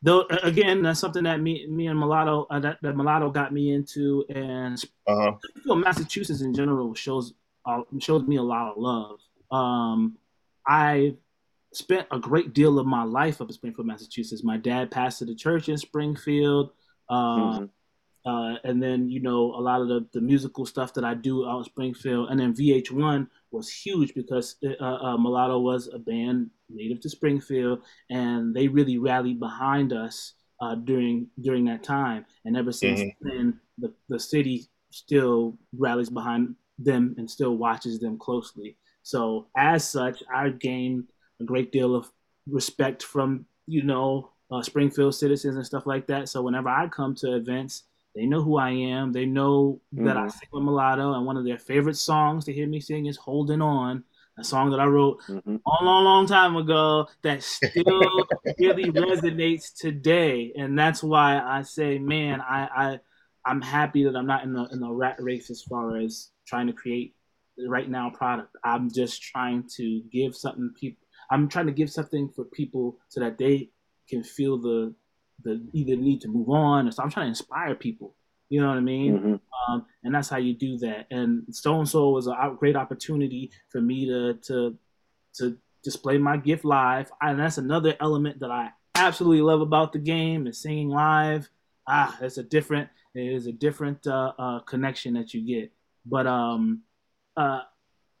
though 0.00 0.26
again, 0.44 0.82
that's 0.82 1.00
something 1.00 1.24
that 1.24 1.40
me, 1.40 1.66
me 1.66 1.88
and 1.88 1.98
Mulatto, 1.98 2.46
uh, 2.50 2.60
that, 2.60 2.78
that 2.82 2.96
Mulatto 2.96 3.30
got 3.30 3.52
me 3.52 3.72
into, 3.72 4.24
and 4.28 4.80
Uh 5.08 5.32
huh. 5.66 5.74
Massachusetts 5.74 6.40
in 6.40 6.54
general 6.54 6.94
shows 6.94 7.34
uh, 7.66 7.80
shows 7.98 8.22
me 8.28 8.36
a 8.36 8.42
lot 8.42 8.70
of 8.70 8.76
love. 8.76 9.18
Um, 9.50 10.18
I 10.66 11.16
spent 11.74 12.06
a 12.10 12.18
great 12.18 12.52
deal 12.54 12.78
of 12.78 12.86
my 12.86 13.02
life 13.02 13.40
up 13.40 13.48
in 13.48 13.54
Springfield, 13.54 13.86
Massachusetts. 13.86 14.44
My 14.44 14.56
dad 14.56 14.90
pastored 14.90 15.30
a 15.30 15.34
church 15.34 15.68
in 15.68 15.76
Springfield. 15.78 16.70
Uh, 17.08 17.60
Mhm. 17.60 17.70
uh, 18.26 18.56
and 18.64 18.82
then 18.82 19.10
you 19.10 19.20
know 19.20 19.54
a 19.54 19.60
lot 19.60 19.82
of 19.82 19.88
the, 19.88 20.06
the 20.14 20.20
musical 20.20 20.64
stuff 20.64 20.94
that 20.94 21.04
I 21.04 21.12
do 21.12 21.46
out 21.46 21.58
in 21.58 21.64
Springfield, 21.64 22.30
and 22.30 22.40
then 22.40 22.54
VH1 22.54 23.28
was 23.50 23.68
huge 23.70 24.14
because 24.14 24.56
uh, 24.64 24.82
uh, 24.82 25.16
Mulatto 25.18 25.58
was 25.60 25.88
a 25.88 25.98
band 25.98 26.50
native 26.70 27.00
to 27.00 27.10
Springfield, 27.10 27.82
and 28.10 28.54
they 28.56 28.66
really 28.68 28.96
rallied 28.98 29.38
behind 29.38 29.92
us 29.92 30.34
uh, 30.62 30.74
during 30.74 31.28
during 31.42 31.64
that 31.66 31.82
time. 31.82 32.24
And 32.46 32.56
ever 32.56 32.72
since 32.72 33.00
then, 33.20 33.60
the 33.76 33.92
the 34.08 34.18
city 34.18 34.66
still 34.90 35.58
rallies 35.76 36.08
behind 36.08 36.54
them 36.78 37.14
and 37.18 37.30
still 37.30 37.56
watches 37.58 37.98
them 38.00 38.16
closely. 38.18 38.78
So 39.02 39.48
as 39.56 39.86
such, 39.86 40.22
I 40.32 40.48
gained 40.48 41.04
a 41.40 41.44
great 41.44 41.72
deal 41.72 41.94
of 41.94 42.10
respect 42.46 43.02
from 43.02 43.46
you 43.66 43.82
know 43.82 44.30
uh, 44.50 44.62
Springfield 44.62 45.14
citizens 45.14 45.56
and 45.56 45.66
stuff 45.66 45.86
like 45.86 46.06
that. 46.06 46.28
So 46.28 46.42
whenever 46.42 46.68
I 46.68 46.88
come 46.88 47.14
to 47.16 47.34
events, 47.34 47.84
they 48.14 48.26
know 48.26 48.42
who 48.42 48.58
I 48.58 48.70
am. 48.70 49.12
They 49.12 49.26
know 49.26 49.80
that 49.92 50.16
I 50.16 50.26
Mhm. 50.26 50.32
sing 50.32 50.48
with 50.52 50.62
Mulatto, 50.64 51.14
and 51.14 51.26
one 51.26 51.36
of 51.36 51.44
their 51.44 51.58
favorite 51.58 51.96
songs 51.96 52.44
to 52.44 52.52
hear 52.52 52.66
me 52.66 52.80
sing 52.80 53.06
is 53.06 53.16
"Holding 53.16 53.62
On," 53.62 54.04
a 54.38 54.44
song 54.44 54.70
that 54.70 54.80
I 54.80 54.86
wrote 54.86 55.20
Mhm. 55.28 55.60
a 55.66 55.84
long, 55.84 56.04
long 56.04 56.26
time 56.26 56.56
ago 56.56 57.08
that 57.22 57.42
still 57.42 57.74
really 58.58 58.92
resonates 58.92 59.74
today. 59.74 60.52
And 60.56 60.78
that's 60.78 61.02
why 61.02 61.40
I 61.40 61.62
say, 61.62 61.98
man, 61.98 62.40
I, 62.40 62.68
I 62.76 63.00
I'm 63.46 63.60
happy 63.60 64.04
that 64.04 64.16
I'm 64.16 64.26
not 64.26 64.44
in 64.44 64.52
the 64.52 64.64
in 64.72 64.80
the 64.80 64.90
rat 64.90 65.16
race 65.20 65.50
as 65.50 65.62
far 65.62 65.96
as 65.96 66.30
trying 66.46 66.66
to 66.66 66.72
create 66.72 67.14
right 67.66 67.88
now 67.88 68.10
product. 68.10 68.56
I'm 68.62 68.92
just 68.92 69.22
trying 69.22 69.64
to 69.76 70.02
give 70.12 70.36
something 70.36 70.70
people. 70.78 71.03
I'm 71.30 71.48
trying 71.48 71.66
to 71.66 71.72
give 71.72 71.90
something 71.90 72.28
for 72.28 72.44
people 72.44 72.98
so 73.08 73.20
that 73.20 73.38
they 73.38 73.70
can 74.08 74.22
feel 74.22 74.58
the 74.58 74.94
the 75.42 75.66
either 75.72 75.96
need 75.96 76.20
to 76.20 76.28
move 76.28 76.48
on 76.48 76.86
or 76.86 76.92
so 76.92 77.02
I'm 77.02 77.10
trying 77.10 77.26
to 77.26 77.30
inspire 77.30 77.74
people. 77.74 78.14
You 78.50 78.60
know 78.60 78.68
what 78.68 78.76
I 78.76 78.80
mean? 78.80 79.18
Mhm. 79.18 79.40
um, 79.68 79.86
and 80.04 80.14
that's 80.14 80.28
how 80.28 80.36
you 80.36 80.54
do 80.54 80.78
that. 80.78 81.06
And 81.10 81.42
Stone 81.54 81.86
Soul 81.86 82.12
was 82.12 82.26
a 82.28 82.54
great 82.58 82.76
opportunity 82.76 83.50
for 83.70 83.80
me 83.80 84.06
to 84.06 84.34
to 84.48 84.78
to 85.34 85.58
display 85.82 86.18
my 86.18 86.36
gift 86.36 86.64
live, 86.64 87.10
and 87.20 87.38
that's 87.38 87.58
another 87.58 87.94
element 88.00 88.38
that 88.40 88.50
I 88.50 88.70
absolutely 88.94 89.42
love 89.42 89.60
about 89.60 89.92
the 89.92 89.98
game 89.98 90.46
is 90.46 90.58
singing 90.58 90.88
live. 90.88 91.48
Ah, 91.86 92.16
it's 92.22 92.38
a 92.38 92.42
different, 92.42 92.88
it 93.14 93.26
is 93.26 93.46
a 93.46 93.52
different 93.52 94.06
uh, 94.06 94.32
uh, 94.38 94.60
connection 94.60 95.14
that 95.14 95.34
you 95.34 95.42
get. 95.42 95.72
But 96.06 96.26
um, 96.26 96.82
uh, 97.36 97.62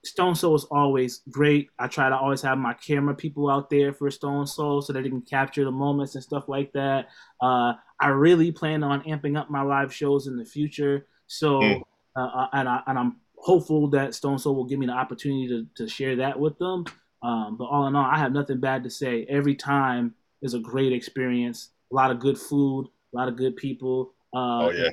Stone 0.04 0.34
Soul 0.34 0.54
is 0.54 0.64
always 0.64 1.22
great. 1.30 1.68
I 1.78 1.86
try 1.86 2.08
to 2.08 2.16
always 2.16 2.42
have 2.42 2.58
my 2.58 2.74
camera 2.74 3.14
people 3.14 3.50
out 3.50 3.70
there 3.70 3.92
for 3.92 4.10
Stone 4.10 4.46
Soul 4.46 4.82
so 4.82 4.92
that 4.92 5.02
they 5.02 5.08
can 5.08 5.22
capture 5.22 5.64
the 5.64 5.70
moments 5.70 6.14
and 6.14 6.22
stuff 6.24 6.48
like 6.48 6.72
that. 6.72 7.08
Uh, 7.40 7.74
I 8.00 8.08
really 8.08 8.52
plan 8.52 8.82
on 8.82 9.02
amping 9.02 9.38
up 9.38 9.50
my 9.50 9.62
live 9.62 9.92
shows 9.94 10.26
in 10.26 10.36
the 10.36 10.44
future. 10.44 11.06
So, 11.26 11.60
Mm. 11.60 11.82
uh, 12.16 12.46
and, 12.52 12.68
I, 12.68 12.82
and 12.86 12.98
I'm 12.98 13.16
hopeful 13.36 13.88
that 13.90 14.14
Stone 14.14 14.38
Soul 14.38 14.54
will 14.54 14.64
give 14.66 14.78
me 14.78 14.86
the 14.86 14.92
opportunity 14.92 15.48
to, 15.48 15.66
to 15.84 15.88
share 15.88 16.16
that 16.16 16.38
with 16.38 16.58
them. 16.58 16.84
Um, 17.22 17.56
but 17.56 17.64
all 17.64 17.86
in 17.86 17.96
all, 17.96 18.04
I 18.04 18.18
have 18.18 18.32
nothing 18.32 18.60
bad 18.60 18.84
to 18.84 18.90
say. 18.90 19.24
Every 19.28 19.54
time 19.54 20.14
is 20.42 20.52
a 20.54 20.58
great 20.58 20.92
experience. 20.92 21.70
A 21.90 21.94
lot 21.94 22.10
of 22.10 22.18
good 22.20 22.38
food, 22.38 22.88
a 23.14 23.16
lot 23.16 23.28
of 23.28 23.36
good 23.36 23.56
people. 23.56 24.12
Uh, 24.34 24.66
Oh 24.66 24.70
yeah. 24.70 24.90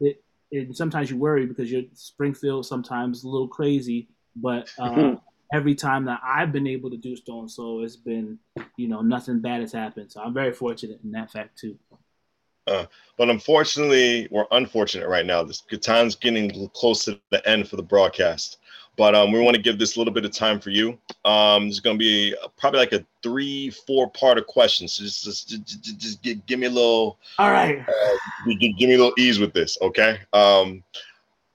it, 0.00 0.22
and 0.52 0.76
sometimes 0.76 1.10
you 1.10 1.16
worry 1.16 1.46
because 1.46 1.72
you're 1.72 1.82
Springfield 1.94 2.66
sometimes 2.66 3.24
a 3.24 3.28
little 3.28 3.48
crazy, 3.48 4.08
but 4.36 4.68
uh, 4.78 5.16
every 5.52 5.74
time 5.74 6.04
that 6.06 6.20
I've 6.24 6.52
been 6.52 6.66
able 6.66 6.90
to 6.90 6.96
do 6.96 7.16
Stone 7.16 7.48
Soul, 7.48 7.84
it's 7.84 7.96
been 7.96 8.38
you 8.76 8.88
know 8.88 9.00
nothing 9.00 9.40
bad 9.40 9.60
has 9.60 9.72
happened. 9.72 10.12
So 10.12 10.20
I'm 10.20 10.34
very 10.34 10.52
fortunate 10.52 11.00
in 11.04 11.12
that 11.12 11.30
fact 11.30 11.58
too. 11.58 11.78
But 12.66 13.28
unfortunately, 13.28 14.28
we're 14.30 14.46
unfortunate 14.52 15.08
right 15.08 15.26
now. 15.26 15.42
This 15.42 15.62
time's 15.80 16.16
getting 16.16 16.68
close 16.70 17.04
to 17.04 17.20
the 17.30 17.46
end 17.48 17.68
for 17.68 17.76
the 17.76 17.82
broadcast. 17.82 18.58
But 18.96 19.14
um, 19.14 19.32
we 19.32 19.40
want 19.40 19.56
to 19.56 19.62
give 19.62 19.78
this 19.78 19.96
a 19.96 19.98
little 19.98 20.12
bit 20.12 20.24
of 20.24 20.32
time 20.32 20.60
for 20.60 20.70
you. 20.70 20.98
Um, 21.24 21.64
there's 21.64 21.80
going 21.80 21.96
to 21.96 21.98
be 21.98 22.34
probably 22.58 22.80
like 22.80 22.92
a 22.92 23.04
three, 23.22 23.70
four 23.70 24.10
part 24.10 24.36
of 24.36 24.46
questions. 24.46 24.94
So 24.94 25.04
just, 25.04 25.24
just, 25.24 25.48
just, 25.48 25.82
just, 25.82 25.98
just 25.98 26.22
gi- 26.22 26.42
give 26.46 26.58
me 26.58 26.66
a 26.66 26.70
little, 26.70 27.18
All 27.38 27.50
right. 27.50 27.84
gi- 28.46 28.56
gi- 28.56 28.74
give 28.74 28.88
me 28.90 28.96
a 28.96 28.98
little 28.98 29.14
ease 29.16 29.38
with 29.38 29.54
this, 29.54 29.78
okay? 29.80 30.18
Um, 30.34 30.84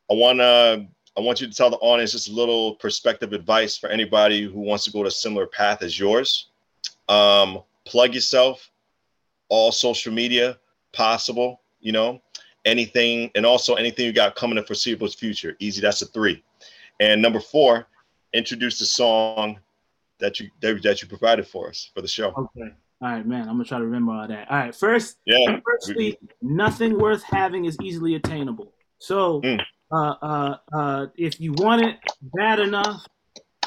I 0.10 0.16
want 0.16 0.40
to, 0.40 0.88
I 1.18 1.22
want 1.22 1.41
you 1.41 1.47
to 1.47 1.53
tell 1.53 1.72
the 1.72 1.78
audience 1.78 2.11
just 2.11 2.30
a 2.30 2.32
little 2.32 2.76
perspective 2.76 3.34
advice 3.34 3.76
for 3.76 3.89
anybody 3.89 4.43
who 4.43 4.59
wants 4.59 4.84
to 4.84 4.91
go 4.91 5.01
to 5.01 5.07
a 5.07 5.11
similar 5.11 5.47
path 5.47 5.82
as 5.82 5.99
yours. 5.99 6.49
Um, 7.09 7.63
plug 7.86 8.13
yourself, 8.13 8.70
all 9.49 9.72
social 9.72 10.13
media 10.13 10.59
possible, 10.93 11.61
you 11.80 11.91
know, 11.91 12.22
anything, 12.65 13.32
and 13.34 13.47
also 13.47 13.76
anything 13.76 14.05
you 14.05 14.13
got 14.13 14.36
coming 14.36 14.57
in 14.57 14.61
the 14.61 14.68
foreseeable 14.68 15.07
future. 15.07 15.55
Easy, 15.59 15.82
that's 15.82 16.03
a 16.03 16.05
three. 16.05 16.43
And 16.99 17.20
number 17.20 17.39
four, 17.39 17.88
introduce 18.34 18.78
the 18.78 18.86
song 18.86 19.59
that 20.20 20.39
you 20.39 20.51
that, 20.61 20.82
that 20.84 21.01
you 21.01 21.07
provided 21.07 21.47
for 21.47 21.70
us 21.70 21.89
for 21.95 22.01
the 22.01 22.07
show. 22.07 22.30
Okay. 22.30 22.74
All 23.01 23.09
right, 23.09 23.26
man. 23.26 23.41
I'm 23.41 23.55
gonna 23.55 23.63
try 23.65 23.80
to 23.80 23.86
remember 23.86 24.11
all 24.11 24.28
that. 24.28 24.51
All 24.51 24.57
right. 24.57 24.76
First, 24.76 25.18
Yeah, 25.26 25.59
firstly, 25.65 26.18
nothing 26.41 26.99
worth 26.99 27.24
having 27.24 27.65
is 27.65 27.78
easily 27.82 28.15
attainable. 28.15 28.74
So, 28.99 29.41
Mm. 29.41 29.63
Uh, 29.92 30.16
uh, 30.22 30.58
uh, 30.74 31.06
if 31.16 31.40
you 31.40 31.54
want 31.54 31.82
it 31.86 31.98
bad 32.22 32.60
enough, 32.60 33.06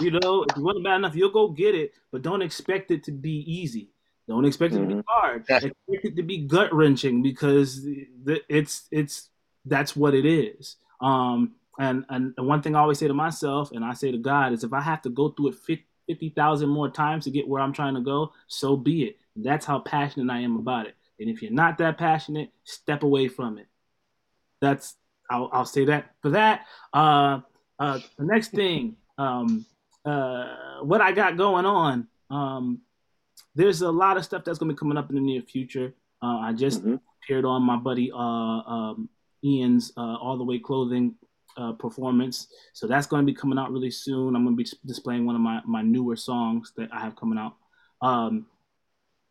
you 0.01 0.11
know, 0.11 0.45
if 0.49 0.57
you 0.57 0.63
want 0.65 0.79
it 0.79 0.85
bad 0.85 0.97
enough, 0.97 1.15
you'll 1.15 1.31
go 1.31 1.49
get 1.49 1.75
it. 1.75 1.93
But 2.13 2.23
don't 2.23 2.43
expect 2.43 2.91
it 2.91 3.05
to 3.05 3.13
be 3.13 3.45
easy. 3.51 3.91
Don't 4.29 4.45
expect 4.45 4.75
it 4.75 4.81
to 4.81 4.87
be 4.87 4.95
Mhm. 4.95 5.05
hard. 5.07 5.41
expect 5.43 6.05
it 6.05 6.17
to 6.17 6.23
be 6.23 6.39
gut 6.39 6.73
wrenching 6.73 7.23
because 7.23 7.83
the, 7.83 8.43
it's 8.49 8.87
it's 8.91 9.31
that's 9.65 9.97
what 9.97 10.15
it 10.15 10.25
is. 10.25 10.77
Um, 11.01 11.55
and 11.79 12.05
and 12.11 12.35
one 12.37 12.63
thing 12.63 12.77
I 12.77 12.81
always 12.81 12.99
say 12.99 13.09
to 13.09 13.15
myself, 13.15 13.73
and 13.73 13.85
I 13.85 13.95
say 13.95 14.13
to 14.13 14.19
God, 14.19 14.53
is 14.53 14.65
if 14.65 14.73
I 14.73 14.81
have 14.81 15.03
to 15.03 15.11
go 15.11 15.31
through 15.31 15.49
it 15.49 15.81
fifty 16.07 16.29
thousand 16.31 16.69
more 16.69 16.91
times 16.91 17.25
to 17.25 17.31
get 17.31 17.49
where 17.49 17.61
I'm 17.63 17.73
trying 17.73 17.95
to 17.95 18.01
go, 18.01 18.33
so 18.47 18.77
be 18.77 19.05
it. 19.05 19.19
That's 19.37 19.67
how 19.67 19.81
passionate 19.81 20.33
I 20.33 20.41
am 20.41 20.57
about 20.57 20.87
it. 20.87 20.95
And 21.19 21.29
if 21.29 21.43
you're 21.43 21.53
not 21.53 21.79
that 21.79 21.99
passionate, 21.99 22.51
step 22.65 23.03
away 23.03 23.29
from 23.29 23.59
it. 23.59 23.67
That's 24.61 24.97
I'll, 25.31 25.49
I'll 25.53 25.65
say 25.65 25.85
that 25.87 26.15
for 26.21 26.31
that. 26.31 26.67
Uh, 26.93 27.41
uh, 27.79 28.01
the 28.19 28.25
next 28.25 28.49
thing, 28.49 28.97
um, 29.17 29.65
uh, 30.05 30.81
what 30.83 31.01
I 31.01 31.13
got 31.13 31.37
going 31.37 31.65
on, 31.65 32.09
um, 32.31 32.81
there's 33.55 33.81
a 33.83 33.91
lot 33.91 34.17
of 34.17 34.25
stuff 34.25 34.45
that's 34.45 34.59
gonna 34.59 34.73
be 34.73 34.79
coming 34.79 34.99
up 34.99 35.09
in 35.09 35.17
the 35.17 35.23
near 35.23 35.43
future. 35.43 35.95
Uh, 36.23 36.39
I 36.39 36.53
just 36.53 36.81
mm-hmm. 36.81 36.97
appeared 37.23 37.45
on 37.45 37.63
my 37.63 37.77
buddy 37.77 38.11
uh, 38.13 38.17
um, 38.19 39.09
Ian's 39.43 39.93
uh, 39.97 40.17
All 40.17 40.37
the 40.37 40.45
Way 40.45 40.59
Clothing 40.59 41.15
uh, 41.57 41.73
performance. 41.73 42.49
So 42.73 42.87
that's 42.87 43.07
going 43.07 43.23
to 43.23 43.27
be 43.27 43.37
coming 43.37 43.59
out 43.59 43.73
really 43.73 43.91
soon. 43.91 44.37
I'm 44.37 44.45
going 44.45 44.57
to 44.57 44.63
be 44.63 44.71
displaying 44.87 45.27
one 45.27 45.35
of 45.35 45.41
my, 45.41 45.61
my 45.67 45.83
newer 45.83 46.17
songs 46.17 46.73
that 46.77 46.89
I 46.93 47.01
have 47.01 47.17
coming 47.17 47.39
out. 47.39 47.57
Um, 48.03 48.47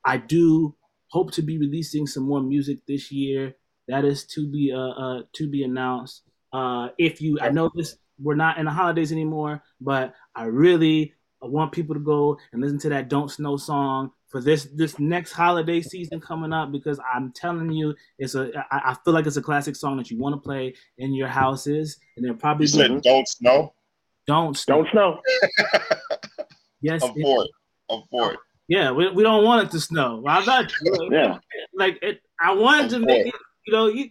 I 0.05 0.17
do 0.17 0.75
hope 1.07 1.31
to 1.33 1.41
be 1.41 1.57
releasing 1.57 2.07
some 2.07 2.23
more 2.23 2.41
music 2.41 2.79
this 2.87 3.11
year. 3.11 3.55
That 3.89 4.05
is 4.05 4.25
to 4.27 4.47
be 4.47 4.71
uh, 4.71 4.77
uh 4.77 5.21
to 5.33 5.49
be 5.49 5.63
announced. 5.63 6.23
Uh, 6.53 6.89
if 6.97 7.21
you, 7.21 7.39
I 7.41 7.49
know 7.49 7.69
this, 7.75 7.97
we're 8.19 8.35
not 8.35 8.57
in 8.57 8.65
the 8.65 8.71
holidays 8.71 9.11
anymore, 9.11 9.63
but 9.81 10.13
I 10.35 10.45
really 10.45 11.13
want 11.41 11.71
people 11.71 11.95
to 11.95 12.01
go 12.01 12.37
and 12.51 12.61
listen 12.61 12.79
to 12.79 12.89
that 12.89 13.09
"Don't 13.09 13.29
Snow" 13.29 13.57
song 13.57 14.11
for 14.27 14.41
this 14.41 14.67
this 14.75 14.99
next 14.99 15.31
holiday 15.31 15.81
season 15.81 16.19
coming 16.21 16.53
up 16.53 16.71
because 16.71 16.99
I'm 17.13 17.31
telling 17.33 17.71
you, 17.71 17.95
it's 18.17 18.35
a 18.35 18.51
I, 18.71 18.91
I 18.91 18.97
feel 19.03 19.13
like 19.13 19.25
it's 19.25 19.37
a 19.37 19.41
classic 19.41 19.75
song 19.75 19.97
that 19.97 20.09
you 20.09 20.17
want 20.17 20.35
to 20.35 20.41
play 20.41 20.75
in 20.97 21.13
your 21.13 21.27
houses, 21.27 21.97
and 22.15 22.25
they're 22.25 22.33
probably 22.33 22.65
you 22.65 22.69
said 22.69 23.01
"Don't 23.01 23.27
Snow." 23.27 23.73
Don't 24.29 24.55
snow. 24.55 24.83
Don't 24.83 24.91
snow. 24.91 25.21
yes, 26.81 27.03
I'm 27.03 27.13
for 27.19 27.45
it. 27.45 27.51
I'm 27.89 28.03
for 28.11 28.33
it. 28.33 28.39
Yeah, 28.67 28.91
we, 28.91 29.09
we 29.09 29.23
don't 29.23 29.43
want 29.43 29.65
it 29.65 29.71
to 29.71 29.79
snow. 29.79 30.23
I'm 30.27 30.45
not. 30.45 30.71
yeah. 31.11 31.39
Like 31.73 31.97
it, 32.03 32.19
I 32.39 32.53
wanted 32.53 32.89
to 32.91 32.99
make 32.99 33.27
it. 33.27 33.33
You 33.69 33.75
know, 33.75 33.87
you, 33.87 34.09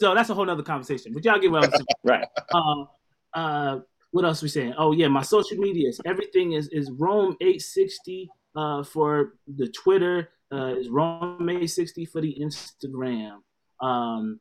so 0.00 0.16
that's 0.16 0.30
a 0.30 0.34
whole 0.34 0.50
other 0.50 0.64
conversation. 0.64 1.12
But 1.12 1.24
y'all 1.24 1.38
get 1.38 1.52
what 1.52 1.62
I'm 1.62 1.70
saying, 1.70 1.86
right? 2.02 2.26
Uh, 2.52 2.84
uh, 3.32 3.80
what 4.10 4.24
else 4.24 4.42
we 4.42 4.48
saying? 4.48 4.74
Oh 4.76 4.90
yeah, 4.90 5.06
my 5.06 5.22
social 5.22 5.58
medias. 5.58 6.00
Everything 6.04 6.54
is 6.54 6.66
is 6.72 6.90
Rome 6.90 7.36
eight 7.40 7.62
sixty 7.62 8.28
uh, 8.56 8.82
for 8.82 9.34
the 9.46 9.68
Twitter, 9.68 10.30
uh, 10.52 10.74
is 10.74 10.88
Rome 10.88 11.66
60 11.66 12.04
for 12.06 12.20
the 12.20 12.36
Instagram. 12.40 13.38
Um, 13.80 14.40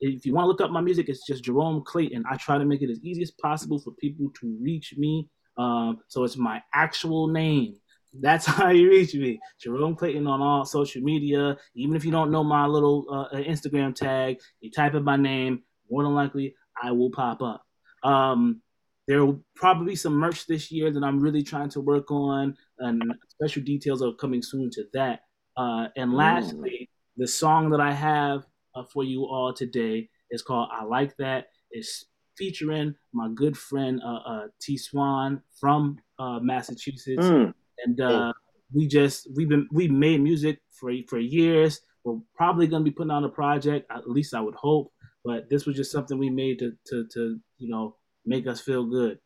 if 0.00 0.24
you 0.24 0.32
want 0.32 0.44
to 0.44 0.48
look 0.48 0.62
up 0.62 0.70
my 0.70 0.80
music, 0.80 1.10
it's 1.10 1.26
just 1.26 1.44
Jerome 1.44 1.82
Clayton. 1.84 2.24
I 2.30 2.36
try 2.36 2.56
to 2.56 2.64
make 2.64 2.80
it 2.80 2.90
as 2.90 3.00
easy 3.02 3.22
as 3.22 3.30
possible 3.30 3.78
for 3.78 3.92
people 3.92 4.30
to 4.40 4.58
reach 4.60 4.94
me. 4.96 5.28
Um, 5.58 6.00
so 6.08 6.24
it's 6.24 6.38
my 6.38 6.62
actual 6.72 7.28
name. 7.28 7.76
That's 8.20 8.46
how 8.58 8.70
you 8.70 8.90
reach 8.90 9.14
me, 9.14 9.40
Jerome 9.60 9.96
Clayton 9.96 10.26
on 10.26 10.40
all 10.40 10.64
social 10.64 11.02
media. 11.02 11.56
Even 11.74 11.96
if 11.96 12.04
you 12.04 12.10
don't 12.10 12.30
know 12.30 12.44
my 12.44 12.66
little 12.66 13.06
uh, 13.10 13.36
Instagram 13.36 13.94
tag, 13.94 14.38
you 14.60 14.70
type 14.70 14.94
in 14.94 15.04
my 15.04 15.16
name. 15.16 15.62
More 15.90 16.02
than 16.02 16.14
likely, 16.14 16.54
I 16.82 16.90
will 16.92 17.10
pop 17.10 17.42
up. 17.42 17.62
Um, 18.02 18.60
there 19.06 19.24
will 19.24 19.40
probably 19.54 19.92
be 19.92 19.96
some 19.96 20.14
merch 20.14 20.46
this 20.46 20.70
year 20.72 20.90
that 20.90 21.04
I'm 21.04 21.20
really 21.20 21.42
trying 21.42 21.68
to 21.70 21.80
work 21.80 22.10
on, 22.10 22.56
and 22.78 23.02
special 23.28 23.62
details 23.62 24.02
are 24.02 24.12
coming 24.12 24.42
soon 24.42 24.70
to 24.72 24.84
that. 24.94 25.20
Uh, 25.56 25.88
and 25.96 26.12
lastly, 26.12 26.78
mm. 26.82 26.88
the 27.16 27.28
song 27.28 27.70
that 27.70 27.80
I 27.80 27.92
have 27.92 28.44
uh, 28.74 28.82
for 28.92 29.04
you 29.04 29.24
all 29.24 29.52
today 29.52 30.08
is 30.30 30.42
called 30.42 30.68
"I 30.72 30.84
Like 30.84 31.16
That." 31.18 31.46
It's 31.70 32.06
featuring 32.36 32.94
my 33.12 33.28
good 33.34 33.56
friend 33.56 34.00
uh, 34.04 34.28
uh 34.28 34.46
T 34.60 34.76
Swan 34.76 35.40
from 35.58 35.98
uh, 36.18 36.40
Massachusetts, 36.40 37.24
mm. 37.24 37.54
And 37.84 38.00
uh, 38.00 38.32
we 38.72 38.86
just 38.86 39.28
we've 39.34 39.48
been 39.48 39.68
we 39.72 39.88
made 39.88 40.20
music 40.20 40.60
for 40.70 40.92
for 41.08 41.18
years. 41.18 41.80
We're 42.04 42.18
probably 42.36 42.66
going 42.66 42.84
to 42.84 42.90
be 42.90 42.94
putting 42.94 43.10
on 43.10 43.24
a 43.24 43.28
project. 43.28 43.90
At 43.90 44.08
least 44.08 44.34
I 44.34 44.40
would 44.40 44.54
hope. 44.54 44.92
But 45.24 45.50
this 45.50 45.66
was 45.66 45.74
just 45.74 45.90
something 45.90 46.18
we 46.18 46.30
made 46.30 46.58
to 46.60 46.72
to 46.86 47.06
to 47.14 47.40
you 47.58 47.68
know 47.68 47.96
make 48.24 48.46
us 48.46 48.60
feel 48.60 48.84
good. 48.84 49.18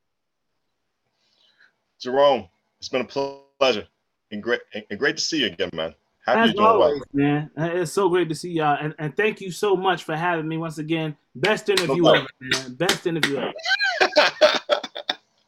Jerome, 2.01 2.49
it's 2.79 2.89
been 2.89 3.03
a 3.03 3.41
pleasure 3.59 3.87
and 4.31 4.43
great 4.43 4.61
and 4.73 4.99
great 4.99 5.17
to 5.17 5.23
see 5.23 5.41
you 5.41 5.47
again, 5.47 5.71
man. 5.75 5.95
Happy 6.25 6.51
As 6.51 6.57
always, 6.57 7.01
well. 7.01 7.03
man. 7.13 7.51
It's 7.57 7.93
so 7.93 8.09
great 8.09 8.29
to 8.29 8.35
see 8.35 8.51
y'all, 8.51 8.77
and, 8.81 8.95
and 8.99 9.17
thank 9.17 9.41
you 9.41 9.51
so 9.51 9.75
much 9.75 10.05
for 10.05 10.15
having 10.15 10.47
me 10.47 10.59
once 10.59 10.79
again. 10.79 11.17
Best 11.35 11.69
interview 11.69 12.03
no 12.03 12.13
ever, 12.15 12.27
man. 12.41 12.75
Best 12.75 13.07
interview 13.07 13.39
ever. 13.39 13.53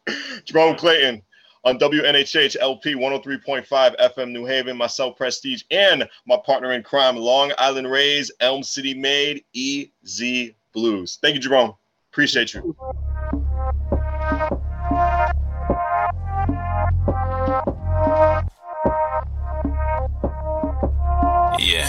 Jerome 0.44 0.76
Clayton 0.76 1.22
on 1.65 1.79
WNHHLP 1.79 2.95
103.5 2.95 3.97
FM 3.99 4.33
New 4.33 4.45
Haven, 4.45 4.77
myself 4.77 5.17
Prestige, 5.17 5.63
and 5.71 6.09
my 6.27 6.37
partner 6.45 6.73
in 6.73 6.83
crime, 6.83 7.17
Long 7.17 7.53
Island 7.59 7.91
Rays, 7.91 8.31
Elm 8.41 8.63
City 8.63 8.95
Made, 8.95 9.45
EZ 9.55 10.53
BlueZ. 10.75 11.19
Thank 11.21 11.35
you, 11.35 11.41
Jerome. 11.41 11.75
Appreciate 12.13 12.55
you. 12.55 12.77
Yeah. 21.59 21.87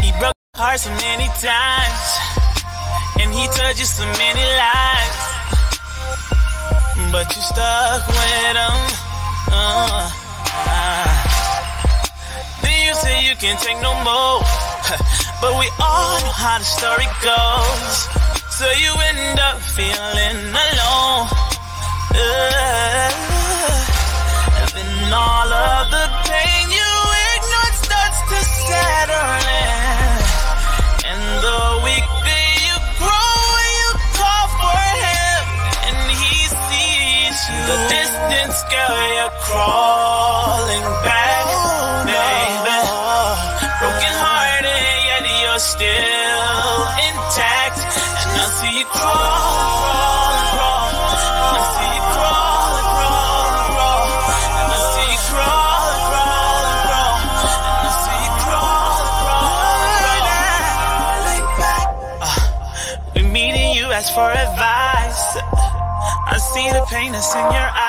He 0.00 0.12
broke 0.18 0.34
hearts 0.56 0.82
so 0.82 0.90
many 0.90 1.28
times, 1.40 1.75
told 3.54 3.78
you 3.78 3.84
so 3.84 4.04
many 4.18 4.44
lies, 4.58 5.18
but 7.12 7.26
you 7.34 7.42
stuck 7.42 8.06
with 8.08 8.56
him. 8.58 8.78
Uh, 9.52 10.10
uh. 10.66 11.06
Then 12.62 12.86
you 12.86 12.94
say 12.94 13.28
you 13.28 13.36
can't 13.36 13.60
take 13.60 13.80
no 13.82 13.94
more, 14.02 14.40
but 15.40 15.52
we 15.60 15.68
all 15.78 16.18
know 16.22 16.34
how 16.34 16.58
the 16.58 16.64
story 16.64 17.06
goes. 17.22 18.08
So 18.58 18.66
you 18.82 18.92
end 19.14 19.38
up 19.38 19.58
feeling 19.76 20.38
alone. 20.66 21.28
Uh, 22.16 23.10
and 24.74 25.14
all 25.14 25.52
of 25.52 25.90
the 25.94 26.06
pain 26.26 26.64
you 26.70 26.90
ignored 27.36 27.76
starts 27.84 28.20
to 28.30 28.38
settle 28.66 29.50
in. 29.60 29.85
Crawling 39.46 40.86
back, 41.06 41.44
oh, 41.46 42.02
baby. 42.02 42.78
Broken 43.78 44.14
hearted, 44.18 44.96
yet 45.06 45.22
you're 45.22 45.62
still 45.62 46.82
intact. 47.06 47.78
And 48.26 48.42
I 48.42 48.46
see 48.58 48.74
you 48.80 48.86
crawling 48.90 50.46
I 51.46 51.62
see 51.72 51.90
you 51.94 52.04
crawl. 52.12 52.46
ask 63.96 64.12
for 64.12 64.28
advice. 64.28 65.40
I 66.28 66.36
see 66.52 66.68
the 66.68 66.84
pain 66.90 67.12
that's 67.12 67.34
in 67.34 67.40
your 67.40 67.70
eyes. 67.72 67.85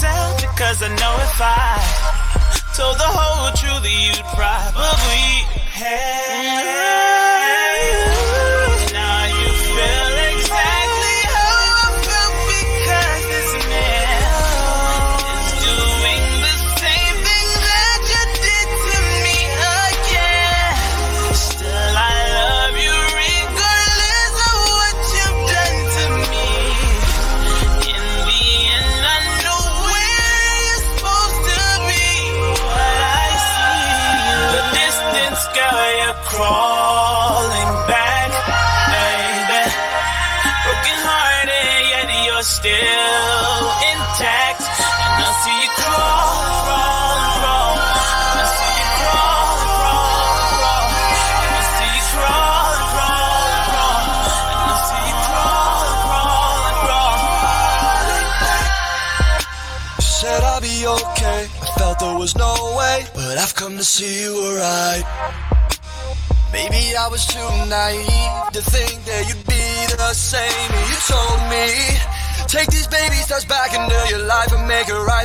To 0.00 0.06
myself 0.06 0.40
because 0.40 0.82
I 0.82 0.88
know 0.88 1.14
if 1.20 1.40
I 1.40 1.78
told 2.76 2.96
the 2.96 3.04
whole 3.04 3.50
truth, 3.52 3.84
you'd 3.84 4.24
probably 4.34 5.26
hate. 5.72 7.09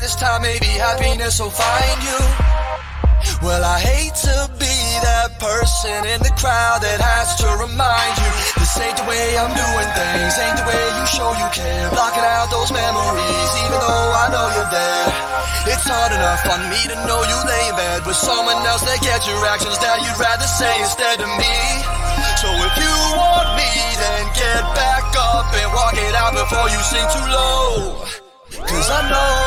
This 0.05 0.13
time. 0.13 0.45
Maybe 0.45 0.69
happiness 0.77 1.41
will 1.41 1.49
find 1.49 1.97
you. 2.05 2.21
Well, 3.41 3.65
I 3.65 3.81
hate 3.81 4.13
to 4.29 4.37
be 4.61 4.77
that 5.01 5.33
person 5.41 5.97
in 6.05 6.21
the 6.21 6.29
crowd 6.37 6.85
that 6.85 7.01
has 7.01 7.33
to 7.41 7.49
remind 7.57 8.13
you 8.21 8.29
this 8.61 8.77
ain't 8.77 9.01
the 9.01 9.05
way 9.09 9.33
I'm 9.33 9.49
doing 9.49 9.89
things, 9.97 10.33
ain't 10.37 10.61
the 10.61 10.67
way 10.69 10.83
you 11.01 11.05
show 11.09 11.33
you 11.33 11.49
care. 11.49 11.89
Blocking 11.89 12.21
out 12.21 12.53
those 12.53 12.69
memories, 12.69 13.51
even 13.65 13.81
though 13.81 14.09
I 14.13 14.25
know 14.29 14.45
you're 14.53 14.69
there. 14.69 15.09
It's 15.73 15.89
hard 15.89 16.13
enough 16.13 16.45
on 16.53 16.61
me 16.69 16.81
to 16.85 16.97
know 17.09 17.25
you 17.25 17.37
lay 17.49 17.65
in 17.65 17.75
bed 17.75 18.05
with 18.05 18.17
someone 18.17 18.61
else 18.69 18.85
that 18.85 19.01
gets 19.01 19.25
your 19.25 19.41
actions 19.49 19.81
that 19.81 20.05
you'd 20.05 20.21
rather 20.21 20.45
say 20.45 20.73
instead 20.85 21.17
of 21.17 21.29
me. 21.33 21.57
So 22.37 22.49
if 22.53 22.73
you 22.77 22.93
want 23.17 23.57
me, 23.57 23.73
then 23.97 24.23
get 24.37 24.61
back 24.77 25.09
up 25.17 25.49
and 25.49 25.69
walk 25.73 25.97
it 25.97 26.13
out 26.13 26.37
before 26.37 26.69
you 26.69 26.77
sink 26.93 27.09
too 27.09 27.25
low. 27.25 28.05
Cause 28.65 28.89
I 28.89 29.01
know, 29.09 29.44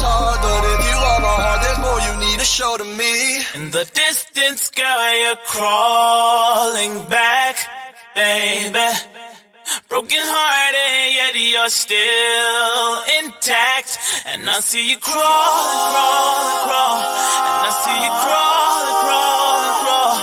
if 0.00 0.80
you 0.86 0.96
my 1.22 1.34
heart, 1.42 1.62
there's 1.62 1.78
more 1.78 2.00
you 2.00 2.14
need 2.20 2.38
to 2.38 2.44
show 2.44 2.76
to 2.76 2.84
me. 2.84 3.42
In 3.54 3.70
the 3.70 3.84
distance, 3.94 4.70
girl, 4.70 5.14
you're 5.22 5.36
crawling 5.46 7.02
back, 7.08 7.56
baby. 8.14 8.88
Broken 9.88 10.22
hearted, 10.22 11.14
yet 11.18 11.34
you're 11.34 11.68
still 11.68 12.92
intact. 13.20 13.98
And 14.26 14.48
I 14.48 14.60
see 14.60 14.90
you 14.90 14.98
crawl, 14.98 15.20
crawl, 15.92 16.46
crawl. 16.64 16.98
And 17.48 17.58
I 17.66 17.72
see 17.82 17.98
you 18.04 18.12
crawl, 18.22 18.84
crawl, 19.02 19.60
crawl. 19.82 20.16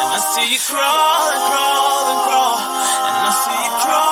And 0.00 0.08
I 0.10 0.20
see 0.34 0.46
you 0.52 0.60
crawl, 0.60 1.30
crawl, 1.48 2.06
crawl. 2.26 2.58
And 3.06 3.16
I 3.24 3.32
see 3.40 3.60
you 3.64 3.72
crawl, 3.80 4.09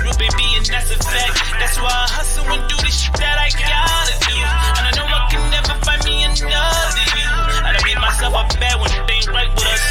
real, 0.00 0.14
baby, 0.18 0.56
and 0.56 0.66
that's 0.66 0.90
a 0.90 0.98
fact. 0.98 1.36
That's 1.60 1.78
why 1.78 1.88
I 1.88 2.06
hustle 2.10 2.44
and 2.52 2.64
do 2.68 2.76
the 2.76 2.92
shit 2.92 3.14
that 3.16 3.36
I 3.38 3.48
gotta 3.54 4.14
do. 4.28 4.36
And 4.36 4.84
I 4.88 4.92
know 4.96 5.06
I 5.06 5.26
can 5.30 5.42
never 5.48 5.74
find 5.84 6.02
me 6.04 6.24
another 6.24 7.06
you. 7.16 7.28
And 7.64 7.72
I 7.76 7.80
beat 7.84 8.00
myself 8.00 8.34
up 8.34 8.50
bad 8.60 8.80
when 8.80 8.90
ain't 9.08 9.28
right 9.32 9.48
with 9.48 9.64
us. 9.64 9.84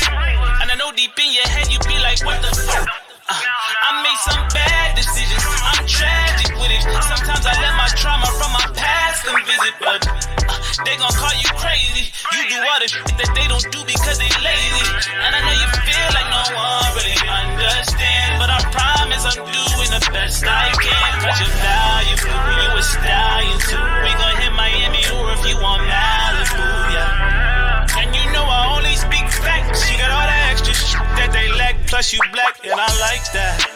And 0.61 0.67
I 0.69 0.75
know 0.77 0.91
deep 0.93 1.17
in 1.17 1.33
your 1.33 1.47
head 1.47 1.71
you 1.71 1.79
be 1.87 1.97
like, 2.01 2.21
what 2.25 2.41
the 2.41 2.51
fuck? 2.53 2.87
Uh, 3.27 3.33
I 3.33 3.89
made 4.05 4.19
some 4.21 4.43
bad 4.53 4.95
decisions. 4.95 5.41
I'm 5.41 5.85
tragic 5.89 6.44
with 6.65 6.81
it. 6.81 6.81
Sometimes 7.05 7.45
I 7.45 7.53
let 7.61 7.73
my 7.77 7.89
trauma 7.93 8.25
from 8.37 8.51
my 8.53 8.65
past 8.73 9.25
come 9.25 9.41
visit, 9.45 9.73
but 9.77 10.01
uh, 10.09 10.57
they 10.85 10.97
gon' 10.97 11.13
call 11.13 11.33
you 11.37 11.49
crazy. 11.61 12.09
You 12.33 12.41
do 12.49 12.57
all 12.57 12.79
the 12.81 12.89
shit 12.89 13.05
that 13.21 13.31
they 13.37 13.45
don't 13.45 13.65
do 13.69 13.81
because 13.85 14.17
they 14.17 14.29
lazy. 14.41 14.85
And 15.13 15.31
I 15.33 15.39
know 15.45 15.55
you 15.55 15.69
feel 15.85 16.09
like 16.17 16.27
no 16.33 16.41
one 16.57 16.89
really 16.97 17.17
understands, 17.21 18.41
but 18.41 18.49
I 18.49 18.59
promise 18.73 19.23
I'm 19.29 19.45
doing 19.45 19.89
the 19.93 20.01
best 20.09 20.41
I 20.45 20.73
can. 20.81 21.11
Cause 21.21 21.37
you're 21.37 21.57
valuable, 21.61 22.33
you 22.33 22.69
a 22.73 22.81
stallion 22.81 23.57
too. 23.69 23.85
We 24.01 24.11
gon' 24.17 24.35
hit 24.41 24.53
Miami 24.57 25.03
or 25.13 25.33
if 25.37 25.41
you 25.45 25.57
want 25.61 25.85
Malibu, 25.85 26.65
yeah. 26.93 27.99
And 28.01 28.09
you 28.11 28.25
know 28.33 28.43
I 28.43 28.73
only 28.73 28.95
speak 28.97 29.29
facts. 29.29 29.85
You 29.89 29.97
got 30.01 30.11
all 30.11 30.25
that 30.25 30.49
extra 30.51 30.73
shit 30.73 31.05
that 31.21 31.29
they 31.31 31.47
lack, 31.53 31.77
plus 31.87 32.11
you 32.11 32.19
black, 32.33 32.57
and 32.65 32.73
I 32.73 32.89
like 32.99 33.25
that. 33.33 33.75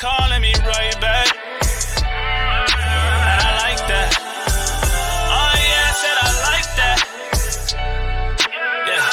Calling 0.00 0.40
me 0.40 0.48
right 0.64 0.96
back. 0.96 1.28
And 2.00 3.36
I 3.36 3.52
like 3.68 3.84
that. 3.84 4.08
Oh 5.28 5.52
yeah, 5.60 5.84
I 5.84 5.92
said 5.92 6.16
I 6.16 6.30
like 6.48 6.68
that. 6.80 6.98
Yeah. 8.88 9.04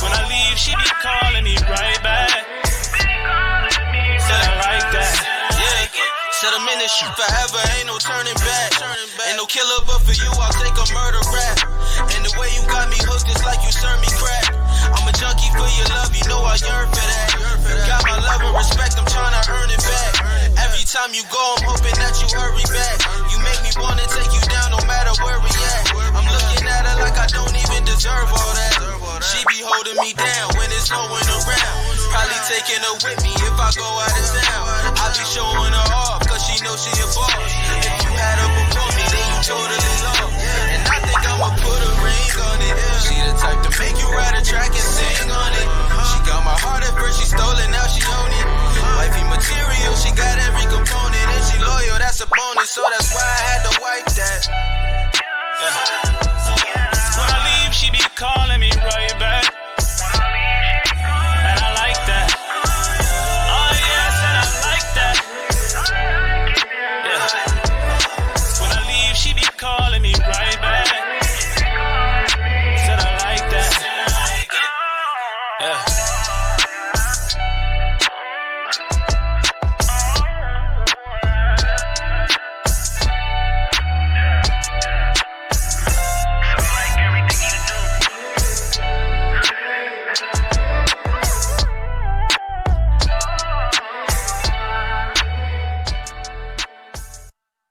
When 0.00 0.16
I 0.16 0.24
leave, 0.32 0.56
she 0.56 0.72
be 0.72 0.88
calling 1.04 1.44
me 1.44 1.60
right 1.68 2.00
back. 2.00 2.40
Said 4.16 4.40
I 4.48 4.52
like 4.64 4.88
that. 4.96 5.12
Yeah, 5.28 5.92
said 6.40 6.56
I'm 6.56 6.64
in 6.64 6.80
this 6.80 6.88
shit 6.96 7.12
forever, 7.12 7.60
ain't 7.76 7.92
no 7.92 8.00
turning 8.00 8.40
back. 8.40 8.72
Ain't 9.28 9.36
no 9.36 9.44
killer, 9.44 9.84
but 9.84 10.00
for 10.08 10.16
you, 10.16 10.32
I'll 10.40 10.56
take 10.56 10.72
a 10.72 10.88
murder 10.96 11.20
rap. 11.36 11.68
And 12.16 12.24
the 12.24 12.32
way 12.40 12.48
you 12.56 12.64
got 12.64 12.88
me 12.88 12.96
hooked 13.04 13.28
is 13.28 13.44
like 13.44 13.60
you 13.60 13.76
serve 13.76 14.00
me 14.00 14.08
crack. 14.16 14.56
I'm 14.88 15.04
a 15.04 15.12
junkie 15.12 15.52
for 15.52 15.68
your 15.68 15.88
love, 15.92 16.16
you 16.16 16.24
know 16.32 16.40
I 16.48 16.56
yearn 16.64 16.88
for 16.88 17.04
that. 17.04 17.29
And 18.50 18.58
respect, 18.58 18.98
I'm 18.98 19.06
trying 19.06 19.30
to 19.30 19.42
earn 19.46 19.70
it 19.70 19.78
back. 19.78 20.10
Every 20.58 20.82
time 20.82 21.14
you 21.14 21.22
go, 21.30 21.38
I'm 21.38 21.70
hoping 21.70 21.94
that 22.02 22.18
you 22.18 22.26
hurry 22.34 22.66
back. 22.66 22.98
You 23.30 23.38
make 23.46 23.62
me 23.62 23.70
wanna 23.78 24.02
take 24.10 24.26
you 24.34 24.42
down 24.50 24.74
no 24.74 24.82
matter 24.90 25.14
where 25.22 25.38
we 25.38 25.54
at. 25.54 25.94
I'm 26.18 26.26
looking 26.26 26.66
at 26.66 26.82
her 26.82 26.98
like 26.98 27.14
I 27.14 27.30
don't 27.30 27.54
even 27.54 27.86
deserve 27.86 28.26
all 28.26 28.52
that. 28.58 28.74
She 29.22 29.46
be 29.46 29.62
holding 29.62 29.94
me 30.02 30.18
down 30.18 30.50
when 30.58 30.66
there's 30.66 30.90
no 30.90 30.98
one 31.14 31.22
around. 31.30 31.78
Probably 32.10 32.40
taking 32.50 32.82
her 32.82 32.94
with 32.98 33.22
me 33.22 33.30
if 33.38 33.54
I 33.54 33.70
go 33.78 33.86
out 33.86 34.18
of 34.18 34.26
town. 34.34 34.66
I 34.98 35.06
be 35.14 35.22
showing 35.30 35.70
her 35.70 35.88
off, 35.94 36.26
cause 36.26 36.42
she 36.42 36.58
knows 36.66 36.82
she 36.82 36.90
a 36.98 37.06
boss. 37.06 37.30
If 37.30 38.02
you 38.02 38.10
had 38.18 38.34
her 38.34 38.50
before 38.50 38.90
me, 38.98 39.04
then 39.14 39.26
you 39.30 39.38
totally 39.46 39.94
lost. 40.02 40.26
And 40.74 40.82
I 40.90 40.98
think 41.06 41.22
I'ma 41.22 41.54
put 41.54 41.78
a 41.86 41.92
ring 42.02 42.34
on 42.50 42.58
it. 42.66 42.74
She 42.98 43.14
the 43.14 43.30
type 43.38 43.62
to 43.62 43.70
make 43.78 43.94
you 43.94 44.10
ride 44.10 44.34
a 44.34 44.42
track 44.42 44.74
and 44.74 44.88
sing 44.90 45.30
on 45.30 45.54
it. 45.54 45.66
She 46.10 46.18
got 46.26 46.42
my 46.42 46.58
heart 46.58 46.82
at 46.82 46.98
first, 46.98 47.22
she 47.22 47.30
stole 47.30 47.54
it, 47.54 47.70
now 47.70 47.86
Wifey 49.00 49.24
material, 49.24 49.96
she 49.96 50.12
got 50.12 50.36
every 50.40 50.68
component 50.68 51.16
and 51.16 51.44
she 51.48 51.56
loyal, 51.58 51.96
that's 51.98 52.20
a 52.20 52.26
bonus. 52.26 52.68
So 52.68 52.84
that's 52.90 53.14
why 53.14 53.24
I 53.24 53.40
had 53.48 53.62
to 53.64 53.80
wipe 53.80 54.04
that. 54.04 54.44
Yeah. 55.56 55.72
When 57.16 57.30
I 57.32 57.64
leave, 57.64 57.72
she 57.72 57.90
be 57.90 58.04
calling 58.14 58.60
me 58.60 58.70
right 58.76 59.18
back. 59.18 59.59